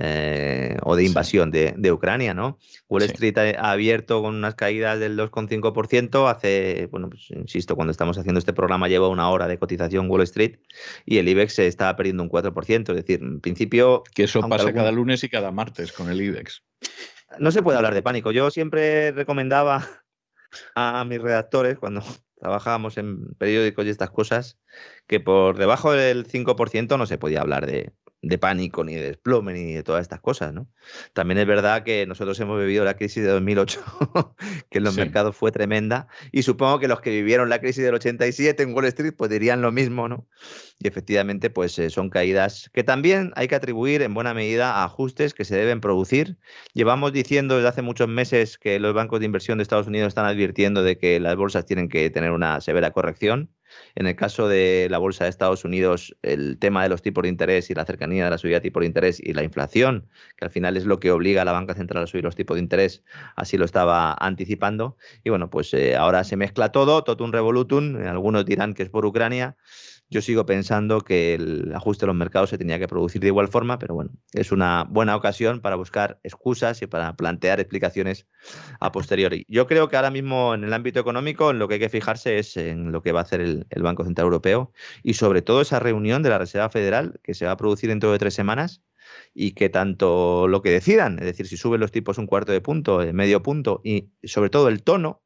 eh, 0.00 0.76
o 0.82 0.94
de 0.94 1.04
invasión 1.04 1.50
de, 1.50 1.92
Ucrania, 1.92 2.32
¿no? 2.32 2.58
Wall 2.88 3.02
Street 3.02 3.36
ha, 3.36 3.72
abierto 3.72 4.22
con 4.22 4.36
unas 4.36 4.54
caídas 4.54 5.00
del 5.00 5.18
2,5%. 5.18 6.30
Hace, 6.30 6.86
bueno, 6.92 7.10
pues 7.10 7.28
insisto, 7.30 7.74
cuando 7.74 7.90
estamos 7.90 8.16
haciendo 8.16 8.38
este 8.38 8.52
programa 8.52 8.86
lleva 8.86 9.08
una 9.08 9.28
hora 9.28 9.48
de 9.48 9.58
cotización 9.58 10.08
Wall 10.08 10.22
Street 10.22 10.60
y 11.04 11.18
el 11.18 11.28
IBEX 11.28 11.54
se 11.54 11.66
está 11.66 11.96
perdiendo 11.96 12.22
un 12.22 12.30
4%. 12.30 12.90
Es 12.90 12.96
decir, 12.96 13.20
en 13.20 13.40
principio... 13.40 14.04
Que 14.14 14.24
eso 14.24 14.40
pasa 14.48 14.72
cada 14.72 14.92
lunes 14.92 15.24
y 15.24 15.28
cada 15.28 15.50
martes 15.50 15.90
con 15.90 16.08
el 16.08 16.22
IBEX. 16.22 16.62
No 17.40 17.50
se 17.50 17.62
puede 17.62 17.78
hablar 17.78 17.94
de 17.94 18.02
pánico. 18.02 18.30
Yo 18.30 18.50
siempre 18.52 19.10
recomendaba 19.10 19.84
a 20.76 21.04
mis 21.04 21.20
redactores 21.20 21.76
cuando 21.76 22.04
trabajábamos 22.40 22.98
en 22.98 23.34
periódicos 23.34 23.84
y 23.84 23.88
estas 23.90 24.10
cosas, 24.10 24.60
que 25.08 25.18
por 25.18 25.58
debajo 25.58 25.92
del 25.92 26.24
5% 26.24 26.96
no 26.96 27.06
se 27.06 27.18
podía 27.18 27.40
hablar 27.40 27.66
de, 27.66 27.92
de 28.20 28.36
pánico, 28.38 28.82
ni 28.82 28.94
de 28.94 29.02
desplome, 29.02 29.52
ni 29.52 29.74
de 29.74 29.82
todas 29.82 30.02
estas 30.02 30.20
cosas, 30.20 30.52
¿no? 30.52 30.68
También 31.12 31.38
es 31.38 31.46
verdad 31.46 31.84
que 31.84 32.04
nosotros 32.06 32.38
hemos 32.40 32.58
vivido 32.58 32.84
la 32.84 32.94
crisis 32.94 33.22
de 33.22 33.30
2008, 33.30 33.80
que 34.70 34.78
en 34.78 34.84
los 34.84 34.96
mercados 34.96 35.36
fue 35.36 35.52
tremenda, 35.52 36.08
y 36.32 36.42
supongo 36.42 36.80
que 36.80 36.88
los 36.88 37.00
que 37.00 37.10
vivieron 37.10 37.48
la 37.48 37.60
crisis 37.60 37.84
del 37.84 37.94
87 37.94 38.62
en 38.62 38.74
Wall 38.74 38.86
Street 38.86 39.14
pues 39.16 39.30
dirían 39.30 39.62
lo 39.62 39.70
mismo, 39.70 40.08
¿no? 40.08 40.26
Y 40.80 40.88
efectivamente 40.88 41.50
pues 41.50 41.78
eh, 41.78 41.90
son 41.90 42.10
caídas 42.10 42.70
que 42.72 42.82
también 42.82 43.32
hay 43.36 43.46
que 43.46 43.54
atribuir 43.54 44.02
en 44.02 44.14
buena 44.14 44.34
medida 44.34 44.74
a 44.74 44.84
ajustes 44.84 45.32
que 45.32 45.44
se 45.44 45.56
deben 45.56 45.80
producir. 45.80 46.38
Llevamos 46.74 47.12
diciendo 47.12 47.56
desde 47.56 47.68
hace 47.68 47.82
muchos 47.82 48.08
meses 48.08 48.58
que 48.58 48.80
los 48.80 48.94
bancos 48.94 49.20
de 49.20 49.26
inversión 49.26 49.58
de 49.58 49.62
Estados 49.62 49.86
Unidos 49.86 50.08
están 50.08 50.26
advirtiendo 50.26 50.82
de 50.82 50.98
que 50.98 51.20
las 51.20 51.36
bolsas 51.36 51.66
tienen 51.66 51.88
que 51.88 52.10
tener 52.10 52.32
una 52.32 52.60
severa 52.60 52.90
corrección 52.90 53.50
en 53.94 54.06
el 54.06 54.16
caso 54.16 54.48
de 54.48 54.88
la 54.90 54.98
bolsa 54.98 55.24
de 55.24 55.30
Estados 55.30 55.64
Unidos, 55.64 56.16
el 56.22 56.58
tema 56.58 56.82
de 56.82 56.88
los 56.88 57.02
tipos 57.02 57.22
de 57.22 57.28
interés 57.28 57.70
y 57.70 57.74
la 57.74 57.84
cercanía 57.84 58.24
de 58.24 58.30
la 58.30 58.38
subida 58.38 58.56
de 58.56 58.62
tipos 58.62 58.80
de 58.80 58.86
interés 58.86 59.20
y 59.20 59.32
la 59.32 59.42
inflación, 59.42 60.08
que 60.36 60.44
al 60.44 60.50
final 60.50 60.76
es 60.76 60.84
lo 60.84 61.00
que 61.00 61.10
obliga 61.10 61.42
a 61.42 61.44
la 61.44 61.52
banca 61.52 61.74
central 61.74 62.04
a 62.04 62.06
subir 62.06 62.24
los 62.24 62.36
tipos 62.36 62.56
de 62.56 62.62
interés, 62.62 63.02
así 63.36 63.56
lo 63.56 63.64
estaba 63.64 64.14
anticipando. 64.18 64.96
Y 65.24 65.30
bueno, 65.30 65.50
pues 65.50 65.72
eh, 65.74 65.96
ahora 65.96 66.24
se 66.24 66.36
mezcla 66.36 66.72
todo, 66.72 67.04
totum 67.04 67.32
revolutum. 67.32 67.96
Algunos 68.06 68.44
dirán 68.44 68.74
que 68.74 68.82
es 68.82 68.90
por 68.90 69.04
Ucrania. 69.04 69.56
Yo 70.10 70.22
sigo 70.22 70.46
pensando 70.46 71.02
que 71.02 71.34
el 71.34 71.74
ajuste 71.74 72.04
de 72.04 72.06
los 72.06 72.16
mercados 72.16 72.48
se 72.48 72.56
tenía 72.56 72.78
que 72.78 72.88
producir 72.88 73.20
de 73.20 73.26
igual 73.26 73.48
forma, 73.48 73.78
pero 73.78 73.94
bueno, 73.94 74.10
es 74.32 74.52
una 74.52 74.84
buena 74.84 75.14
ocasión 75.14 75.60
para 75.60 75.76
buscar 75.76 76.18
excusas 76.22 76.80
y 76.80 76.86
para 76.86 77.14
plantear 77.14 77.60
explicaciones 77.60 78.26
a 78.80 78.90
posteriori. 78.90 79.44
Yo 79.48 79.66
creo 79.66 79.88
que 79.88 79.96
ahora 79.96 80.10
mismo 80.10 80.54
en 80.54 80.64
el 80.64 80.72
ámbito 80.72 80.98
económico 80.98 81.50
en 81.50 81.58
lo 81.58 81.68
que 81.68 81.74
hay 81.74 81.80
que 81.80 81.90
fijarse 81.90 82.38
es 82.38 82.56
en 82.56 82.90
lo 82.90 83.02
que 83.02 83.12
va 83.12 83.20
a 83.20 83.22
hacer 83.24 83.42
el, 83.42 83.66
Banco 83.82 84.04
Central 84.04 84.24
Europeo 84.26 84.72
y 85.02 85.14
sobre 85.14 85.42
todo 85.42 85.60
esa 85.60 85.78
reunión 85.78 86.22
de 86.22 86.30
la 86.30 86.38
Reserva 86.38 86.70
Federal 86.70 87.20
que 87.22 87.34
se 87.34 87.44
va 87.44 87.52
a 87.52 87.56
producir 87.56 87.90
dentro 87.90 88.10
de 88.10 88.18
tres 88.18 88.34
semanas 88.34 88.82
y 89.34 89.52
que 89.52 89.68
tanto 89.68 90.48
lo 90.48 90.62
que 90.62 90.70
decidan, 90.70 91.18
es 91.18 91.26
decir, 91.26 91.46
si 91.46 91.56
suben 91.56 91.80
los 91.80 91.92
tipos 91.92 92.18
un 92.18 92.26
cuarto 92.26 92.52
de 92.52 92.60
punto, 92.60 93.00
medio 93.12 93.42
punto 93.42 93.80
y 93.84 94.10
sobre 94.24 94.50
todo 94.50 94.68
el 94.68 94.82
tono 94.82 95.22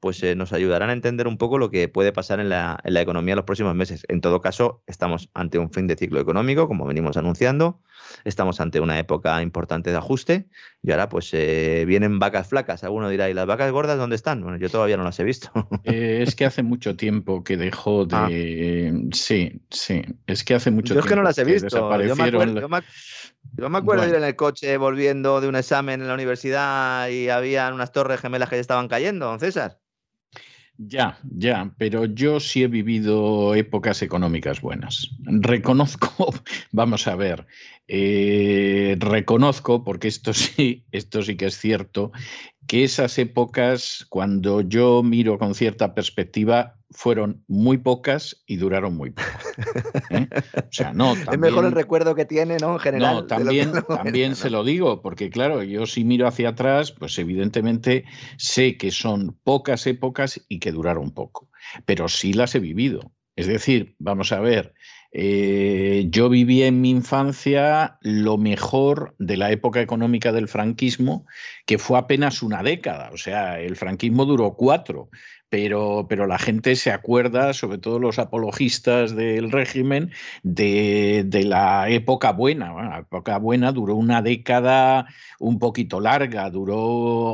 pues 0.00 0.22
eh, 0.22 0.34
nos 0.34 0.52
ayudarán 0.52 0.90
a 0.90 0.92
entender 0.92 1.26
un 1.26 1.38
poco 1.38 1.58
lo 1.58 1.70
que 1.70 1.88
puede 1.88 2.12
pasar 2.12 2.40
en 2.40 2.48
la, 2.48 2.78
en 2.84 2.94
la 2.94 3.00
economía 3.00 3.32
en 3.32 3.36
los 3.36 3.44
próximos 3.44 3.74
meses. 3.74 4.04
En 4.08 4.20
todo 4.20 4.40
caso, 4.40 4.82
estamos 4.86 5.30
ante 5.34 5.58
un 5.58 5.70
fin 5.70 5.86
de 5.86 5.96
ciclo 5.96 6.20
económico, 6.20 6.68
como 6.68 6.86
venimos 6.86 7.16
anunciando, 7.16 7.80
estamos 8.24 8.60
ante 8.60 8.80
una 8.80 8.98
época 8.98 9.42
importante 9.42 9.90
de 9.90 9.96
ajuste 9.96 10.48
y 10.82 10.92
ahora 10.92 11.08
pues 11.08 11.30
eh, 11.32 11.84
vienen 11.86 12.18
vacas 12.18 12.48
flacas. 12.48 12.84
Alguno 12.84 13.08
dirá, 13.08 13.28
¿y 13.28 13.34
las 13.34 13.46
vacas 13.46 13.70
gordas 13.72 13.98
dónde 13.98 14.16
están? 14.16 14.42
Bueno, 14.42 14.58
yo 14.58 14.70
todavía 14.70 14.96
no 14.96 15.04
las 15.04 15.18
he 15.18 15.24
visto. 15.24 15.50
Eh, 15.84 16.22
es 16.26 16.34
que 16.34 16.44
hace 16.44 16.62
mucho 16.62 16.96
tiempo 16.96 17.42
que 17.42 17.56
dejó 17.56 18.04
de... 18.04 18.16
Ah. 18.16 18.28
Sí, 19.12 19.60
sí, 19.70 20.02
es 20.26 20.44
que 20.44 20.54
hace 20.54 20.70
mucho 20.70 20.92
tiempo. 20.92 21.00
Yo 21.00 21.06
es 21.06 21.10
que 21.10 21.16
no 21.16 21.22
las 21.22 21.38
he 21.38 21.44
visto. 21.44 21.68
Yo 21.68 22.16
me 22.16 22.24
acuerdo, 22.24 22.82
yo 23.56 23.70
me 23.70 23.78
acuerdo 23.78 24.02
de 24.02 24.10
ir 24.10 24.14
en 24.16 24.24
el 24.24 24.36
coche 24.36 24.76
volviendo 24.76 25.40
de 25.40 25.48
un 25.48 25.56
examen 25.56 26.00
en 26.00 26.08
la 26.08 26.14
universidad 26.14 27.08
y 27.08 27.28
había 27.30 27.72
unas 27.72 27.92
torres 27.92 28.20
gemelas 28.20 28.48
que 28.48 28.56
ya 28.56 28.60
estaban 28.60 28.88
cayendo, 28.88 29.26
don 29.26 29.40
César. 29.40 29.78
Ya, 30.80 31.18
ya, 31.24 31.74
pero 31.76 32.04
yo 32.04 32.38
sí 32.38 32.62
he 32.62 32.68
vivido 32.68 33.56
épocas 33.56 34.00
económicas 34.00 34.60
buenas. 34.60 35.10
Reconozco, 35.24 36.32
vamos 36.70 37.08
a 37.08 37.16
ver, 37.16 37.48
eh, 37.88 38.96
reconozco, 39.00 39.82
porque 39.82 40.06
esto 40.06 40.32
sí, 40.32 40.86
esto 40.92 41.22
sí 41.22 41.36
que 41.36 41.46
es 41.46 41.58
cierto, 41.58 42.12
que 42.68 42.84
esas 42.84 43.18
épocas, 43.18 44.06
cuando 44.08 44.60
yo 44.60 45.02
miro 45.02 45.36
con 45.40 45.56
cierta 45.56 45.94
perspectiva, 45.94 46.77
fueron 46.90 47.44
muy 47.48 47.78
pocas 47.78 48.42
y 48.46 48.56
duraron 48.56 48.96
muy 48.96 49.10
poco. 49.10 49.28
¿eh? 50.10 50.26
O 50.54 50.72
sea, 50.72 50.92
no. 50.92 51.12
es 51.32 51.38
mejor 51.38 51.64
el 51.64 51.72
recuerdo 51.72 52.14
que 52.14 52.24
tiene, 52.24 52.56
¿no? 52.58 52.74
En 52.74 52.78
general. 52.78 53.14
No, 53.14 53.26
también, 53.26 53.72
también 53.88 54.36
se 54.36 54.50
lo 54.50 54.64
digo, 54.64 55.02
porque 55.02 55.30
claro, 55.30 55.62
yo 55.62 55.86
si 55.86 56.04
miro 56.04 56.26
hacia 56.26 56.50
atrás, 56.50 56.92
pues 56.92 57.18
evidentemente 57.18 58.04
sé 58.36 58.76
que 58.76 58.90
son 58.90 59.38
pocas 59.44 59.86
épocas 59.86 60.40
y 60.48 60.60
que 60.60 60.72
duraron 60.72 61.12
poco, 61.12 61.50
pero 61.84 62.08
sí 62.08 62.32
las 62.32 62.54
he 62.54 62.60
vivido. 62.60 63.12
Es 63.36 63.46
decir, 63.46 63.94
vamos 64.00 64.32
a 64.32 64.40
ver, 64.40 64.74
eh, 65.12 66.06
yo 66.10 66.28
viví 66.28 66.64
en 66.64 66.80
mi 66.80 66.90
infancia 66.90 67.98
lo 68.02 68.36
mejor 68.36 69.14
de 69.18 69.36
la 69.36 69.50
época 69.52 69.80
económica 69.80 70.32
del 70.32 70.48
franquismo, 70.48 71.24
que 71.64 71.78
fue 71.78 71.98
apenas 71.98 72.42
una 72.42 72.62
década. 72.62 73.10
O 73.12 73.16
sea, 73.16 73.60
el 73.60 73.76
franquismo 73.76 74.26
duró 74.26 74.54
cuatro 74.54 75.08
pero, 75.48 76.06
pero 76.08 76.26
la 76.26 76.38
gente 76.38 76.76
se 76.76 76.90
acuerda, 76.90 77.52
sobre 77.52 77.78
todo 77.78 77.98
los 77.98 78.18
apologistas 78.18 79.14
del 79.16 79.50
régimen, 79.50 80.12
de, 80.42 81.26
la 81.44 81.88
época 81.88 82.32
buena. 82.32 82.72
la 82.74 82.98
época 83.00 83.38
buena 83.38 83.72
duró 83.72 83.94
una 83.94 84.22
década 84.22 85.06
un 85.38 85.58
poquito 85.58 86.00
larga, 86.00 86.50
duró 86.50 86.76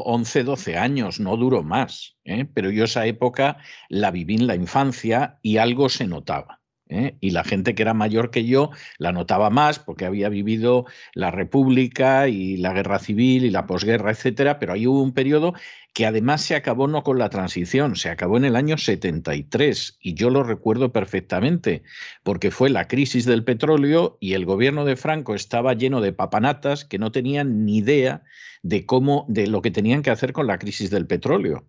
11, 0.02 0.44
12 0.44 0.76
años, 0.76 1.20
no 1.20 1.36
duró 1.36 1.62
más. 1.62 2.16
¿eh? 2.24 2.46
Pero 2.52 2.70
yo 2.70 2.84
esa 2.84 3.06
época 3.06 3.58
la 3.88 4.10
viví 4.10 4.36
en 4.36 4.46
la 4.46 4.54
infancia 4.54 5.38
y 5.42 5.56
algo 5.58 5.88
se 5.88 6.06
notaba. 6.06 6.60
¿eh? 6.88 7.16
Y 7.20 7.30
la 7.30 7.44
gente 7.44 7.74
que 7.74 7.82
era 7.82 7.94
mayor 7.94 8.30
que 8.30 8.44
yo 8.44 8.70
la 8.98 9.12
notaba 9.12 9.50
más 9.50 9.78
porque 9.78 10.06
había 10.06 10.28
vivido 10.28 10.86
la 11.14 11.30
República 11.30 12.28
y 12.28 12.56
la 12.56 12.72
Guerra 12.72 12.98
Civil 12.98 13.44
y 13.44 13.50
la 13.50 13.66
posguerra, 13.66 14.10
etcétera, 14.10 14.58
pero 14.58 14.72
ahí 14.72 14.86
hubo 14.86 15.02
un 15.02 15.12
periodo 15.12 15.54
que 15.94 16.06
además 16.06 16.42
se 16.42 16.56
acabó 16.56 16.88
no 16.88 17.04
con 17.04 17.18
la 17.18 17.30
transición, 17.30 17.94
se 17.94 18.10
acabó 18.10 18.36
en 18.36 18.44
el 18.44 18.56
año 18.56 18.76
73 18.76 19.96
y 20.00 20.14
yo 20.14 20.28
lo 20.28 20.42
recuerdo 20.42 20.92
perfectamente 20.92 21.84
porque 22.24 22.50
fue 22.50 22.68
la 22.68 22.88
crisis 22.88 23.24
del 23.24 23.44
petróleo 23.44 24.18
y 24.20 24.34
el 24.34 24.44
gobierno 24.44 24.84
de 24.84 24.96
Franco 24.96 25.36
estaba 25.36 25.72
lleno 25.72 26.00
de 26.00 26.12
papanatas 26.12 26.84
que 26.84 26.98
no 26.98 27.12
tenían 27.12 27.64
ni 27.64 27.78
idea 27.78 28.24
de 28.62 28.86
cómo 28.86 29.24
de 29.28 29.46
lo 29.46 29.62
que 29.62 29.70
tenían 29.70 30.02
que 30.02 30.10
hacer 30.10 30.32
con 30.32 30.48
la 30.48 30.58
crisis 30.58 30.90
del 30.90 31.06
petróleo. 31.06 31.64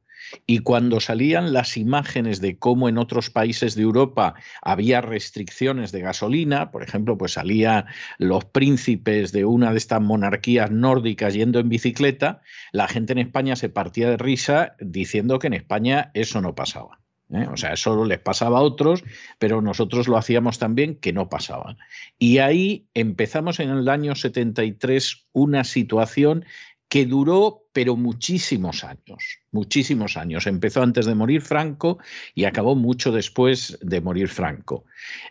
Y 0.46 0.60
cuando 0.60 1.00
salían 1.00 1.54
las 1.54 1.78
imágenes 1.78 2.42
de 2.42 2.58
cómo 2.58 2.90
en 2.90 2.98
otros 2.98 3.30
países 3.30 3.76
de 3.76 3.84
Europa 3.84 4.36
había 4.62 5.02
restricciones 5.02 5.92
de 5.92 6.02
gasolina, 6.02 6.72
por 6.72 6.84
ejemplo, 6.84 7.18
pues 7.18 7.34
salían 7.34 7.86
los 8.18 8.46
príncipes 8.46 9.32
de 9.32 9.46
una 9.46 9.72
de 9.72 9.78
estas 9.78 10.02
monarquías 10.02 10.72
nórdicas 10.72 11.34
yendo 11.34 11.60
en 11.60 11.70
bicicleta, 11.70 12.42
la 12.72 12.88
gente 12.88 13.14
en 13.14 13.20
España 13.20 13.56
se 13.56 13.70
partía 13.70 14.10
de 14.10 14.18
risa 14.18 14.76
diciendo 14.80 15.40
que 15.40 15.48
en 15.48 15.54
España 15.54 16.12
eso 16.14 16.42
no 16.42 16.56
pasaba. 16.56 17.00
¿eh? 17.34 17.48
O 17.52 17.58
sea, 17.58 17.74
eso 17.74 18.06
les 18.06 18.20
pasaba 18.20 18.60
a 18.60 18.62
otros, 18.62 19.04
pero 19.40 19.62
nosotros 19.62 20.08
lo 20.08 20.18
hacíamos 20.18 20.60
también 20.60 20.96
que 20.96 21.14
no 21.14 21.30
pasaba. 21.30 21.78
Y 22.18 22.40
ahí 22.40 22.88
empezamos 22.94 23.60
en 23.60 23.70
el 23.70 23.90
año 23.90 24.16
73 24.16 25.28
una 25.34 25.64
situación 25.64 26.46
que 26.88 27.06
duró 27.06 27.65
pero 27.76 27.98
muchísimos 27.98 28.86
años, 28.86 29.42
muchísimos 29.52 30.16
años. 30.16 30.48
Empezó 30.48 30.82
antes 30.82 31.06
de 31.06 31.14
morir 31.14 31.42
Franco 31.42 32.00
y 32.34 32.46
acabó 32.46 32.74
mucho 32.74 33.12
después 33.12 33.78
de 33.82 34.00
morir 34.00 34.30
Franco. 34.30 34.86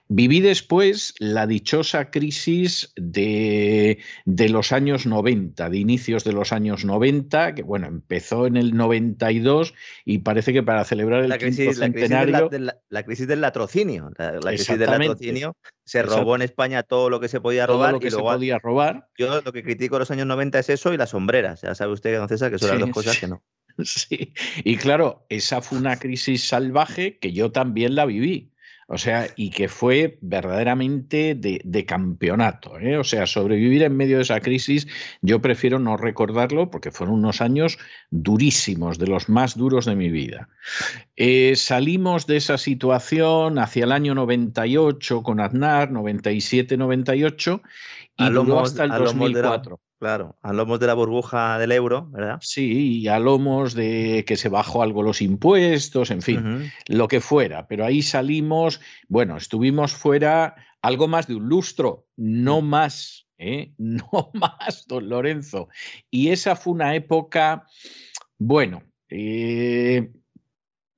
Viví 0.09 0.42
después 0.42 1.14
la 1.20 1.47
dichosa 1.47 2.11
crisis 2.11 2.92
de, 2.97 3.99
de 4.26 4.49
los 4.51 4.72
años 4.72 5.07
90, 5.07 5.70
de 5.70 5.78
inicios 5.78 6.22
de 6.24 6.34
los 6.34 6.53
años 6.53 6.84
90, 6.84 7.55
que 7.55 7.62
bueno, 7.62 7.86
empezó 7.86 8.47
en 8.47 8.59
el 8.59 8.76
92 8.76 9.72
y 10.05 10.18
parece 10.18 10.53
que 10.53 10.62
para 10.62 10.84
celebrar 10.84 11.22
el 11.22 11.30
la 11.30 11.38
crisis, 11.38 11.78
centenario... 11.78 12.51
La 12.90 13.05
crisis, 13.05 13.26
del 13.26 13.40
latrocinio, 13.40 14.11
la, 14.18 14.38
crisis 14.38 14.78
del 14.78 14.90
latrocinio, 14.90 15.57
se 15.84 16.03
robó 16.03 16.36
en 16.36 16.42
España 16.42 16.82
todo 16.82 17.09
lo 17.09 17.20
que 17.20 17.28
se 17.28 17.40
podía 17.40 17.66
robar. 17.66 17.88
Todo 17.88 17.92
lo 17.92 18.01
que 18.01 18.11
se 18.11 18.18
podía 18.18 18.59
robar. 18.59 19.09
Yo 19.16 19.40
lo 19.40 19.53
que 19.53 19.62
critico 19.62 19.97
de 19.97 20.01
los 20.01 20.11
años 20.11 20.26
90 20.26 20.59
es 20.59 20.68
eso 20.68 20.92
y 20.92 20.99
las 20.99 21.11
sombreras. 21.11 21.62
Ya 21.62 21.74
sabe 21.74 21.92
usted 21.92 22.12
que 22.41 22.51
que 22.51 22.59
son 22.59 22.70
las 22.70 22.80
dos 22.80 22.91
cosas 22.93 23.18
que 23.18 23.28
no. 23.28 23.43
Sí, 23.82 24.32
y 24.62 24.76
claro, 24.76 25.26
esa 25.28 25.61
fue 25.61 25.78
una 25.78 25.99
crisis 25.99 26.47
salvaje 26.47 27.18
que 27.18 27.32
yo 27.32 27.51
también 27.51 27.95
la 27.97 28.07
viví. 28.07 28.55
O 28.87 28.99
sea, 28.99 29.28
y 29.37 29.51
que 29.51 29.68
fue 29.68 30.18
verdaderamente 30.20 31.35
de, 31.35 31.87
campeonato. 31.87 32.78
¿eh? 32.78 32.99
O 32.99 33.05
sea, 33.05 33.26
sobrevivir 33.26 33.82
en 33.82 33.97
medio 33.97 34.16
de 34.16 34.22
esa 34.22 34.41
crisis, 34.41 34.87
yo 35.22 35.41
prefiero 35.41 35.78
no 35.78 35.97
recordarlo 35.97 36.70
porque 36.70 36.91
fueron 36.91 37.16
unos 37.16 37.41
años 37.41 37.78
durísimos, 38.11 38.99
de 38.99 39.07
los 39.07 39.28
más 39.28 39.57
duros 39.57 39.87
de 39.87 39.97
mi 39.97 40.11
vida. 40.11 40.51
Eh, 41.16 41.55
salimos 41.57 42.26
de 42.26 42.37
esa 42.37 42.59
situación 42.59 43.59
hacia 43.59 43.85
el 43.85 43.93
año 43.93 44.14
98 44.14 45.22
con 45.22 45.41
Aznar, 45.41 45.91
97-98, 45.91 47.62
y 48.18 48.24
luego 48.28 48.61
hasta 48.61 48.85
el 48.85 48.91
2004. 48.91 49.80
Claro, 50.05 50.37
a 50.43 50.53
lomos 50.53 50.81
de 50.81 50.87
la 50.87 50.93
burbuja 50.93 51.59
del 51.59 51.73
euro, 51.73 52.11
¿verdad? 52.11 52.37
Sí, 52.43 52.99
y 52.99 53.09
a 53.09 53.19
lomos 53.19 53.73
de 53.73 54.27
que 54.27 54.37
se 54.37 54.51
bajó 54.51 54.83
algo 54.83 55.03
los 55.03 55.23
impuestos, 55.23 56.11
en 56.11 56.21
fin, 56.21 56.71
lo 56.89 57.09
que 57.09 57.23
fuera. 57.23 57.67
Pero 57.69 57.87
ahí 57.87 58.03
salimos, 58.03 58.83
bueno, 59.09 59.39
estuvimos 59.39 59.95
fuera 59.95 60.57
algo 60.83 61.09
más 61.09 61.27
de 61.27 61.37
un 61.37 61.49
lustro, 61.49 62.07
no 62.19 62.61
mm. 62.61 62.67
más, 62.67 63.29
¿eh? 63.39 63.73
no 63.79 64.31
más, 64.35 64.85
don 64.87 65.09
Lorenzo. 65.09 65.71
Y 66.11 66.29
esa 66.29 66.55
fue 66.55 66.75
una 66.75 66.95
época, 66.95 67.65
bueno, 68.37 68.83
eh, 69.09 70.13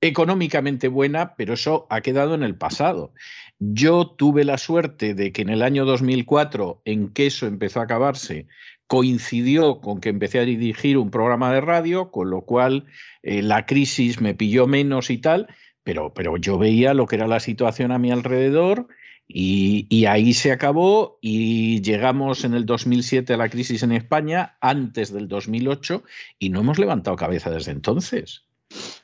económicamente 0.01 0.89
buena, 0.89 1.35
pero 1.35 1.53
eso 1.53 1.87
ha 1.89 2.01
quedado 2.01 2.35
en 2.35 2.43
el 2.43 2.57
pasado. 2.57 3.13
Yo 3.59 4.07
tuve 4.07 4.43
la 4.43 4.57
suerte 4.57 5.13
de 5.13 5.31
que 5.31 5.41
en 5.41 5.49
el 5.49 5.63
año 5.63 5.85
2004, 5.85 6.81
en 6.85 7.13
queso 7.13 7.47
empezó 7.47 7.79
a 7.79 7.83
acabarse, 7.83 8.47
coincidió 8.87 9.79
con 9.81 9.99
que 9.99 10.09
empecé 10.09 10.39
a 10.39 10.45
dirigir 10.45 10.97
un 10.97 11.11
programa 11.11 11.53
de 11.53 11.61
radio, 11.61 12.09
con 12.09 12.29
lo 12.29 12.41
cual 12.41 12.85
eh, 13.21 13.41
la 13.41 13.65
crisis 13.65 14.21
me 14.21 14.33
pilló 14.33 14.65
menos 14.65 15.09
y 15.09 15.17
tal, 15.17 15.47
pero, 15.83 16.13
pero 16.13 16.37
yo 16.37 16.57
veía 16.57 16.93
lo 16.93 17.05
que 17.05 17.17
era 17.17 17.27
la 17.27 17.39
situación 17.39 17.91
a 17.91 17.99
mi 17.99 18.11
alrededor 18.11 18.87
y, 19.29 20.05
ahí 20.05 20.33
se 20.33 20.53
acabó 20.53 21.19
y 21.21 21.81
llegamos 21.81 22.45
en 22.45 22.53
el 22.53 22.65
2007 22.65 23.33
a 23.33 23.37
la 23.37 23.49
crisis 23.49 23.83
en 23.83 23.91
España, 23.91 24.57
antes 24.61 25.11
del 25.11 25.27
2008, 25.27 26.03
y 26.39 26.49
no 26.49 26.61
hemos 26.61 26.79
levantado 26.79 27.17
cabeza 27.17 27.49
desde 27.51 27.71
entonces. 27.71 28.45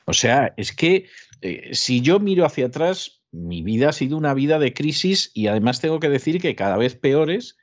O 0.06 0.14
sea, 0.14 0.54
es 0.56 0.72
que 0.72 1.06
eh, 1.42 1.70
si 1.72 2.00
yo 2.00 2.20
miro 2.20 2.46
hacia 2.46 2.66
atrás, 2.66 3.22
mi 3.32 3.62
vida 3.62 3.90
ha 3.90 3.92
sido 3.92 4.16
una 4.16 4.32
vida 4.32 4.58
de 4.58 4.72
crisis 4.72 5.30
y 5.34 5.48
además 5.48 5.80
tengo 5.80 6.00
que 6.00 6.08
decir 6.08 6.40
que 6.40 6.54
cada 6.54 6.78
vez 6.78 6.94
peores 6.94 7.58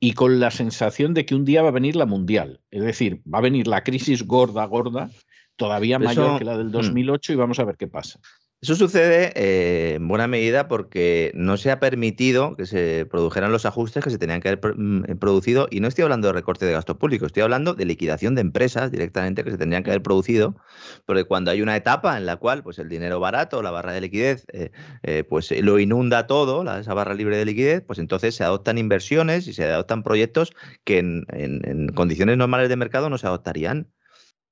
y 0.00 0.12
con 0.12 0.40
la 0.40 0.50
sensación 0.50 1.14
de 1.14 1.24
que 1.24 1.34
un 1.34 1.44
día 1.44 1.62
va 1.62 1.68
a 1.68 1.72
venir 1.72 1.96
la 1.96 2.06
mundial. 2.06 2.60
Es 2.70 2.82
decir, 2.82 3.22
va 3.32 3.38
a 3.38 3.42
venir 3.42 3.66
la 3.66 3.82
crisis 3.84 4.26
gorda, 4.26 4.64
gorda, 4.66 5.10
todavía 5.56 5.98
mayor 5.98 6.38
que 6.38 6.44
la 6.44 6.58
del 6.58 6.70
2008 6.70 7.32
mm. 7.32 7.34
y 7.34 7.36
vamos 7.36 7.58
a 7.58 7.64
ver 7.64 7.76
qué 7.76 7.86
pasa. 7.86 8.20
Eso 8.64 8.76
sucede 8.76 9.30
eh, 9.34 9.96
en 9.96 10.08
buena 10.08 10.26
medida 10.26 10.68
porque 10.68 11.32
no 11.34 11.58
se 11.58 11.70
ha 11.70 11.80
permitido 11.80 12.56
que 12.56 12.64
se 12.64 13.04
produjeran 13.04 13.52
los 13.52 13.66
ajustes 13.66 14.02
que 14.02 14.08
se 14.08 14.16
tenían 14.16 14.40
que 14.40 14.48
haber 14.48 14.74
mm, 14.78 15.04
eh, 15.06 15.16
producido. 15.16 15.68
Y 15.70 15.80
no 15.80 15.88
estoy 15.88 16.04
hablando 16.04 16.28
de 16.28 16.32
recorte 16.32 16.64
de 16.64 16.72
gasto 16.72 16.98
público, 16.98 17.26
estoy 17.26 17.42
hablando 17.42 17.74
de 17.74 17.84
liquidación 17.84 18.34
de 18.34 18.40
empresas 18.40 18.90
directamente 18.90 19.44
que 19.44 19.50
se 19.50 19.58
tendrían 19.58 19.82
que 19.82 19.90
haber 19.90 20.00
producido. 20.00 20.56
Porque 21.04 21.24
cuando 21.24 21.50
hay 21.50 21.60
una 21.60 21.76
etapa 21.76 22.16
en 22.16 22.24
la 22.24 22.36
cual 22.36 22.62
pues, 22.62 22.78
el 22.78 22.88
dinero 22.88 23.20
barato, 23.20 23.60
la 23.60 23.70
barra 23.70 23.92
de 23.92 24.00
liquidez, 24.00 24.46
eh, 24.54 25.24
pues 25.28 25.50
lo 25.50 25.78
inunda 25.78 26.26
todo, 26.26 26.62
esa 26.80 26.94
barra 26.94 27.12
libre 27.12 27.36
de 27.36 27.44
liquidez, 27.44 27.82
pues 27.82 27.98
entonces 27.98 28.34
se 28.34 28.44
adoptan 28.44 28.78
inversiones 28.78 29.46
y 29.46 29.52
se 29.52 29.64
adoptan 29.64 30.02
proyectos 30.02 30.54
que 30.84 31.00
en 31.00 31.88
condiciones 31.94 32.38
normales 32.38 32.70
de 32.70 32.76
mercado 32.76 33.10
no 33.10 33.18
se 33.18 33.26
adoptarían. 33.26 33.92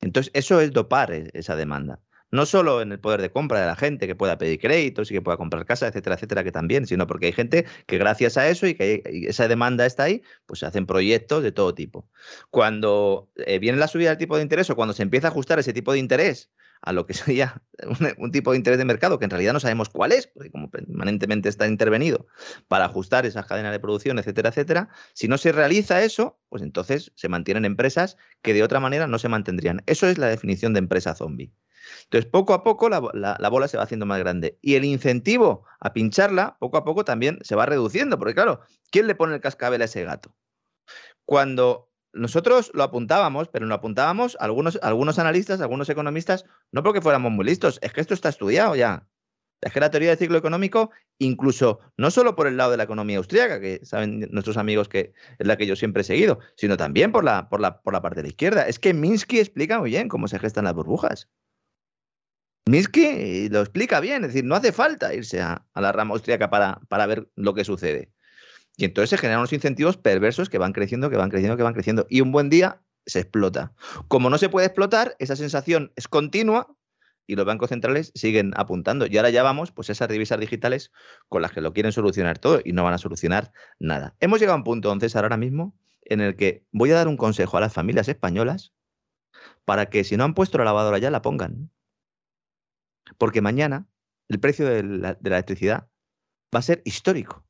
Entonces, 0.03 0.31
eso 0.35 0.61
es 0.61 0.71
dopar 0.75 1.13
esa 1.13 1.57
demanda 1.57 2.03
no 2.33 2.47
solo 2.47 2.81
en 2.83 2.91
el 2.91 2.99
poder 2.99 3.23
de 3.23 3.31
compra 3.31 3.61
de 3.61 3.67
la 3.67 3.77
gente 3.77 4.07
que 4.07 4.17
pueda 4.17 4.39
pedir 4.39 4.59
créditos 4.59 5.11
y 5.11 5.15
que 5.15 5.23
pueda 5.23 5.37
comprar 5.37 5.67
casa, 5.67 5.87
etcétera, 5.87 6.17
etcétera, 6.17 6.43
que 6.43 6.51
también, 6.51 6.87
sino 6.87 7.07
porque 7.07 7.27
hay 7.27 7.33
gente 7.33 7.67
que 7.87 7.99
gracias 7.99 8.37
a 8.37 8.49
eso 8.49 8.67
y 8.67 8.75
que 8.75 9.03
esa 9.29 9.47
demanda 9.47 9.87
está 9.87 10.05
ahí, 10.05 10.23
pues 10.47 10.61
se 10.61 10.67
hacen 10.67 10.87
proyectos 10.87 11.43
de 11.43 11.53
todo 11.53 11.75
tipo. 11.75 12.09
Cuando 12.51 13.31
eh, 13.37 13.59
viene 13.59 13.79
la 13.79 13.87
subida 13.87 14.09
del 14.09 14.19
tipo 14.19 14.37
de 14.37 14.43
interés 14.43 14.69
o 14.71 14.77
cuando 14.77 14.95
se 14.95 15.03
empieza 15.03 15.29
a 15.29 15.31
ajustar 15.31 15.59
ese 15.59 15.73
tipo 15.73 15.93
de 15.93 15.99
interés 15.99 16.51
a 16.83 16.93
lo 16.93 17.07
que 17.07 17.15
sería 17.15 17.63
un, 18.19 18.33
tipo 18.33 18.51
de 18.53 18.57
interés 18.57 18.79
de 18.79 18.85
mercado 18.85 19.19
que 19.19 19.27
en 19.27 19.31
realidad 19.31 19.53
no 19.53 19.61
sabemos 19.61 19.89
cuál 19.89 20.13
es, 20.13 20.27
porque 20.27 20.51
como 20.51 20.71
permanentemente 20.71 21.49
está 21.49 21.67
intervenido 21.67 22.27
para 22.69 22.87
ajustar 22.87 23.27
esas 23.27 23.47
cadenas 23.47 23.73
de 23.73 23.81
producción, 23.81 24.19
etcétera, 24.19 24.49
etcétera, 24.49 24.89
si 25.15 25.29
no 25.29 25.39
se 25.39 25.53
realiza 25.53 26.03
eso, 26.03 26.39
pues 26.49 26.63
entonces 26.63 27.13
se 27.15 27.29
mantienen 27.29 27.65
empresas 27.65 28.17
que 28.43 28.55
de 28.55 28.63
otra 28.63 28.81
manera 28.81 29.07
no 29.07 29.19
se 29.19 29.29
mantendrían. 29.29 29.83
Eso 29.87 30.07
es 30.09 30.19
la 30.19 30.29
definición 30.29 30.73
de 30.73 30.81
empresa 30.81 31.15
zombie. 31.15 31.53
Entonces, 32.05 32.31
poco 32.31 32.55
a 32.55 32.63
poco 32.63 32.89
la, 32.89 33.01
bola 33.01 33.69
se 33.69 33.77
va 33.77 33.83
haciendo 33.83 34.07
más 34.07 34.19
grande. 34.19 34.59
Y 34.63 34.75
el 34.75 34.85
incentivo 34.85 35.65
a 35.81 35.93
pincharla, 35.93 36.57
poco 36.59 36.77
a 36.77 36.85
poco 36.85 37.05
también 37.05 37.39
se 37.43 37.55
va 37.55 37.67
reduciendo, 37.67 38.19
porque 38.19 38.35
claro, 38.35 38.61
¿quién 38.91 39.07
le 39.07 39.15
pone 39.15 39.35
el 39.35 39.41
cascabel 39.41 39.83
a 39.83 39.87
ese 39.87 40.05
gato? 40.05 40.35
Cuando 41.25 41.91
nosotros 42.13 42.71
lo 42.75 42.83
apuntábamos, 42.83 43.49
pero 43.49 43.67
lo 43.67 43.75
apuntábamos 43.75 44.37
algunos, 44.41 44.79
algunos 44.83 45.19
analistas, 45.19 45.61
algunos 45.61 45.89
economistas, 45.89 46.45
no 46.71 46.83
porque 46.83 47.01
fuéramos 47.01 47.33
muy 47.33 47.45
listos, 47.45 47.79
es 47.83 47.93
que 47.93 48.01
esto 48.01 48.15
está 48.15 48.29
estudiado 48.29 48.77
ya. 48.77 49.07
Es 49.63 49.73
que 49.73 49.81
la 49.81 49.91
teoría 49.91 50.11
del 50.11 50.19
ciclo 50.19 50.37
económico, 50.37 50.91
incluso 51.19 51.79
no 51.97 52.11
solo 52.11 52.35
por 52.35 52.49
el 52.49 52.57
lado 52.57 52.73
de 52.73 52.77
la 52.77 52.83
economía 52.83 53.19
austríaca, 53.19 53.61
que 53.61 53.81
saben 53.85 54.29
nuestros 54.33 54.57
amigos 54.57 54.89
que 54.89 55.13
es 55.39 55.47
la 55.47 55.57
que 55.57 55.67
yo 55.67 55.77
siempre 55.77 56.01
he 56.01 56.05
seguido, 56.05 56.41
sino 56.57 56.77
también 56.77 57.13
por 57.13 57.23
la, 57.23 57.49
por 57.49 57.61
la, 57.61 57.81
por 57.81 57.93
la 57.93 58.03
parte 58.03 58.17
de 58.17 58.23
la 58.25 58.29
izquierda. 58.29 58.67
Es 58.67 58.81
que 58.81 58.93
Minsky 58.93 59.39
explica 59.39 59.79
muy 59.79 59.91
bien 59.91 60.09
cómo 60.09 60.27
se 60.27 60.41
gestan 60.41 60.65
las 60.65 60.75
burbujas. 60.75 61.29
Miski 62.67 63.49
lo 63.49 63.61
explica 63.61 64.01
bien, 64.01 64.23
es 64.23 64.29
decir, 64.29 64.45
no 64.45 64.55
hace 64.55 64.73
falta 64.73 65.15
irse 65.15 65.41
a, 65.41 65.67
la 65.75 65.93
rama 65.93 66.15
austríaca 66.15 66.49
para, 66.49 66.81
para 66.89 67.07
ver 67.07 67.29
lo 67.35 67.55
que 67.55 67.65
sucede. 67.65 68.13
Y 68.77 68.85
entonces 68.85 69.11
se 69.11 69.19
generan 69.19 69.41
unos 69.41 69.53
incentivos 69.53 69.97
perversos 69.97 70.49
que 70.49 70.59
van 70.59 70.73
creciendo, 70.73 71.11
que 71.11 71.17
van 71.17 71.31
creciendo, 71.31 71.57
que 71.57 71.63
van 71.63 71.75
creciendo. 71.75 72.07
Y 72.09 72.21
un 72.21 72.33
buen 72.33 72.49
día 72.49 72.81
se 73.07 73.21
explota. 73.21 73.73
Como 74.09 74.31
no 74.31 74.39
se 74.39 74.49
puede 74.49 74.67
explotar, 74.67 75.17
esa 75.19 75.37
sensación 75.37 75.93
es 75.97 76.09
continua 76.09 76.75
y 77.27 77.37
los 77.37 77.47
bancos 77.47 77.71
centrales 77.71 78.13
siguen 78.15 78.53
apuntando. 78.57 79.07
Y 79.07 79.17
ahora 79.17 79.31
ya 79.31 79.43
vamos, 79.43 79.73
pues 79.73 79.91
esas 79.91 80.09
divisas 80.09 80.41
digitales 80.41 80.93
con 81.29 81.43
las 81.43 81.53
que 81.53 81.61
lo 81.61 81.73
quieren 81.73 81.93
solucionar 81.93 82.39
todo 82.39 82.61
y 82.65 82.73
no 82.73 82.85
van 82.85 82.95
a 82.95 82.99
solucionar 82.99 83.53
nada. 83.79 84.15
Hemos 84.21 84.41
llegado 84.41 84.55
a 84.55 84.59
un 84.59 84.65
punto, 84.65 84.93
entonces, 84.93 85.17
ahora 85.17 85.37
mismo, 85.37 85.75
en 86.05 86.21
el 86.21 86.37
que 86.37 86.65
voy 86.73 86.91
a 86.91 86.95
dar 86.95 87.09
un 87.09 87.17
consejo 87.17 87.57
a 87.57 87.61
las 87.61 87.73
familias 87.73 88.09
españolas 88.09 88.73
para 89.65 89.87
que 89.87 90.05
si 90.05 90.17
no 90.17 90.25
han 90.25 90.35
puesto 90.35 90.59
la 90.59 90.65
lavadora 90.65 90.99
ya 90.99 91.11
la 91.11 91.23
pongan. 91.23 91.71
Porque 93.19 93.41
mañana 93.41 93.87
el 94.29 94.41
precio 94.41 94.67
de 94.67 94.83
la, 94.83 95.19
electricidad 95.23 95.89
va 96.55 96.61
a 96.61 96.63
ser 96.63 96.83
histórico. 96.85 97.45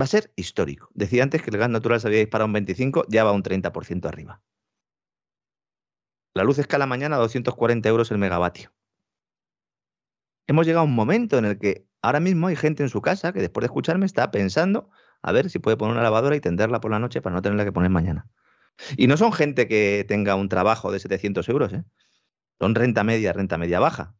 Va 0.00 0.04
a 0.04 0.06
ser 0.06 0.32
histórico. 0.36 0.90
Decía 0.94 1.22
antes 1.22 1.42
que 1.42 1.50
el 1.50 1.58
gas 1.58 1.70
natural 1.70 2.00
se 2.00 2.08
había 2.08 2.20
disparado 2.20 2.46
un 2.46 2.52
25, 2.52 3.04
ya 3.08 3.24
va 3.24 3.32
un 3.32 3.42
30% 3.42 4.06
arriba. 4.06 4.42
La 6.34 6.44
luz 6.44 6.58
escala 6.58 6.86
mañana 6.86 7.16
a 7.16 7.18
240 7.18 7.88
euros 7.88 8.10
el 8.10 8.18
megavatio. 8.18 8.72
Hemos 10.46 10.66
llegado 10.66 10.82
a 10.82 10.88
un 10.88 10.94
momento 10.94 11.36
en 11.38 11.44
el 11.44 11.58
que 11.58 11.86
ahora 12.00 12.20
mismo 12.20 12.46
hay 12.46 12.56
gente 12.56 12.82
en 12.82 12.88
su 12.88 13.02
casa 13.02 13.32
que 13.32 13.40
después 13.40 13.62
de 13.62 13.66
escucharme 13.66 14.06
está 14.06 14.30
pensando 14.30 14.88
a 15.20 15.32
ver 15.32 15.50
si 15.50 15.58
puede 15.58 15.76
poner 15.76 15.94
una 15.94 16.02
lavadora 16.02 16.36
y 16.36 16.40
tenderla 16.40 16.80
por 16.80 16.90
la 16.90 16.98
noche 16.98 17.20
para 17.20 17.34
no 17.34 17.42
tenerla 17.42 17.64
que 17.64 17.72
poner 17.72 17.90
mañana. 17.90 18.28
Y 18.96 19.08
no 19.08 19.16
son 19.16 19.32
gente 19.32 19.66
que 19.66 20.04
tenga 20.06 20.36
un 20.36 20.48
trabajo 20.48 20.92
de 20.92 21.00
700 21.00 21.48
euros, 21.48 21.72
¿eh? 21.72 21.84
Son 22.60 22.74
renta 22.74 23.04
media, 23.04 23.32
renta 23.32 23.58
media 23.58 23.80
baja. 23.80 24.16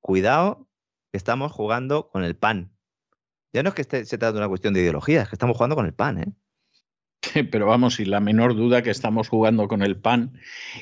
Cuidado, 0.00 0.68
que 1.12 1.18
estamos 1.18 1.52
jugando 1.52 2.08
con 2.08 2.24
el 2.24 2.36
pan. 2.36 2.72
Ya 3.52 3.62
no 3.62 3.70
es 3.70 3.74
que 3.74 3.84
se 3.84 4.18
trata 4.18 4.32
de 4.32 4.38
una 4.38 4.48
cuestión 4.48 4.74
de 4.74 4.80
ideología, 4.80 5.22
es 5.22 5.28
que 5.28 5.34
estamos 5.34 5.56
jugando 5.56 5.76
con 5.76 5.86
el 5.86 5.94
pan. 5.94 6.18
¿eh? 6.18 6.32
Pero 7.50 7.66
vamos, 7.66 7.94
sin 7.94 8.10
la 8.10 8.20
menor 8.20 8.54
duda 8.54 8.82
que 8.82 8.90
estamos 8.90 9.28
jugando 9.28 9.68
con 9.68 9.82
el 9.82 9.96
pan. 9.96 10.38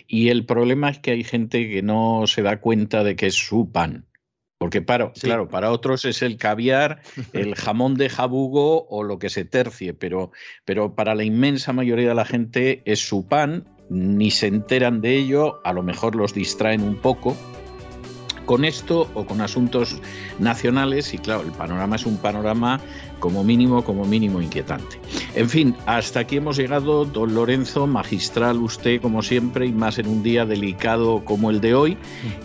Y 0.06 0.28
el 0.28 0.44
problema 0.46 0.90
es 0.90 0.98
que 0.98 1.12
hay 1.12 1.24
gente 1.24 1.68
que 1.68 1.82
no 1.82 2.26
se 2.26 2.42
da 2.42 2.60
cuenta 2.60 3.04
de 3.04 3.16
que 3.16 3.26
es 3.26 3.34
su 3.34 3.70
pan. 3.70 4.06
Porque 4.58 4.82
para, 4.82 5.12
claro, 5.12 5.48
para 5.48 5.70
otros 5.70 6.04
es 6.04 6.22
el 6.22 6.36
caviar, 6.36 7.02
el 7.32 7.54
jamón 7.54 7.96
de 7.96 8.08
jabugo 8.08 8.86
o 8.88 9.02
lo 9.02 9.18
que 9.18 9.28
se 9.28 9.44
tercie, 9.44 9.94
pero, 9.94 10.32
pero 10.64 10.94
para 10.94 11.14
la 11.14 11.24
inmensa 11.24 11.72
mayoría 11.72 12.08
de 12.08 12.14
la 12.14 12.24
gente 12.24 12.82
es 12.86 13.06
su 13.06 13.26
pan, 13.26 13.68
ni 13.88 14.30
se 14.30 14.46
enteran 14.46 15.00
de 15.00 15.16
ello, 15.16 15.60
a 15.64 15.72
lo 15.72 15.82
mejor 15.82 16.14
los 16.14 16.34
distraen 16.34 16.82
un 16.82 16.96
poco, 16.96 17.36
con 18.44 18.64
esto 18.64 19.08
o 19.14 19.24
con 19.24 19.40
asuntos 19.40 20.00
nacionales 20.38 21.14
y 21.14 21.18
claro, 21.18 21.42
el 21.42 21.52
panorama 21.52 21.96
es 21.96 22.06
un 22.06 22.18
panorama 22.18 22.80
como 23.18 23.42
mínimo, 23.42 23.82
como 23.84 24.04
mínimo 24.04 24.42
inquietante. 24.42 25.00
En 25.34 25.48
fin, 25.48 25.74
hasta 25.86 26.20
aquí 26.20 26.36
hemos 26.36 26.56
llegado, 26.56 27.04
don 27.04 27.34
Lorenzo, 27.34 27.86
magistral 27.86 28.58
usted 28.58 29.00
como 29.00 29.22
siempre 29.22 29.66
y 29.66 29.72
más 29.72 29.98
en 29.98 30.08
un 30.08 30.22
día 30.22 30.44
delicado 30.44 31.24
como 31.24 31.50
el 31.50 31.60
de 31.60 31.74
hoy 31.74 31.96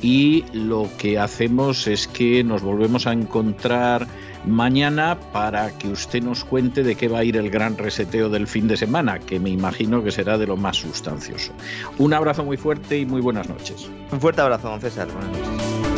y 0.02 0.46
lo 0.54 0.88
que 0.98 1.20
hacemos 1.20 1.88
es 1.88 2.08
que 2.08 2.44
nos 2.44 2.62
volvemos 2.62 3.08
a 3.08 3.14
encontrar 3.14 4.08
mañana 4.50 5.18
para 5.32 5.72
que 5.78 5.88
usted 5.88 6.22
nos 6.22 6.44
cuente 6.44 6.84
de 6.84 6.96
qué 6.96 7.08
va 7.08 7.20
a 7.20 7.24
ir 7.24 7.38
el 7.38 7.50
gran 7.50 7.78
reseteo 7.78 8.30
del 8.30 8.48
fin 8.48 8.68
de 8.68 8.78
semana, 8.78 9.20
que 9.20 9.40
me 9.40 9.50
imagino 9.50 10.04
que 10.04 10.12
será 10.12 10.38
de 10.38 10.48
lo 10.48 10.58
más 10.58 10.78
sustancioso. 10.78 11.54
Un 11.98 12.14
abrazo 12.14 12.44
muy 12.44 12.58
fuerte 12.58 13.00
y 13.00 13.06
muy 13.06 13.22
buenas 13.22 13.48
noches. 13.50 13.90
Un 14.12 14.20
fuerte 14.20 14.42
abrazo, 14.42 14.70
don 14.70 14.82
César. 14.82 15.08
Buenas 15.08 15.32
noches. 15.32 15.89